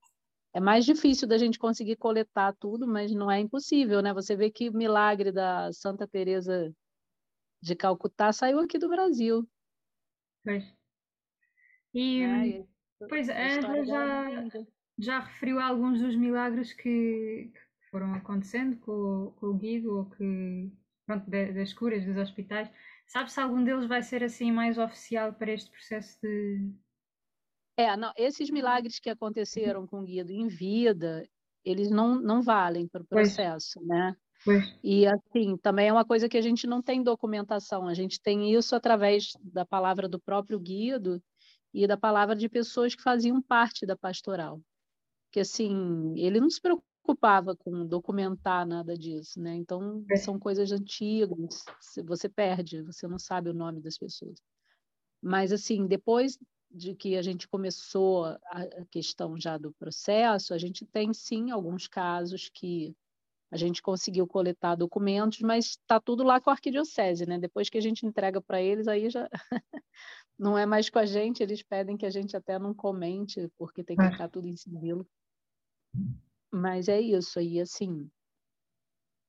É 0.54 0.60
mais 0.60 0.84
difícil 0.84 1.26
da 1.26 1.36
gente 1.36 1.58
conseguir 1.58 1.96
coletar 1.96 2.54
tudo, 2.60 2.86
mas 2.86 3.12
não 3.12 3.30
é 3.30 3.40
impossível, 3.40 4.00
né? 4.00 4.14
Você 4.14 4.36
vê 4.36 4.50
que 4.50 4.68
o 4.68 4.76
milagre 4.76 5.32
da 5.32 5.72
Santa 5.72 6.06
Teresa 6.06 6.72
de 7.64 7.74
Calcutá 7.74 8.30
saiu 8.32 8.60
aqui 8.60 8.78
do 8.78 8.88
Brasil. 8.88 9.48
Pois. 10.44 10.64
E, 11.94 12.22
é, 12.22 12.66
pois, 13.08 13.30
a 13.30 13.84
já, 13.84 14.26
já 14.98 15.20
referiu 15.20 15.58
alguns 15.58 16.00
dos 16.00 16.14
milagres 16.14 16.72
que, 16.74 17.50
foram 17.90 18.12
acontecendo 18.14 18.76
com, 18.78 19.32
com 19.36 19.46
o 19.46 19.54
Guido 19.54 19.96
ou 19.96 20.10
que 20.10 20.70
pronto, 21.06 21.30
das 21.30 21.72
curas 21.72 22.04
dos 22.04 22.16
hospitais. 22.16 22.68
Sabe 23.06 23.32
se 23.32 23.40
algum 23.40 23.62
deles 23.64 23.86
vai 23.86 24.02
ser 24.02 24.22
assim 24.22 24.52
mais 24.52 24.76
oficial 24.76 25.32
para 25.32 25.52
este 25.52 25.70
processo 25.70 26.18
de. 26.20 26.74
É, 27.76 27.96
não, 27.96 28.12
esses 28.16 28.50
milagres 28.50 28.98
que 28.98 29.08
aconteceram 29.08 29.86
com 29.86 30.00
o 30.00 30.04
Guido 30.04 30.32
em 30.32 30.48
vida, 30.48 31.26
eles 31.64 31.90
não, 31.90 32.20
não 32.20 32.42
valem 32.42 32.86
para 32.86 33.02
o 33.02 33.06
processo, 33.06 33.78
pois. 33.78 33.88
né? 33.88 34.16
Pois. 34.44 34.74
E 34.82 35.06
assim, 35.06 35.56
também 35.56 35.88
é 35.88 35.92
uma 35.92 36.04
coisa 36.04 36.28
que 36.28 36.36
a 36.36 36.42
gente 36.42 36.66
não 36.66 36.82
tem 36.82 37.02
documentação, 37.02 37.86
a 37.86 37.94
gente 37.94 38.20
tem 38.20 38.52
isso 38.52 38.76
através 38.76 39.32
da 39.42 39.64
palavra 39.64 40.08
do 40.08 40.20
próprio 40.20 40.58
Guido 40.58 41.22
e 41.72 41.86
da 41.86 41.96
palavra 41.96 42.36
de 42.36 42.48
pessoas 42.48 42.94
que 42.94 43.02
faziam 43.02 43.40
parte 43.40 43.86
da 43.86 43.96
pastoral. 43.96 44.60
Que 45.32 45.40
assim, 45.40 46.14
ele 46.16 46.40
não 46.40 46.50
se 46.50 46.60
preocupa 46.60 46.94
preocupava 47.04 47.54
com 47.54 47.86
documentar 47.86 48.66
nada 48.66 48.96
disso, 48.96 49.38
né? 49.38 49.54
Então, 49.54 50.04
é. 50.10 50.16
são 50.16 50.38
coisas 50.38 50.72
antigas, 50.72 51.64
você 52.02 52.28
perde, 52.28 52.82
você 52.82 53.06
não 53.06 53.18
sabe 53.18 53.50
o 53.50 53.54
nome 53.54 53.80
das 53.80 53.98
pessoas. 53.98 54.40
Mas, 55.22 55.52
assim, 55.52 55.86
depois 55.86 56.38
de 56.70 56.94
que 56.94 57.16
a 57.16 57.22
gente 57.22 57.46
começou 57.46 58.24
a 58.24 58.84
questão 58.90 59.38
já 59.38 59.56
do 59.58 59.72
processo, 59.74 60.54
a 60.54 60.58
gente 60.58 60.84
tem, 60.86 61.12
sim, 61.12 61.50
alguns 61.50 61.86
casos 61.86 62.50
que 62.52 62.94
a 63.54 63.56
gente 63.56 63.80
conseguiu 63.80 64.26
coletar 64.26 64.74
documentos, 64.74 65.38
mas 65.38 65.66
está 65.66 66.00
tudo 66.00 66.24
lá 66.24 66.40
com 66.40 66.50
a 66.50 66.54
arquidiocese, 66.54 67.24
né? 67.24 67.38
Depois 67.38 67.70
que 67.70 67.78
a 67.78 67.80
gente 67.80 68.04
entrega 68.04 68.42
para 68.42 68.60
eles, 68.60 68.88
aí 68.88 69.08
já 69.08 69.28
não 70.36 70.58
é 70.58 70.66
mais 70.66 70.90
com 70.90 70.98
a 70.98 71.06
gente, 71.06 71.40
eles 71.40 71.62
pedem 71.62 71.96
que 71.96 72.04
a 72.04 72.10
gente 72.10 72.36
até 72.36 72.58
não 72.58 72.74
comente, 72.74 73.48
porque 73.56 73.84
tem 73.84 73.96
que 73.96 74.02
é. 74.02 74.10
ficar 74.10 74.28
tudo 74.28 74.48
em 74.48 74.56
sigilo. 74.56 75.06
Mas 76.50 76.88
é 76.88 77.00
isso 77.00 77.38
aí, 77.38 77.60
assim. 77.60 78.10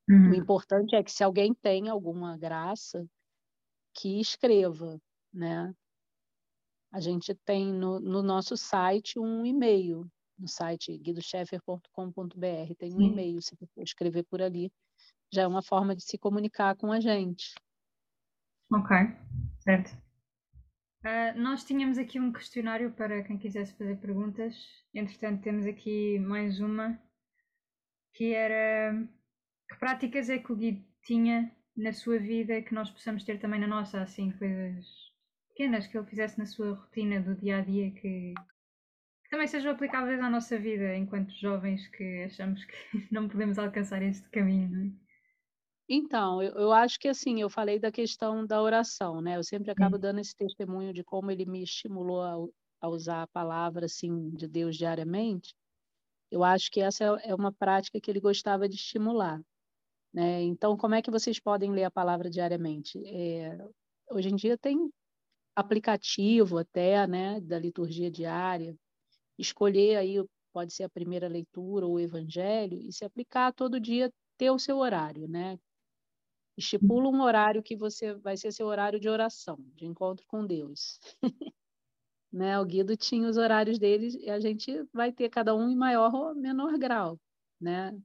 Uhum. 0.09 0.31
O 0.31 0.33
importante 0.33 0.95
é 0.95 1.03
que 1.03 1.11
se 1.11 1.23
alguém 1.23 1.53
tem 1.53 1.87
alguma 1.87 2.35
graça, 2.35 3.07
que 3.93 4.19
escreva, 4.19 4.99
né? 5.31 5.71
A 6.91 6.99
gente 6.99 7.35
tem 7.45 7.71
no, 7.71 7.99
no 7.99 8.23
nosso 8.23 8.57
site 8.57 9.19
um 9.19 9.45
e-mail, 9.45 10.11
no 10.37 10.47
site 10.47 10.97
guidoscheffer.com.br, 10.97 12.75
tem 12.77 12.93
um 12.93 12.99
Sim. 12.99 13.11
e-mail, 13.11 13.41
se 13.41 13.55
você 13.55 13.83
escrever 13.83 14.23
por 14.23 14.41
ali, 14.41 14.71
já 15.33 15.43
é 15.43 15.47
uma 15.47 15.61
forma 15.61 15.95
de 15.95 16.03
se 16.03 16.17
comunicar 16.17 16.75
com 16.75 16.91
a 16.91 16.99
gente. 16.99 17.53
Ok, 18.71 18.95
certo. 19.59 19.95
Uh, 21.05 21.39
nós 21.39 21.63
tínhamos 21.63 21.97
aqui 21.97 22.19
um 22.19 22.33
questionário 22.33 22.91
para 22.91 23.23
quem 23.23 23.37
quisesse 23.37 23.73
fazer 23.77 23.97
perguntas. 23.97 24.55
Entretanto, 24.93 25.43
temos 25.43 25.65
aqui 25.65 26.17
mais 26.19 26.59
uma 26.59 26.99
que 28.13 28.33
era 28.33 28.93
que 29.69 29.77
práticas 29.77 30.29
é 30.29 30.39
que 30.39 30.51
o 30.51 30.55
Gui 30.55 30.83
tinha 31.03 31.51
na 31.75 31.91
sua 31.91 32.17
vida 32.17 32.61
que 32.61 32.73
nós 32.73 32.89
possamos 32.89 33.23
ter 33.23 33.39
também 33.39 33.59
na 33.59 33.67
nossa, 33.67 34.01
assim, 34.01 34.31
coisas 34.31 34.85
pequenas 35.49 35.85
que 35.85 35.97
ele 35.97 36.07
fizesse 36.07 36.39
na 36.39 36.45
sua 36.45 36.73
rotina 36.73 37.19
do 37.19 37.35
dia 37.35 37.57
a 37.57 37.61
dia 37.61 37.91
que, 37.91 38.33
que 39.25 39.29
também 39.31 39.47
sejam 39.47 39.71
aplicáveis 39.71 40.19
à 40.21 40.29
nossa 40.29 40.57
vida 40.57 40.95
enquanto 40.95 41.33
jovens 41.33 41.87
que 41.87 42.23
achamos 42.23 42.63
que 42.63 42.73
não 43.11 43.27
podemos 43.27 43.57
alcançar 43.57 44.01
este 44.03 44.29
caminho, 44.29 44.69
não 44.69 44.85
é? 44.85 45.05
Então, 45.87 46.41
eu, 46.41 46.51
eu 46.53 46.71
acho 46.71 46.99
que 46.99 47.07
assim, 47.07 47.41
eu 47.41 47.49
falei 47.49 47.79
da 47.79 47.91
questão 47.91 48.45
da 48.45 48.61
oração, 48.61 49.21
né? 49.21 49.37
Eu 49.37 49.43
sempre 49.43 49.69
acabo 49.71 49.97
dando 49.99 50.19
esse 50.19 50.35
testemunho 50.35 50.93
de 50.93 51.03
como 51.03 51.29
ele 51.29 51.45
me 51.45 51.61
estimulou 51.61 52.21
a, 52.21 52.85
a 52.85 52.87
usar 52.87 53.23
a 53.23 53.27
palavra 53.27 53.85
assim 53.85 54.29
de 54.31 54.47
Deus 54.47 54.75
diariamente. 54.75 55.55
Eu 56.31 56.43
acho 56.43 56.71
que 56.71 56.81
essa 56.81 57.03
é, 57.03 57.29
é 57.29 57.35
uma 57.35 57.51
prática 57.51 57.99
que 57.99 58.09
ele 58.09 58.19
gostava 58.19 58.67
de 58.67 58.75
estimular. 58.75 59.39
Né? 60.13 60.41
Então, 60.43 60.77
como 60.77 60.95
é 60.95 61.01
que 61.01 61.11
vocês 61.11 61.39
podem 61.39 61.71
ler 61.71 61.83
a 61.83 61.91
palavra 61.91 62.29
diariamente? 62.29 62.99
É, 63.05 63.57
hoje 64.09 64.29
em 64.29 64.35
dia 64.35 64.57
tem 64.57 64.89
aplicativo 65.55 66.57
até, 66.57 67.07
né, 67.07 67.39
da 67.41 67.57
liturgia 67.57 68.11
diária. 68.11 68.75
Escolher 69.37 69.97
aí 69.97 70.23
pode 70.53 70.73
ser 70.73 70.83
a 70.83 70.89
primeira 70.89 71.27
leitura 71.27 71.85
ou 71.85 71.93
o 71.93 71.99
evangelho 71.99 72.79
e 72.79 72.91
se 72.91 73.03
aplicar 73.03 73.51
todo 73.53 73.79
dia 73.79 74.11
ter 74.37 74.51
o 74.51 74.59
seu 74.59 74.77
horário, 74.77 75.27
né? 75.27 75.59
Estipula 76.57 77.09
um 77.09 77.21
horário 77.21 77.61
que 77.61 77.75
você 77.75 78.13
vai 78.13 78.37
ser 78.37 78.51
seu 78.51 78.67
horário 78.67 78.99
de 78.99 79.09
oração, 79.09 79.57
de 79.75 79.85
encontro 79.85 80.25
com 80.27 80.45
Deus. 80.45 80.99
Né? 82.33 82.59
O 82.59 82.65
Guido 82.65 82.97
tinha 82.97 83.29
os 83.29 83.37
horários 83.37 83.79
dele 83.79 84.09
e 84.19 84.29
a 84.29 84.41
gente 84.41 84.83
vai 84.91 85.09
ter 85.09 85.29
cada 85.29 85.55
um 85.55 85.69
em 85.69 85.75
maior 85.75 86.13
ou 86.13 86.35
menor 86.35 86.77
grau. 86.77 87.17
Né? 87.61 87.97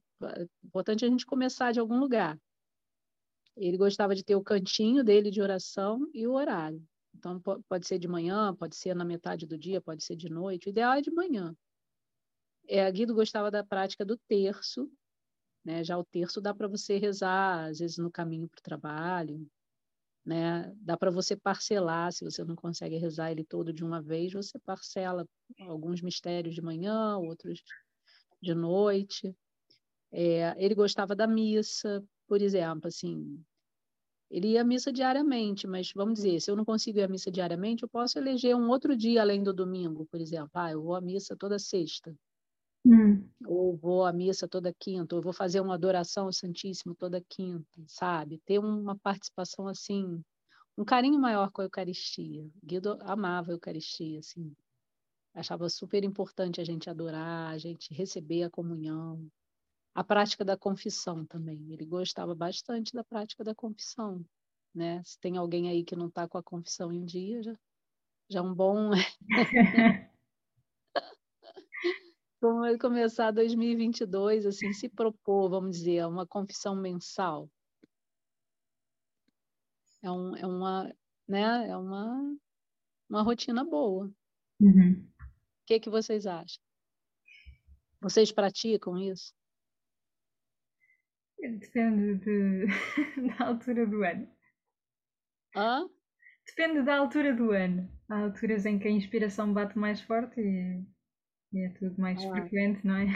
Importante 0.62 1.04
a 1.04 1.08
gente 1.08 1.26
começar 1.26 1.72
de 1.72 1.80
algum 1.80 1.98
lugar. 1.98 2.38
Ele 3.56 3.76
gostava 3.76 4.14
de 4.14 4.22
ter 4.22 4.36
o 4.36 4.42
cantinho 4.42 5.02
dele 5.02 5.32
de 5.32 5.42
oração 5.42 6.08
e 6.14 6.28
o 6.28 6.34
horário. 6.34 6.80
Então, 7.14 7.40
pode 7.68 7.86
ser 7.86 7.98
de 7.98 8.08
manhã, 8.08 8.54
pode 8.54 8.76
ser 8.76 8.94
na 8.94 9.04
metade 9.04 9.46
do 9.46 9.58
dia, 9.58 9.80
pode 9.80 10.04
ser 10.04 10.16
de 10.16 10.28
noite. 10.28 10.68
O 10.68 10.70
ideal 10.70 10.94
é 10.94 11.00
de 11.00 11.10
manhã. 11.10 11.54
É, 12.68 12.90
Guido 12.90 13.14
gostava 13.14 13.50
da 13.50 13.64
prática 13.64 14.04
do 14.04 14.16
terço, 14.28 14.90
né? 15.64 15.82
Já 15.84 15.98
o 15.98 16.04
terço 16.04 16.40
dá 16.40 16.54
para 16.54 16.68
você 16.68 16.98
rezar, 16.98 17.68
às 17.68 17.78
vezes 17.78 17.98
no 17.98 18.10
caminho 18.10 18.48
para 18.48 18.58
o 18.58 18.62
trabalho, 18.62 19.46
né? 20.24 20.72
Dá 20.76 20.96
para 20.96 21.10
você 21.10 21.36
parcelar, 21.36 22.12
se 22.12 22.24
você 22.24 22.44
não 22.44 22.54
consegue 22.54 22.96
rezar 22.96 23.32
ele 23.32 23.44
todo 23.44 23.72
de 23.72 23.84
uma 23.84 24.00
vez, 24.00 24.32
você 24.32 24.58
parcela 24.60 25.26
alguns 25.60 26.00
mistérios 26.00 26.54
de 26.54 26.62
manhã, 26.62 27.16
outros 27.18 27.62
de 28.40 28.54
noite. 28.54 29.34
É, 30.12 30.54
ele 30.62 30.74
gostava 30.74 31.14
da 31.14 31.26
missa, 31.26 32.02
por 32.26 32.40
exemplo, 32.40 32.88
assim, 32.88 33.42
ele 34.30 34.52
ia 34.52 34.62
à 34.62 34.64
missa 34.64 34.92
diariamente, 34.92 35.66
mas 35.66 35.92
vamos 35.92 36.14
dizer, 36.14 36.40
se 36.40 36.50
eu 36.50 36.56
não 36.56 36.64
consigo 36.64 36.98
ir 36.98 37.02
à 37.02 37.08
missa 37.08 37.30
diariamente, 37.30 37.82
eu 37.82 37.88
posso 37.88 38.18
eleger 38.18 38.54
um 38.54 38.68
outro 38.68 38.96
dia 38.96 39.20
além 39.22 39.42
do 39.42 39.52
domingo, 39.52 40.06
por 40.06 40.20
exemplo. 40.20 40.50
Ah, 40.54 40.70
eu 40.70 40.80
vou 40.80 40.94
à 40.94 41.00
missa 41.00 41.36
toda 41.36 41.58
sexta. 41.58 42.14
Hum. 42.86 43.28
Ou 43.44 43.76
vou 43.76 44.04
à 44.04 44.12
missa 44.12 44.48
toda 44.48 44.72
quinta, 44.72 45.16
ou 45.16 45.20
vou 45.22 45.32
fazer 45.32 45.60
uma 45.60 45.74
adoração 45.74 46.26
ao 46.26 46.32
Santíssimo 46.32 46.94
toda 46.94 47.20
quinta, 47.28 47.82
sabe? 47.86 48.38
Ter 48.46 48.58
uma 48.58 48.96
participação 48.96 49.66
assim, 49.66 50.22
um 50.78 50.84
carinho 50.84 51.18
maior 51.18 51.50
com 51.50 51.60
a 51.60 51.64
Eucaristia. 51.64 52.48
Guido 52.64 52.98
amava 53.02 53.50
a 53.50 53.54
Eucaristia, 53.54 54.20
assim. 54.20 54.54
Achava 55.34 55.68
super 55.68 56.04
importante 56.04 56.60
a 56.60 56.64
gente 56.64 56.88
adorar, 56.88 57.52
a 57.52 57.58
gente 57.58 57.92
receber 57.92 58.44
a 58.44 58.50
comunhão. 58.50 59.28
A 59.94 60.04
prática 60.04 60.44
da 60.44 60.56
confissão 60.56 61.24
também. 61.26 61.72
Ele 61.72 61.84
gostava 61.84 62.34
bastante 62.34 62.92
da 62.92 63.02
prática 63.02 63.42
da 63.42 63.54
confissão, 63.54 64.24
né? 64.74 65.02
Se 65.04 65.18
tem 65.18 65.36
alguém 65.36 65.68
aí 65.68 65.84
que 65.84 65.96
não 65.96 66.08
está 66.08 66.28
com 66.28 66.38
a 66.38 66.42
confissão 66.42 66.92
em 66.92 67.04
dia, 67.04 67.42
já, 67.42 67.54
já 68.28 68.38
é 68.38 68.42
um 68.42 68.54
bom 68.54 68.90
como 72.40 72.64
ele 72.64 72.78
começar 72.78 73.30
2022, 73.30 74.46
assim, 74.46 74.72
se 74.72 74.88
propor, 74.88 75.50
vamos 75.50 75.76
dizer, 75.76 76.06
uma 76.06 76.26
confissão 76.26 76.74
mensal. 76.74 77.50
É, 80.02 80.10
um, 80.10 80.34
é 80.34 80.46
uma, 80.46 80.94
né, 81.28 81.68
é 81.68 81.76
uma, 81.76 82.36
uma 83.08 83.22
rotina 83.22 83.62
boa. 83.62 84.10
Uhum. 84.58 85.06
O 85.20 85.66
que, 85.66 85.78
que 85.78 85.90
vocês 85.90 86.26
acham? 86.26 86.62
Vocês 88.00 88.32
praticam 88.32 88.96
isso? 88.96 89.34
Depende 91.40 92.14
de, 92.16 92.66
da 93.38 93.46
altura 93.46 93.86
do 93.86 94.02
ano. 94.02 94.28
Hã? 95.54 95.88
Depende 96.46 96.82
da 96.82 96.98
altura 96.98 97.34
do 97.34 97.50
ano. 97.50 97.90
Há 98.08 98.20
alturas 98.20 98.66
em 98.66 98.78
que 98.78 98.88
a 98.88 98.90
inspiração 98.90 99.52
bate 99.52 99.78
mais 99.78 100.00
forte 100.00 100.40
e 100.40 100.84
e 101.52 101.64
é 101.64 101.68
tudo 101.70 102.00
mais 102.00 102.24
ah. 102.24 102.30
frequente, 102.30 102.86
não 102.86 102.96
é? 102.96 103.06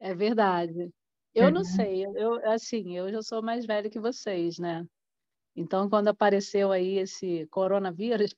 É 0.00 0.14
verdade. 0.14 0.92
Eu 1.34 1.50
não 1.50 1.64
sei, 1.64 2.04
eu 2.04 2.34
assim, 2.48 2.96
eu 2.96 3.10
já 3.10 3.20
sou 3.20 3.42
mais 3.42 3.66
velha 3.66 3.90
que 3.90 3.98
vocês, 3.98 4.56
né? 4.58 4.86
Então, 5.56 5.90
quando 5.90 6.08
apareceu 6.08 6.70
aí 6.70 6.98
esse 6.98 7.46
coronavírus, 7.48 8.34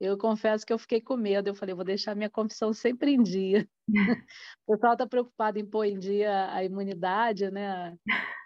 eu 0.00 0.18
confesso 0.18 0.66
que 0.66 0.72
eu 0.72 0.78
fiquei 0.78 1.00
com 1.00 1.16
medo. 1.16 1.48
Eu 1.48 1.54
falei, 1.54 1.74
vou 1.74 1.84
deixar 1.84 2.14
minha 2.14 2.30
confissão 2.30 2.72
sempre 2.72 3.12
em 3.12 3.22
dia. 3.22 3.68
o 4.66 4.72
pessoal 4.72 4.92
está 4.92 5.06
preocupado 5.06 5.58
em 5.58 5.66
pôr 5.66 5.84
em 5.84 5.98
dia 5.98 6.52
a 6.52 6.62
imunidade, 6.64 7.50
né? 7.50 7.96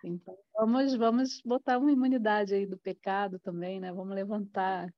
Então, 0.05 0.37
vamos, 0.55 0.95
vamos 0.95 1.43
botar 1.45 1.79
uma 1.79 1.93
imunidade 1.93 2.55
aí 2.55 2.67
do 2.67 2.79
pecado 2.79 3.39
também, 3.39 3.81
né? 3.81 3.93
Vamos 3.93 4.15
levantar 4.15 4.89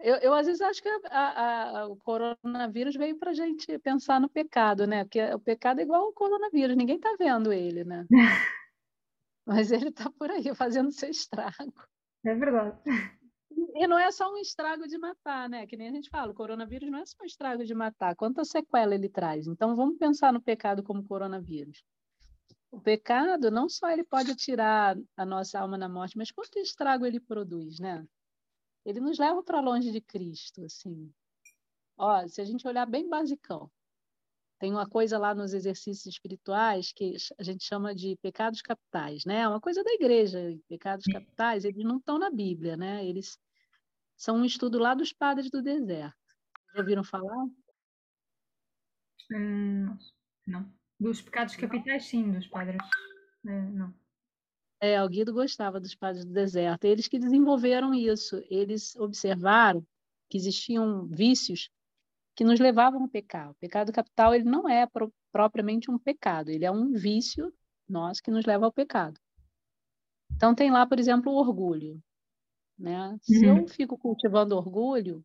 eu, 0.00 0.14
eu, 0.16 0.32
às 0.32 0.46
vezes 0.46 0.60
acho 0.60 0.80
que 0.80 0.88
a, 1.10 1.80
a, 1.80 1.88
o 1.88 1.96
coronavírus 1.96 2.94
veio 2.94 3.18
para 3.18 3.32
a 3.32 3.34
gente 3.34 3.78
pensar 3.80 4.20
no 4.20 4.28
pecado, 4.28 4.86
né? 4.86 5.02
Porque 5.02 5.20
o 5.34 5.40
pecado 5.40 5.80
é 5.80 5.82
igual 5.82 6.04
ao 6.04 6.12
coronavírus, 6.12 6.76
ninguém 6.76 6.96
está 6.96 7.16
vendo 7.18 7.52
ele, 7.52 7.82
né? 7.82 8.06
Mas 9.44 9.72
ele 9.72 9.88
está 9.88 10.08
por 10.10 10.30
aí 10.30 10.54
fazendo 10.54 10.92
seu 10.92 11.10
estrago. 11.10 11.74
É 12.24 12.34
verdade. 12.34 12.76
E 13.78 13.86
não 13.86 13.98
é 13.98 14.10
só 14.10 14.30
um 14.32 14.36
estrago 14.36 14.86
de 14.88 14.98
matar, 14.98 15.48
né? 15.48 15.66
Que 15.66 15.76
nem 15.76 15.88
a 15.88 15.92
gente 15.92 16.10
fala, 16.10 16.32
o 16.32 16.34
coronavírus 16.34 16.90
não 16.90 16.98
é 16.98 17.06
só 17.06 17.16
um 17.22 17.26
estrago 17.26 17.64
de 17.64 17.74
matar. 17.74 18.16
Quanta 18.16 18.44
sequela 18.44 18.94
ele 18.94 19.08
traz? 19.08 19.46
Então 19.46 19.76
vamos 19.76 19.96
pensar 19.96 20.32
no 20.32 20.42
pecado 20.42 20.82
como 20.82 21.06
coronavírus. 21.06 21.84
O 22.70 22.80
pecado 22.80 23.50
não 23.50 23.68
só 23.68 23.90
ele 23.90 24.04
pode 24.04 24.34
tirar 24.34 24.96
a 25.16 25.24
nossa 25.24 25.60
alma 25.60 25.78
na 25.78 25.88
morte, 25.88 26.18
mas 26.18 26.30
quanto 26.30 26.58
estrago 26.58 27.06
ele 27.06 27.20
produz, 27.20 27.78
né? 27.78 28.04
ele 28.84 29.00
nos 29.00 29.18
leva 29.18 29.42
para 29.42 29.60
longe 29.60 29.90
de 29.90 30.00
Cristo, 30.00 30.64
assim. 30.64 31.12
Ó, 31.96 32.26
se 32.26 32.40
a 32.40 32.44
gente 32.44 32.66
olhar 32.66 32.86
bem 32.86 33.08
basicão, 33.08 33.70
tem 34.58 34.72
uma 34.72 34.88
coisa 34.88 35.18
lá 35.18 35.34
nos 35.34 35.52
exercícios 35.52 36.06
espirituais 36.06 36.90
que 36.92 37.14
a 37.38 37.42
gente 37.42 37.64
chama 37.64 37.94
de 37.94 38.16
pecados 38.22 38.62
capitais, 38.62 39.24
né? 39.24 39.46
Uma 39.46 39.60
coisa 39.60 39.84
da 39.84 39.92
igreja, 39.92 40.58
pecados 40.68 41.04
capitais, 41.06 41.64
eles 41.64 41.84
não 41.84 41.98
estão 41.98 42.18
na 42.18 42.30
Bíblia, 42.30 42.76
né? 42.76 43.04
Eles 43.04 43.38
são 44.18 44.36
um 44.36 44.44
estudo 44.44 44.78
lá 44.78 44.94
dos 44.94 45.12
padres 45.12 45.48
do 45.50 45.62
deserto. 45.62 46.18
Já 46.74 46.80
ouviram 46.80 47.04
falar? 47.04 47.46
Hum, 49.32 49.96
não. 50.46 50.70
Dos 51.00 51.22
pecados 51.22 51.56
capitais, 51.56 52.04
sim, 52.04 52.32
dos 52.32 52.46
padres. 52.46 52.82
É, 53.46 53.60
não. 53.70 53.94
É, 54.80 55.02
o 55.02 55.08
Guido 55.08 55.32
gostava 55.32 55.80
dos 55.80 55.94
padres 55.94 56.24
do 56.24 56.32
deserto. 56.32 56.84
Eles 56.84 57.08
que 57.08 57.18
desenvolveram 57.18 57.94
isso. 57.94 58.42
Eles 58.50 58.94
observaram 58.96 59.86
que 60.28 60.36
existiam 60.36 61.06
vícios 61.06 61.70
que 62.34 62.44
nos 62.44 62.60
levavam 62.60 63.02
ao 63.02 63.08
pecado. 63.08 63.52
O 63.52 63.54
pecado 63.54 63.92
capital 63.92 64.34
ele 64.34 64.44
não 64.44 64.68
é 64.68 64.86
pro, 64.86 65.12
propriamente 65.32 65.90
um 65.90 65.98
pecado, 65.98 66.50
ele 66.50 66.64
é 66.64 66.70
um 66.70 66.92
vício 66.92 67.52
nosso 67.88 68.22
que 68.22 68.30
nos 68.30 68.44
leva 68.44 68.64
ao 68.66 68.72
pecado. 68.72 69.18
Então 70.34 70.54
tem 70.54 70.70
lá, 70.70 70.86
por 70.86 70.98
exemplo, 70.98 71.32
o 71.32 71.36
orgulho. 71.36 72.00
Né? 72.78 73.18
Se 73.22 73.44
eu 73.44 73.56
uhum. 73.56 73.68
fico 73.68 73.98
cultivando 73.98 74.56
orgulho, 74.56 75.24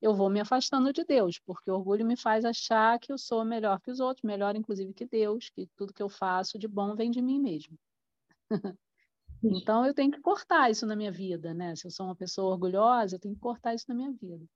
eu 0.00 0.14
vou 0.14 0.28
me 0.28 0.40
afastando 0.40 0.92
de 0.92 1.04
Deus, 1.04 1.38
porque 1.38 1.70
o 1.70 1.74
orgulho 1.74 2.04
me 2.04 2.16
faz 2.16 2.44
achar 2.44 2.98
que 2.98 3.12
eu 3.12 3.16
sou 3.16 3.44
melhor 3.44 3.80
que 3.80 3.90
os 3.90 4.00
outros, 4.00 4.24
melhor 4.24 4.56
inclusive 4.56 4.92
que 4.92 5.06
Deus, 5.06 5.48
que 5.48 5.68
tudo 5.76 5.94
que 5.94 6.02
eu 6.02 6.08
faço 6.08 6.58
de 6.58 6.66
bom 6.66 6.94
vem 6.94 7.10
de 7.10 7.22
mim 7.22 7.40
mesmo. 7.40 7.78
Então 9.44 9.84
eu 9.84 9.92
tenho 9.92 10.12
que 10.12 10.20
cortar 10.20 10.70
isso 10.70 10.86
na 10.86 10.94
minha 10.94 11.10
vida, 11.10 11.52
né? 11.52 11.74
Se 11.74 11.84
eu 11.84 11.90
sou 11.90 12.06
uma 12.06 12.14
pessoa 12.14 12.52
orgulhosa, 12.52 13.16
eu 13.16 13.18
tenho 13.18 13.34
que 13.34 13.40
cortar 13.40 13.74
isso 13.74 13.86
na 13.88 13.94
minha 13.94 14.12
vida. 14.12 14.46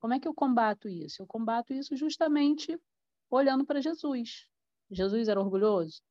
Como 0.00 0.12
é 0.12 0.18
que 0.18 0.26
eu 0.26 0.34
combato 0.34 0.88
isso? 0.88 1.22
Eu 1.22 1.26
combato 1.28 1.72
isso 1.72 1.96
justamente 1.96 2.76
olhando 3.30 3.64
para 3.64 3.80
Jesus. 3.80 4.48
Jesus 4.90 5.28
era 5.28 5.40
orgulhoso? 5.40 6.02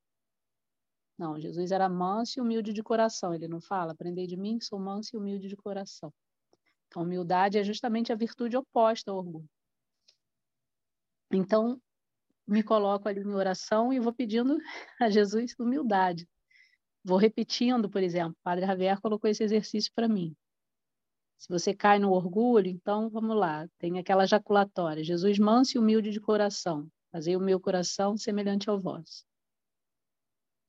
Não, 1.22 1.40
Jesus 1.40 1.72
era 1.72 1.88
manso 1.88 2.40
e 2.40 2.42
humilde 2.42 2.74
de 2.74 2.82
coração. 2.82 3.32
Ele 3.32 3.48
não 3.48 3.62
fala, 3.62 3.92
aprendei 3.92 4.26
de 4.26 4.36
mim 4.36 4.58
que 4.58 4.66
sou 4.66 4.80
manso 4.80 5.16
e 5.16 5.20
humilde 5.20 5.48
de 5.48 5.56
coração. 5.56 6.12
Então, 6.88 7.04
humildade 7.04 7.60
é 7.60 7.64
justamente 7.64 8.12
a 8.12 8.16
virtude 8.16 8.58
oposta 8.58 9.12
ao 9.12 9.18
orgulho. 9.18 9.48
Então, 11.32 11.80
me 12.48 12.64
coloco 12.64 13.08
ali 13.08 13.20
em 13.22 13.36
oração 13.36 13.94
e 13.94 14.00
vou 14.00 14.12
pedindo 14.12 14.58
a 15.00 15.12
Jesus 15.12 15.54
humildade. 15.60 16.28
Vou 17.04 17.20
repetindo, 17.20 17.88
por 17.88 18.02
exemplo, 18.02 18.32
o 18.32 18.44
Padre 18.44 18.66
Javier 18.66 19.00
colocou 19.00 19.30
esse 19.30 19.44
exercício 19.44 19.92
para 19.94 20.08
mim. 20.08 20.36
Se 21.38 21.48
você 21.48 21.72
cai 21.72 22.00
no 22.00 22.14
orgulho, 22.14 22.68
então 22.68 23.12
vamos 23.12 23.38
lá, 23.38 23.68
tem 23.78 24.00
aquela 24.00 24.26
jaculatória. 24.26 25.04
Jesus 25.04 25.38
manso 25.38 25.78
e 25.78 25.80
humilde 25.80 26.10
de 26.10 26.20
coração, 26.20 26.90
fazei 27.12 27.36
o 27.36 27.40
meu 27.40 27.60
coração 27.60 28.18
semelhante 28.18 28.72
ao 28.72 28.80
vosso. 28.80 29.24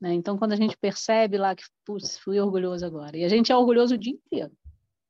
Né? 0.03 0.15
Então, 0.15 0.37
quando 0.37 0.51
a 0.51 0.57
gente 0.57 0.77
percebe 0.77 1.39
lá 1.39 1.55
que, 1.55 1.63
fui 2.21 2.41
orgulhoso 2.41 2.85
agora, 2.85 3.17
e 3.17 3.25
a 3.25 3.29
gente 3.29 3.53
é 3.53 3.57
orgulhoso 3.57 3.95
o 3.95 3.99
dia 3.99 4.13
inteiro. 4.13 4.53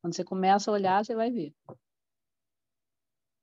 Quando 0.02 0.14
você 0.14 0.22
começa 0.22 0.70
a 0.70 0.74
olhar, 0.74 1.02
você 1.02 1.14
vai 1.14 1.30
ver. 1.30 1.54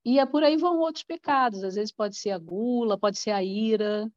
E 0.06 0.20
é 0.20 0.26
por 0.28 0.44
aí 0.44 0.58
vão 0.58 0.78
outros 0.78 1.04
pecados. 1.04 1.64
Às 1.64 1.74
vezes 1.74 1.92
pode 1.92 2.16
ser 2.18 2.30
a 2.30 2.38
gula, 2.38 3.00
pode 3.00 3.18
ser 3.18 3.32
a 3.32 3.44
ira, 3.44 4.08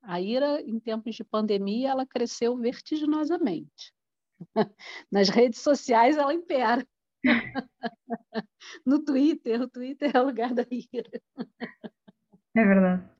a 0.00 0.18
ira, 0.18 0.62
em 0.62 0.80
tempos 0.80 1.14
de 1.14 1.22
pandemia, 1.22 1.90
ela 1.90 2.06
cresceu 2.06 2.56
vertiginosamente. 2.56 3.92
Nas 5.12 5.28
redes 5.28 5.60
sociais, 5.60 6.16
ela 6.16 6.32
impera. 6.32 6.86
no 8.86 9.04
Twitter, 9.04 9.60
o 9.60 9.68
Twitter 9.68 10.10
é 10.14 10.20
o 10.22 10.24
lugar 10.26 10.54
da 10.54 10.64
ira. 10.70 11.20
É 12.56 12.64
verdade. 12.64 13.17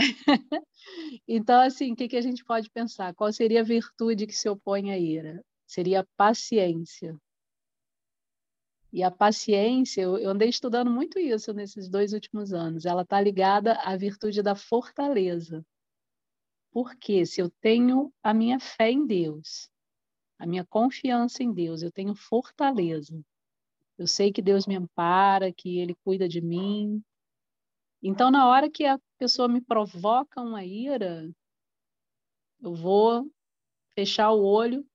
então, 1.28 1.60
assim, 1.60 1.92
o 1.92 1.96
que, 1.96 2.08
que 2.08 2.16
a 2.16 2.20
gente 2.20 2.44
pode 2.44 2.70
pensar? 2.70 3.14
Qual 3.14 3.32
seria 3.32 3.60
a 3.60 3.64
virtude 3.64 4.26
que 4.26 4.34
se 4.34 4.48
opõe 4.48 4.90
à 4.90 4.98
ira? 4.98 5.44
Seria 5.66 6.00
a 6.00 6.06
paciência. 6.16 7.16
E 8.92 9.02
a 9.04 9.10
paciência, 9.10 10.02
eu 10.02 10.28
andei 10.28 10.48
estudando 10.48 10.90
muito 10.90 11.18
isso 11.18 11.52
nesses 11.52 11.88
dois 11.88 12.12
últimos 12.12 12.52
anos, 12.52 12.84
ela 12.84 13.02
está 13.02 13.20
ligada 13.20 13.74
à 13.74 13.96
virtude 13.96 14.42
da 14.42 14.56
fortaleza. 14.56 15.64
Porque 16.72 17.24
se 17.24 17.40
eu 17.40 17.50
tenho 17.60 18.12
a 18.22 18.34
minha 18.34 18.58
fé 18.58 18.90
em 18.90 19.06
Deus, 19.06 19.70
a 20.38 20.46
minha 20.46 20.64
confiança 20.64 21.42
em 21.42 21.52
Deus, 21.52 21.82
eu 21.82 21.92
tenho 21.92 22.14
fortaleza. 22.14 23.20
Eu 23.98 24.06
sei 24.06 24.32
que 24.32 24.40
Deus 24.42 24.66
me 24.66 24.74
ampara, 24.76 25.52
que 25.52 25.78
Ele 25.78 25.94
cuida 26.04 26.28
de 26.28 26.40
mim. 26.40 27.02
Então, 28.02 28.30
na 28.30 28.48
hora 28.48 28.70
que 28.70 28.84
a 28.86 28.98
pessoa 29.18 29.46
me 29.46 29.60
provoca 29.60 30.40
uma 30.40 30.64
ira, 30.64 31.30
eu 32.62 32.74
vou 32.74 33.30
fechar 33.94 34.30
o 34.32 34.42
olho, 34.42 34.86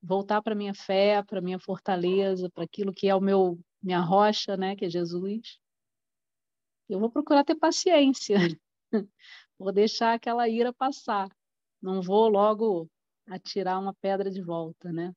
voltar 0.00 0.40
para 0.40 0.54
minha 0.54 0.74
fé, 0.74 1.22
para 1.22 1.40
minha 1.40 1.58
fortaleza, 1.58 2.48
para 2.50 2.64
aquilo 2.64 2.92
que 2.92 3.08
é 3.08 3.14
o 3.14 3.20
meu 3.20 3.58
minha 3.82 4.00
rocha, 4.00 4.56
né, 4.56 4.74
que 4.76 4.84
é 4.84 4.90
Jesus. 4.90 5.60
Eu 6.88 7.00
vou 7.00 7.10
procurar 7.10 7.44
ter 7.44 7.56
paciência. 7.56 8.36
vou 9.58 9.72
deixar 9.72 10.14
aquela 10.14 10.48
ira 10.48 10.72
passar. 10.72 11.28
Não 11.80 12.00
vou 12.00 12.28
logo 12.28 12.88
atirar 13.28 13.80
uma 13.80 13.94
pedra 13.94 14.30
de 14.30 14.42
volta, 14.42 14.92
né? 14.92 15.12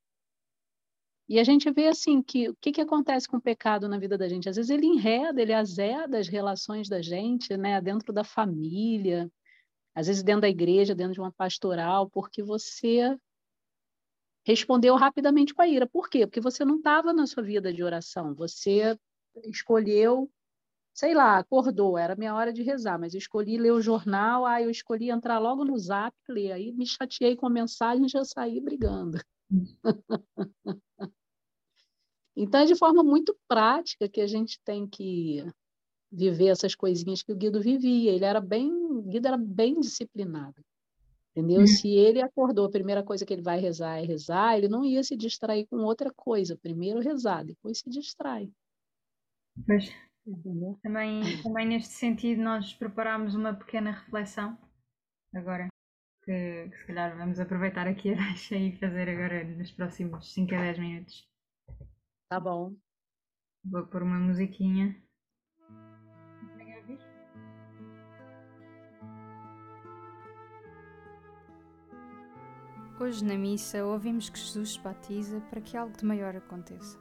E 1.30 1.40
a 1.40 1.44
gente 1.44 1.70
vê 1.70 1.88
assim 1.88 2.24
que 2.24 2.50
o 2.50 2.56
que, 2.56 2.72
que 2.72 2.82
acontece 2.82 3.28
com 3.28 3.38
o 3.38 3.42
pecado 3.42 3.88
na 3.88 4.00
vida 4.00 4.18
da 4.18 4.28
gente? 4.28 4.50
Às 4.50 4.56
vezes 4.56 4.72
ele 4.72 4.88
enreda, 4.88 5.40
ele 5.40 5.54
azeda 5.54 6.18
as 6.18 6.28
relações 6.28 6.90
da 6.90 7.04
gente, 7.04 7.56
né? 7.56 7.80
Dentro 7.80 8.12
da 8.12 8.24
família, 8.24 9.32
às 9.94 10.08
vezes 10.08 10.24
dentro 10.24 10.42
da 10.42 10.50
igreja, 10.50 10.96
dentro 10.96 11.14
de 11.14 11.20
uma 11.20 11.32
pastoral, 11.32 12.10
porque 12.10 12.42
você 12.42 13.16
respondeu 14.44 14.96
rapidamente 14.96 15.54
com 15.54 15.62
a 15.62 15.68
ira. 15.68 15.86
Por 15.86 16.10
quê? 16.10 16.26
Porque 16.26 16.42
você 16.42 16.66
não 16.66 16.78
estava 16.78 17.14
na 17.14 17.28
sua 17.28 17.44
vida 17.44 17.72
de 17.72 17.84
oração. 17.84 18.34
Você 18.34 18.98
escolheu, 19.46 20.32
sei 20.96 21.14
lá, 21.14 21.38
acordou, 21.38 21.96
era 21.96 22.16
minha 22.16 22.34
hora 22.34 22.52
de 22.52 22.64
rezar, 22.64 22.98
mas 23.00 23.14
eu 23.14 23.20
escolhi 23.20 23.56
ler 23.60 23.72
o 23.72 23.82
jornal, 23.82 24.48
aí 24.48 24.64
eu 24.64 24.72
escolhi 24.72 25.12
entrar 25.12 25.38
logo 25.38 25.64
no 25.64 25.78
zap, 25.78 26.16
ler, 26.28 26.54
aí 26.54 26.72
me 26.74 26.88
chateei 26.88 27.36
com 27.36 27.46
a 27.46 27.52
mensagem 27.52 28.08
e 28.08 28.10
já 28.10 28.26
saí 28.26 28.60
brigando. 28.60 29.20
então 32.36 32.62
é 32.62 32.66
de 32.66 32.76
forma 32.76 33.04
muito 33.04 33.38
prática 33.48 34.08
que 34.08 34.22
a 34.22 34.28
gente 34.28 34.60
tem 34.64 34.88
que 34.88 35.44
viver 36.12 36.48
essas 36.48 36.76
coisinhas 36.76 37.22
que 37.22 37.32
o 37.32 37.36
Guido 37.36 37.62
vivia. 37.62 38.12
Ele 38.12 38.26
era 38.26 38.42
bem, 38.42 38.72
o 38.72 39.02
Guido 39.02 39.28
era 39.28 39.38
bem 39.38 39.80
disciplinado. 39.80 40.62
Entendeu? 41.32 41.60
Uhum. 41.60 41.68
Se 41.68 41.88
ele 41.88 42.22
acordou, 42.22 42.66
a 42.66 42.72
primeira 42.72 43.04
coisa 43.04 43.26
que 43.26 43.32
ele 43.32 43.42
vai 43.42 43.60
rezar 43.60 44.00
é 44.00 44.06
rezar, 44.06 44.58
ele 44.58 44.68
não 44.68 44.84
ia 44.84 45.04
se 45.04 45.16
distrair 45.16 45.68
com 45.68 45.78
outra 45.78 46.12
coisa. 46.14 46.58
Primeiro 46.58 47.00
rezar, 47.00 47.46
depois 47.46 47.80
se 47.80 47.90
distrai. 47.90 48.52
Pois. 49.66 49.90
Também, 50.84 51.42
também 51.42 51.68
neste 51.68 51.94
sentido, 51.94 52.42
nós 52.42 52.74
preparámos 52.74 53.36
uma 53.36 53.54
pequena 53.54 53.92
reflexão 53.92 54.58
agora, 55.34 55.68
que, 56.24 56.70
que 56.70 56.78
se 56.78 56.86
calhar 56.86 57.18
vamos 57.18 57.40
aproveitar 57.40 57.88
aqui 57.88 58.12
a 58.12 58.16
deixa 58.16 58.56
e 58.56 58.78
fazer 58.78 59.10
agora 59.10 59.44
nos 59.44 59.72
próximos 59.72 60.32
5 60.34 60.54
a 60.54 60.62
10 60.62 60.80
minutos. 60.80 61.29
Tá 62.30 62.40
bom. 62.40 62.76
Vou 63.66 63.88
pôr 63.88 64.04
uma 64.04 64.20
musiquinha. 64.20 64.96
Hoje 73.00 73.26
na 73.26 73.36
missa 73.36 73.84
ouvimos 73.84 74.30
que 74.30 74.38
Jesus 74.38 74.74
se 74.74 74.80
batiza 74.80 75.42
para 75.50 75.60
que 75.60 75.76
algo 75.76 75.98
de 75.98 76.06
maior 76.06 76.36
aconteça. 76.36 77.00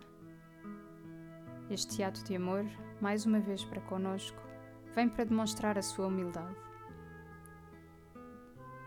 Este 1.68 2.02
ato 2.02 2.24
de 2.24 2.34
amor, 2.34 2.64
mais 2.98 3.26
uma 3.26 3.38
vez 3.38 3.62
para 3.62 3.82
conosco, 3.82 4.40
vem 4.94 5.10
para 5.10 5.24
demonstrar 5.24 5.76
a 5.76 5.82
sua 5.82 6.06
humildade. 6.06 6.56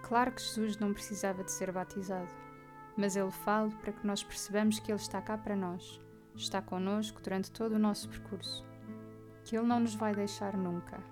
Claro 0.01 0.31
que 0.31 0.41
Jesus 0.41 0.75
não 0.79 0.91
precisava 0.91 1.43
de 1.43 1.51
ser 1.51 1.71
batizado, 1.71 2.31
mas 2.97 3.15
ele 3.15 3.29
fala 3.29 3.69
para 3.69 3.93
que 3.93 4.07
nós 4.07 4.23
percebamos 4.23 4.79
que 4.79 4.91
ele 4.91 4.99
está 4.99 5.21
cá 5.21 5.37
para 5.37 5.55
nós, 5.55 6.01
está 6.41 6.61
conosco 6.61 7.21
durante 7.21 7.51
todo 7.51 7.73
o 7.73 7.79
nosso 7.79 8.09
percurso, 8.09 8.65
que 9.43 9.55
ele 9.55 9.67
não 9.67 9.79
nos 9.79 9.95
vai 9.95 10.13
deixar 10.13 10.57
nunca. 10.57 11.10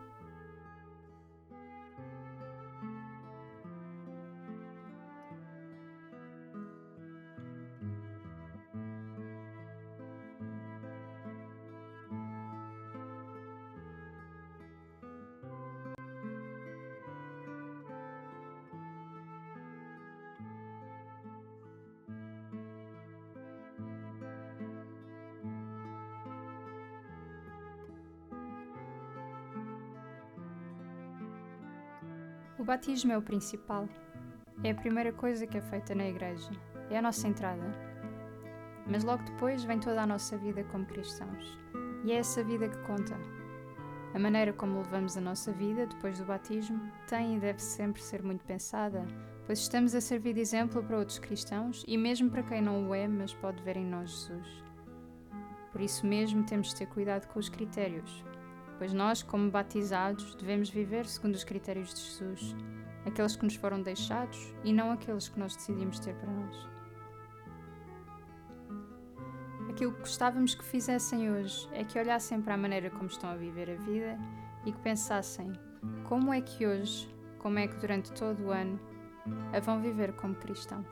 O 32.60 32.64
batismo 32.66 33.14
é 33.14 33.18
o 33.18 33.22
principal. 33.22 33.88
É 34.66 34.72
a 34.72 34.76
primeira 34.76 35.14
coisa 35.14 35.48
que 35.48 35.58
é 35.58 35.62
feita 35.62 35.96
na 35.96 36.10
igreja. 36.10 36.52
É 36.90 36.98
a 36.98 37.02
nossa 37.02 37.26
entrada. 37.26 37.64
Mas 38.86 39.06
logo 39.06 39.24
depois 39.24 39.64
vem 39.64 39.80
toda 39.80 40.02
a 40.02 40.06
nossa 40.06 40.38
vida 40.38 40.62
como 40.66 40.86
cristãos. 40.86 41.58
E 42.04 42.12
é 42.12 42.16
essa 42.16 42.44
vida 42.44 42.68
que 42.68 42.78
conta. 42.80 43.18
A 44.14 44.20
maneira 44.20 44.52
como 44.52 44.80
levamos 44.80 45.16
a 45.16 45.22
nossa 45.22 45.54
vida 45.54 45.88
depois 45.88 46.20
do 46.20 46.26
batismo 46.26 46.82
tem 47.08 47.38
e 47.38 47.40
deve 47.40 47.62
sempre 47.62 48.02
ser 48.02 48.22
muito 48.22 48.44
pensada, 48.44 49.08
pois 49.46 49.60
estamos 49.60 49.96
a 49.96 50.02
servir 50.02 50.34
de 50.34 50.42
exemplo 50.42 50.84
para 50.84 50.98
outros 50.98 51.18
cristãos 51.18 51.86
e 51.88 51.98
mesmo 51.98 52.30
para 52.30 52.44
quem 52.44 52.62
não 52.62 52.90
o 52.90 52.94
é, 52.94 53.08
mas 53.08 53.34
pode 53.34 53.64
ver 53.64 53.78
em 53.78 53.86
nós 53.86 54.10
Jesus. 54.10 54.64
Por 55.72 55.80
isso 55.80 56.06
mesmo 56.06 56.44
temos 56.44 56.70
de 56.70 56.76
ter 56.76 56.88
cuidado 56.88 57.26
com 57.28 57.40
os 57.40 57.48
critérios, 57.48 58.26
pois 58.80 58.94
nós, 58.94 59.22
como 59.22 59.52
batizados, 59.52 60.34
devemos 60.36 60.70
viver 60.70 61.06
segundo 61.06 61.36
os 61.36 61.44
critérios 61.44 61.94
de 61.94 62.00
Jesus, 62.00 62.56
aqueles 63.06 63.36
que 63.36 63.44
nos 63.44 63.56
foram 63.56 63.82
deixados 63.82 64.56
e 64.64 64.72
não 64.72 64.92
aqueles 64.92 65.28
que 65.28 65.38
nós 65.38 65.56
decidimos 65.56 66.00
ter 66.00 66.16
para 66.16 66.32
nós. 66.32 66.68
Aquilo 69.70 69.92
que 69.92 70.00
gostávamos 70.00 70.56
que 70.56 70.64
fizessem 70.64 71.30
hoje 71.30 71.70
é 71.74 71.84
que 71.84 72.00
olhassem 72.00 72.42
para 72.42 72.54
a 72.54 72.58
maneira 72.58 72.90
como 72.90 73.08
estão 73.08 73.30
a 73.30 73.36
viver 73.36 73.70
a 73.70 73.76
vida 73.76 74.18
e 74.66 74.72
que 74.72 74.80
pensassem 74.80 75.52
como 76.06 76.34
é 76.34 76.40
que 76.42 76.66
hoje, 76.66 77.14
como 77.38 77.60
é 77.60 77.68
que 77.68 77.76
durante 77.76 78.12
todo 78.14 78.46
o 78.46 78.52
ano, 78.52 78.80
a 79.54 79.60
vão 79.60 79.82
viver 79.82 80.14
como 80.14 80.36
cristãos. 80.36 80.88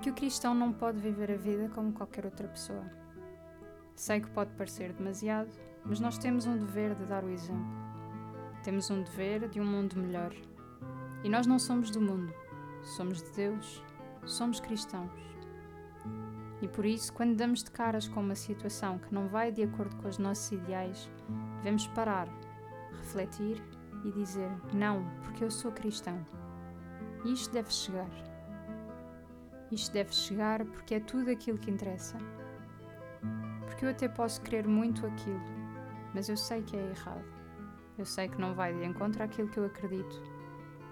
Que 0.00 0.08
o 0.08 0.14
cristão 0.14 0.54
não 0.54 0.72
pode 0.72 0.98
viver 0.98 1.30
a 1.30 1.36
vida 1.36 1.68
como 1.74 1.92
qualquer 1.92 2.24
outra 2.24 2.48
pessoa. 2.48 2.84
Sei 3.94 4.18
que 4.18 4.30
pode 4.30 4.50
parecer 4.52 4.94
demasiado, 4.94 5.50
mas 5.84 6.00
nós 6.00 6.16
temos 6.16 6.46
um 6.46 6.56
dever 6.56 6.94
de 6.94 7.04
dar 7.04 7.22
o 7.22 7.28
exemplo. 7.28 7.68
Temos 8.64 8.90
um 8.90 9.02
dever 9.02 9.46
de 9.48 9.60
um 9.60 9.64
mundo 9.64 9.98
melhor. 9.98 10.34
E 11.22 11.28
nós 11.28 11.46
não 11.46 11.58
somos 11.58 11.90
do 11.90 12.00
mundo, 12.00 12.32
somos 12.82 13.22
de 13.22 13.30
Deus, 13.32 13.84
somos 14.24 14.58
cristãos. 14.58 15.10
E 16.62 16.68
por 16.68 16.86
isso, 16.86 17.12
quando 17.12 17.36
damos 17.36 17.62
de 17.62 17.70
caras 17.70 18.08
com 18.08 18.20
uma 18.20 18.34
situação 18.34 18.98
que 18.98 19.12
não 19.12 19.28
vai 19.28 19.52
de 19.52 19.62
acordo 19.62 19.94
com 19.96 20.08
os 20.08 20.16
nossos 20.16 20.50
ideais, 20.52 21.10
devemos 21.58 21.86
parar, 21.88 22.26
refletir 23.00 23.62
e 24.04 24.10
dizer: 24.12 24.50
Não, 24.72 25.04
porque 25.22 25.44
eu 25.44 25.50
sou 25.50 25.72
cristão. 25.72 26.24
Isto 27.24 27.52
deve 27.52 27.70
chegar. 27.70 28.29
Isto 29.70 29.92
deve 29.92 30.12
chegar 30.12 30.64
porque 30.64 30.96
é 30.96 31.00
tudo 31.00 31.30
aquilo 31.30 31.58
que 31.58 31.70
interessa. 31.70 32.18
Porque 33.66 33.84
eu 33.84 33.90
até 33.90 34.08
posso 34.08 34.40
querer 34.42 34.66
muito 34.66 35.06
aquilo, 35.06 35.40
mas 36.12 36.28
eu 36.28 36.36
sei 36.36 36.62
que 36.62 36.76
é 36.76 36.90
errado. 36.90 37.24
Eu 37.96 38.04
sei 38.04 38.28
que 38.28 38.40
não 38.40 38.54
vai 38.54 38.74
de 38.74 38.84
encontro 38.84 39.22
àquilo 39.22 39.48
que 39.48 39.58
eu 39.58 39.66
acredito. 39.66 40.22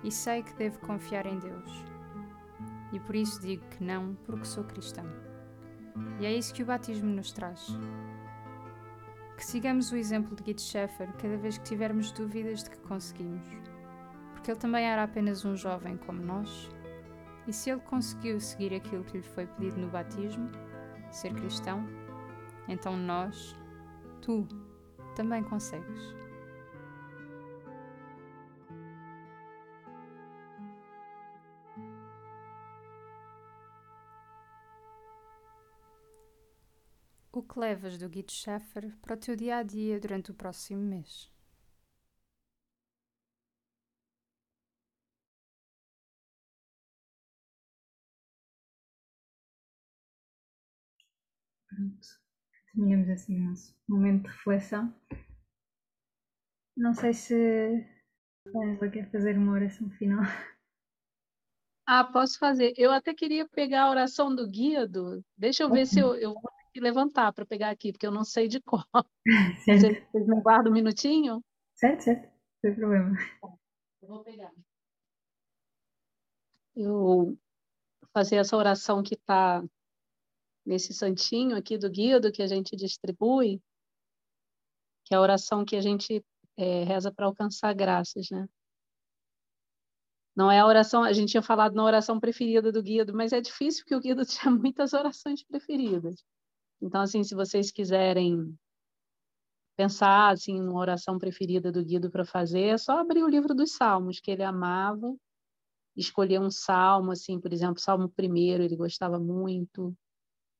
E 0.05 0.13
sei 0.13 0.43
que 0.43 0.55
devo 0.55 0.79
confiar 0.81 1.27
em 1.27 1.39
Deus. 1.39 1.85
E 2.93 3.01
por 3.01 3.17
isso 3.17 3.41
digo 3.41 3.65
que 3.71 3.83
não, 3.83 4.15
porque 4.25 4.45
sou 4.45 4.63
cristão. 4.63 5.05
E 6.21 6.27
é 6.27 6.33
isso 6.33 6.55
que 6.55 6.63
o 6.63 6.67
batismo 6.67 7.11
nos 7.11 7.33
traz. 7.33 7.67
Que 9.37 9.45
sigamos 9.45 9.91
o 9.91 9.97
exemplo 9.97 10.37
de 10.37 10.43
Guido 10.43 10.61
Schaeffer 10.61 11.13
cada 11.15 11.37
vez 11.37 11.59
que 11.59 11.65
tivermos 11.65 12.13
dúvidas 12.13 12.63
de 12.63 12.71
que 12.71 12.79
conseguimos. 12.79 13.47
Porque 14.33 14.51
ele 14.51 14.61
também 14.61 14.85
era 14.85 15.03
apenas 15.03 15.45
um 15.45 15.57
jovem 15.57 15.97
como 15.97 16.23
nós 16.23 16.71
E 17.49 17.53
se 17.53 17.71
ele 17.71 17.81
conseguiu 17.81 18.39
seguir 18.39 18.75
aquilo 18.75 19.03
que 19.05 19.17
lhe 19.17 19.23
foi 19.23 19.47
pedido 19.47 19.79
no 19.79 19.89
batismo, 19.89 20.51
ser 21.11 21.33
cristão, 21.33 21.83
então 22.69 22.95
nós, 22.95 23.57
tu, 24.21 24.47
também 25.17 25.43
consegues. 25.43 26.15
O 37.33 37.43
que 37.43 37.59
levas 37.59 37.97
do 37.97 38.11
Guido 38.11 38.31
Schaffer 38.31 38.95
para 39.01 39.15
o 39.15 39.17
teu 39.17 39.35
dia 39.35 39.57
a 39.57 39.63
dia 39.63 39.99
durante 39.99 40.31
o 40.31 40.35
próximo 40.35 40.83
mês? 40.83 41.38
Pronto, 51.79 52.09
terminamos 52.73 53.09
assim 53.09 53.41
o 53.41 53.51
nosso 53.51 53.73
momento 53.89 54.23
de 54.25 54.29
reflexão. 54.31 54.93
Não 56.77 56.93
sei 56.93 57.13
se 57.13 57.35
a 58.47 58.59
Angela 58.59 58.91
quer 58.91 59.09
fazer 59.13 59.39
uma 59.39 59.53
oração 59.53 59.89
final. 59.91 60.25
Ah, 61.87 62.03
posso 62.03 62.37
fazer. 62.37 62.75
Eu 62.77 62.91
até 62.91 63.15
queria 63.15 63.49
pegar 63.49 63.85
a 63.85 63.91
oração 63.91 64.35
do 64.35 64.51
Guido. 64.51 65.25
Deixa 65.37 65.63
eu 65.63 65.71
ver 65.71 65.87
se 65.87 66.01
eu, 66.01 66.17
eu 66.17 66.35
vou 66.35 66.43
ter 66.43 66.73
que 66.73 66.81
levantar 66.81 67.33
para 67.33 67.47
pegar 67.47 67.71
aqui, 67.71 67.93
porque 67.93 68.07
eu 68.07 68.11
não 68.11 68.25
sei 68.25 68.49
de 68.49 68.61
qual. 68.61 68.85
Vocês, 69.65 69.83
me 70.13 70.41
guardam 70.43 70.73
um 70.73 70.75
minutinho? 70.75 71.41
Certo, 71.75 72.01
certo. 72.03 72.29
Sem 72.61 72.75
problema. 72.75 73.17
Eu 74.03 74.09
vou 74.09 74.25
pegar. 74.25 74.53
Eu 76.75 76.93
vou 76.93 77.39
fazer 78.13 78.37
essa 78.37 78.57
oração 78.57 79.01
que 79.01 79.15
está 79.15 79.63
nesse 80.69 80.93
santinho 80.93 81.57
aqui 81.57 81.79
do 81.79 81.89
Guido 81.89 82.31
que 82.31 82.43
a 82.43 82.47
gente 82.47 82.77
distribui, 82.77 83.59
que 85.07 85.15
é 85.15 85.17
a 85.17 85.21
oração 85.21 85.65
que 85.65 85.75
a 85.75 85.81
gente 85.81 86.23
é, 86.59 86.85
reza 86.85 87.11
para 87.11 87.25
alcançar 87.25 87.75
graças, 87.75 88.29
né? 88.31 88.47
Não 90.37 90.51
é 90.51 90.61
a 90.61 90.67
oração, 90.67 91.03
a 91.03 91.13
gente 91.13 91.31
tinha 91.31 91.43
falado 91.43 91.75
na 91.75 91.83
oração 91.83 92.21
preferida 92.21 92.71
do 92.71 92.83
Guido, 92.83 93.15
mas 93.15 93.33
é 93.33 93.41
difícil 93.41 93.83
porque 93.83 93.95
o 93.95 94.01
Guido 94.01 94.27
tinha 94.27 94.51
muitas 94.53 94.93
orações 94.93 95.43
preferidas. 95.43 96.23
Então, 96.83 97.01
assim, 97.01 97.25
se 97.25 97.35
vocês 97.35 97.73
quiserem 97.73 98.55
pensar 99.75 100.33
assim 100.33 100.61
numa 100.61 100.79
oração 100.79 101.19
preferida 101.19 101.73
do 101.73 101.83
Guido 101.83 102.11
para 102.11 102.27
fazer, 102.27 102.75
é 102.75 102.77
só 102.77 102.99
abrir 102.99 103.23
o 103.23 103.29
livro 103.29 103.55
dos 103.55 103.73
Salmos 103.73 104.21
que 104.21 104.31
ele 104.31 104.43
amava, 104.43 105.17
escolher 105.97 106.41
um 106.41 106.51
salmo, 106.51 107.13
assim, 107.13 107.41
por 107.41 107.53
exemplo, 107.53 107.81
Salmo 107.81 108.09
primeiro 108.11 108.63
ele 108.63 108.77
gostava 108.77 109.19
muito, 109.19 109.97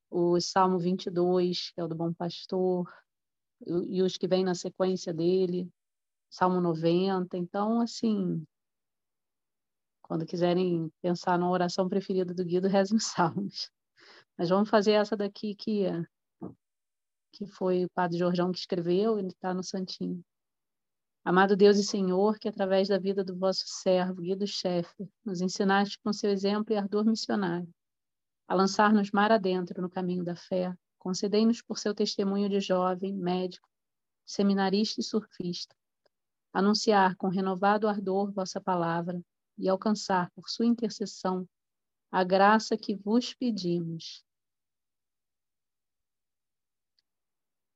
o 0.09 0.39
Salmo 0.41 0.79
22, 0.79 1.71
que 1.71 1.79
é 1.79 1.83
o 1.83 1.87
do 1.87 1.95
Bom 1.95 2.13
Pastor, 2.13 2.91
e 3.65 4.01
os 4.01 4.17
que 4.17 4.27
vêm 4.27 4.43
na 4.43 4.55
sequência 4.55 5.13
dele, 5.13 5.71
Salmo 6.29 6.61
90. 6.61 7.37
Então, 7.37 7.81
assim, 7.81 8.45
quando 10.01 10.25
quiserem 10.25 10.91
pensar 11.01 11.37
na 11.37 11.49
oração 11.49 11.87
preferida 11.87 12.33
do 12.33 12.45
Guido, 12.45 12.67
rezem 12.69 12.97
os 12.97 13.05
Salmos. 13.05 13.69
Mas 14.37 14.49
vamos 14.49 14.69
fazer 14.69 14.93
essa 14.93 15.15
daqui 15.15 15.53
que, 15.53 15.83
que 17.33 17.45
foi 17.45 17.85
o 17.85 17.89
Padre 17.89 18.17
Jorjão 18.17 18.51
que 18.51 18.59
escreveu, 18.59 19.19
ele 19.19 19.27
está 19.27 19.53
no 19.53 19.63
Santinho. 19.63 20.23
Amado 21.23 21.55
Deus 21.55 21.77
e 21.77 21.83
Senhor, 21.83 22.39
que 22.39 22.47
através 22.47 22.87
da 22.87 22.97
vida 22.97 23.23
do 23.23 23.37
vosso 23.37 23.65
servo, 23.67 24.21
Guido 24.21 24.47
Chefe, 24.47 25.07
nos 25.23 25.41
ensinaste 25.41 25.99
com 26.01 26.13
seu 26.13 26.31
exemplo 26.31 26.73
e 26.73 26.77
ardor 26.77 27.05
missionário 27.05 27.71
a 28.49 28.55
lançar-nos 28.55 29.11
mar 29.11 29.31
adentro 29.31 29.79
no 29.79 29.87
caminho 29.87 30.23
da 30.23 30.35
fé, 30.35 30.75
concedei-nos 30.97 31.61
por 31.61 31.77
seu 31.77 31.93
testemunho 31.93 32.49
de 32.49 32.59
jovem, 32.59 33.13
médico, 33.13 33.69
seminarista 34.25 34.99
e 34.99 35.03
surfista, 35.03 35.75
anunciar 36.51 37.15
com 37.15 37.27
renovado 37.27 37.87
ardor 37.87 38.31
vossa 38.31 38.59
palavra 38.59 39.23
e 39.55 39.69
alcançar 39.69 40.31
por 40.31 40.49
sua 40.49 40.65
intercessão 40.65 41.47
a 42.11 42.23
graça 42.23 42.75
que 42.75 42.95
vos 42.95 43.35
pedimos. 43.35 44.25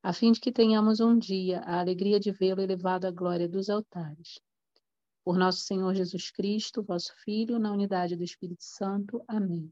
A 0.02 0.12
fim 0.12 0.32
de 0.32 0.40
que 0.40 0.52
tenhamos 0.52 1.00
um 1.00 1.16
dia 1.20 1.60
a 1.60 1.80
alegria 1.80 2.20
de 2.20 2.32
vê-lo 2.32 2.62
elevado 2.62 3.06
à 3.06 3.12
glória 3.12 3.48
dos 3.48 3.70
altares. 3.70 4.40
Por 5.24 5.38
nosso 5.38 5.60
Senhor 5.60 5.94
Jesus 5.94 6.32
Cristo, 6.32 6.82
vosso 6.82 7.14
Filho, 7.24 7.60
na 7.60 7.72
unidade 7.72 8.16
do 8.16 8.24
Espírito 8.24 8.64
Santo. 8.64 9.24
Amém. 9.28 9.72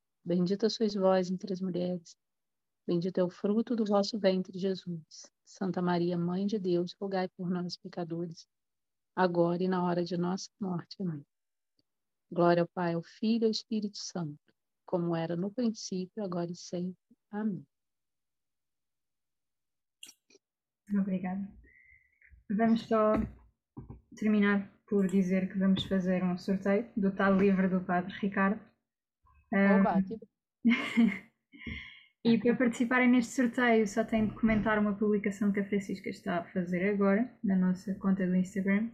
Bendita 0.23 0.69
sois 0.69 0.93
vós 0.93 1.31
entre 1.31 1.51
as 1.51 1.61
mulheres. 1.61 2.15
Bendito 2.85 3.17
é 3.19 3.23
o 3.23 3.29
fruto 3.29 3.75
do 3.75 3.85
vosso 3.85 4.19
ventre, 4.19 4.57
Jesus. 4.57 5.25
Santa 5.45 5.81
Maria, 5.81 6.17
Mãe 6.17 6.45
de 6.45 6.59
Deus, 6.59 6.95
rogai 6.99 7.27
por 7.29 7.49
nós, 7.49 7.75
pecadores, 7.77 8.47
agora 9.15 9.63
e 9.63 9.67
na 9.67 9.83
hora 9.83 10.03
de 10.03 10.15
nossa 10.17 10.49
morte. 10.59 10.95
Amém. 11.01 11.25
Glória 12.31 12.61
ao 12.61 12.67
Pai, 12.67 12.93
ao 12.93 13.01
Filho 13.01 13.43
e 13.43 13.45
ao 13.45 13.51
Espírito 13.51 13.97
Santo, 13.97 14.39
como 14.85 15.15
era 15.15 15.35
no 15.35 15.51
princípio, 15.51 16.23
agora 16.23 16.51
e 16.51 16.55
sempre. 16.55 16.95
Amém. 17.31 17.65
Obrigada. 20.93 21.47
Vamos 22.49 22.81
só 22.81 23.13
terminar 24.15 24.71
por 24.87 25.07
dizer 25.07 25.51
que 25.51 25.57
vamos 25.57 25.83
fazer 25.85 26.23
um 26.23 26.37
sorteio 26.37 26.89
do 26.97 27.11
tal 27.11 27.35
livro 27.37 27.69
do 27.69 27.81
Padre 27.81 28.13
Ricardo 28.19 28.70
Oba, 29.53 30.01
e 32.23 32.37
para 32.37 32.55
participarem 32.55 33.09
neste 33.09 33.33
sorteio 33.33 33.87
só 33.87 34.03
têm 34.03 34.27
de 34.27 34.33
comentar 34.35 34.79
uma 34.79 34.95
publicação 34.95 35.51
que 35.51 35.59
a 35.59 35.65
Francisca 35.65 36.09
está 36.09 36.37
a 36.37 36.43
fazer 36.43 36.89
agora 36.89 37.29
na 37.43 37.55
nossa 37.55 37.93
conta 37.95 38.25
do 38.25 38.35
Instagram. 38.35 38.89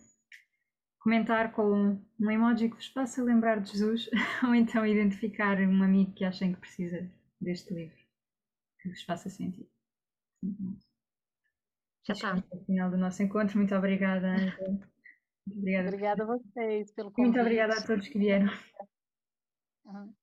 Comentar 0.99 1.51
com 1.53 2.01
um 2.19 2.31
emoji 2.31 2.69
que 2.69 2.75
vos 2.75 2.87
faça 2.87 3.23
lembrar 3.23 3.61
de 3.61 3.71
Jesus 3.71 4.09
ou 4.43 4.55
então 4.55 4.85
identificar 4.85 5.59
um 5.59 5.83
amigo 5.83 6.13
que 6.13 6.25
achem 6.25 6.53
que 6.53 6.59
precisa 6.59 7.09
deste 7.39 7.73
livro, 7.73 7.97
que 8.81 8.89
vos 8.89 9.03
faça 9.03 9.29
sentido. 9.29 9.69
Já 12.05 12.13
está. 12.13 12.35
No 12.35 12.65
final 12.65 12.89
do 12.89 12.97
nosso 12.97 13.21
encontro. 13.21 13.57
Muito 13.57 13.75
obrigada, 13.75 14.33
Ângela. 14.33 14.79
Obrigada. 15.49 15.87
obrigada 15.89 16.23
a 16.23 16.25
vocês 16.25 16.91
pelo 16.93 17.11
convite. 17.11 17.33
Muito 17.33 17.41
obrigada 17.41 17.77
a 17.77 17.85
todos 17.85 18.07
que 18.07 18.17
vieram. 18.17 18.49
Uhum. 19.85 20.13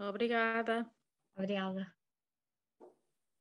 Obrigada. 0.00 0.90
Obrigada. 1.36 1.97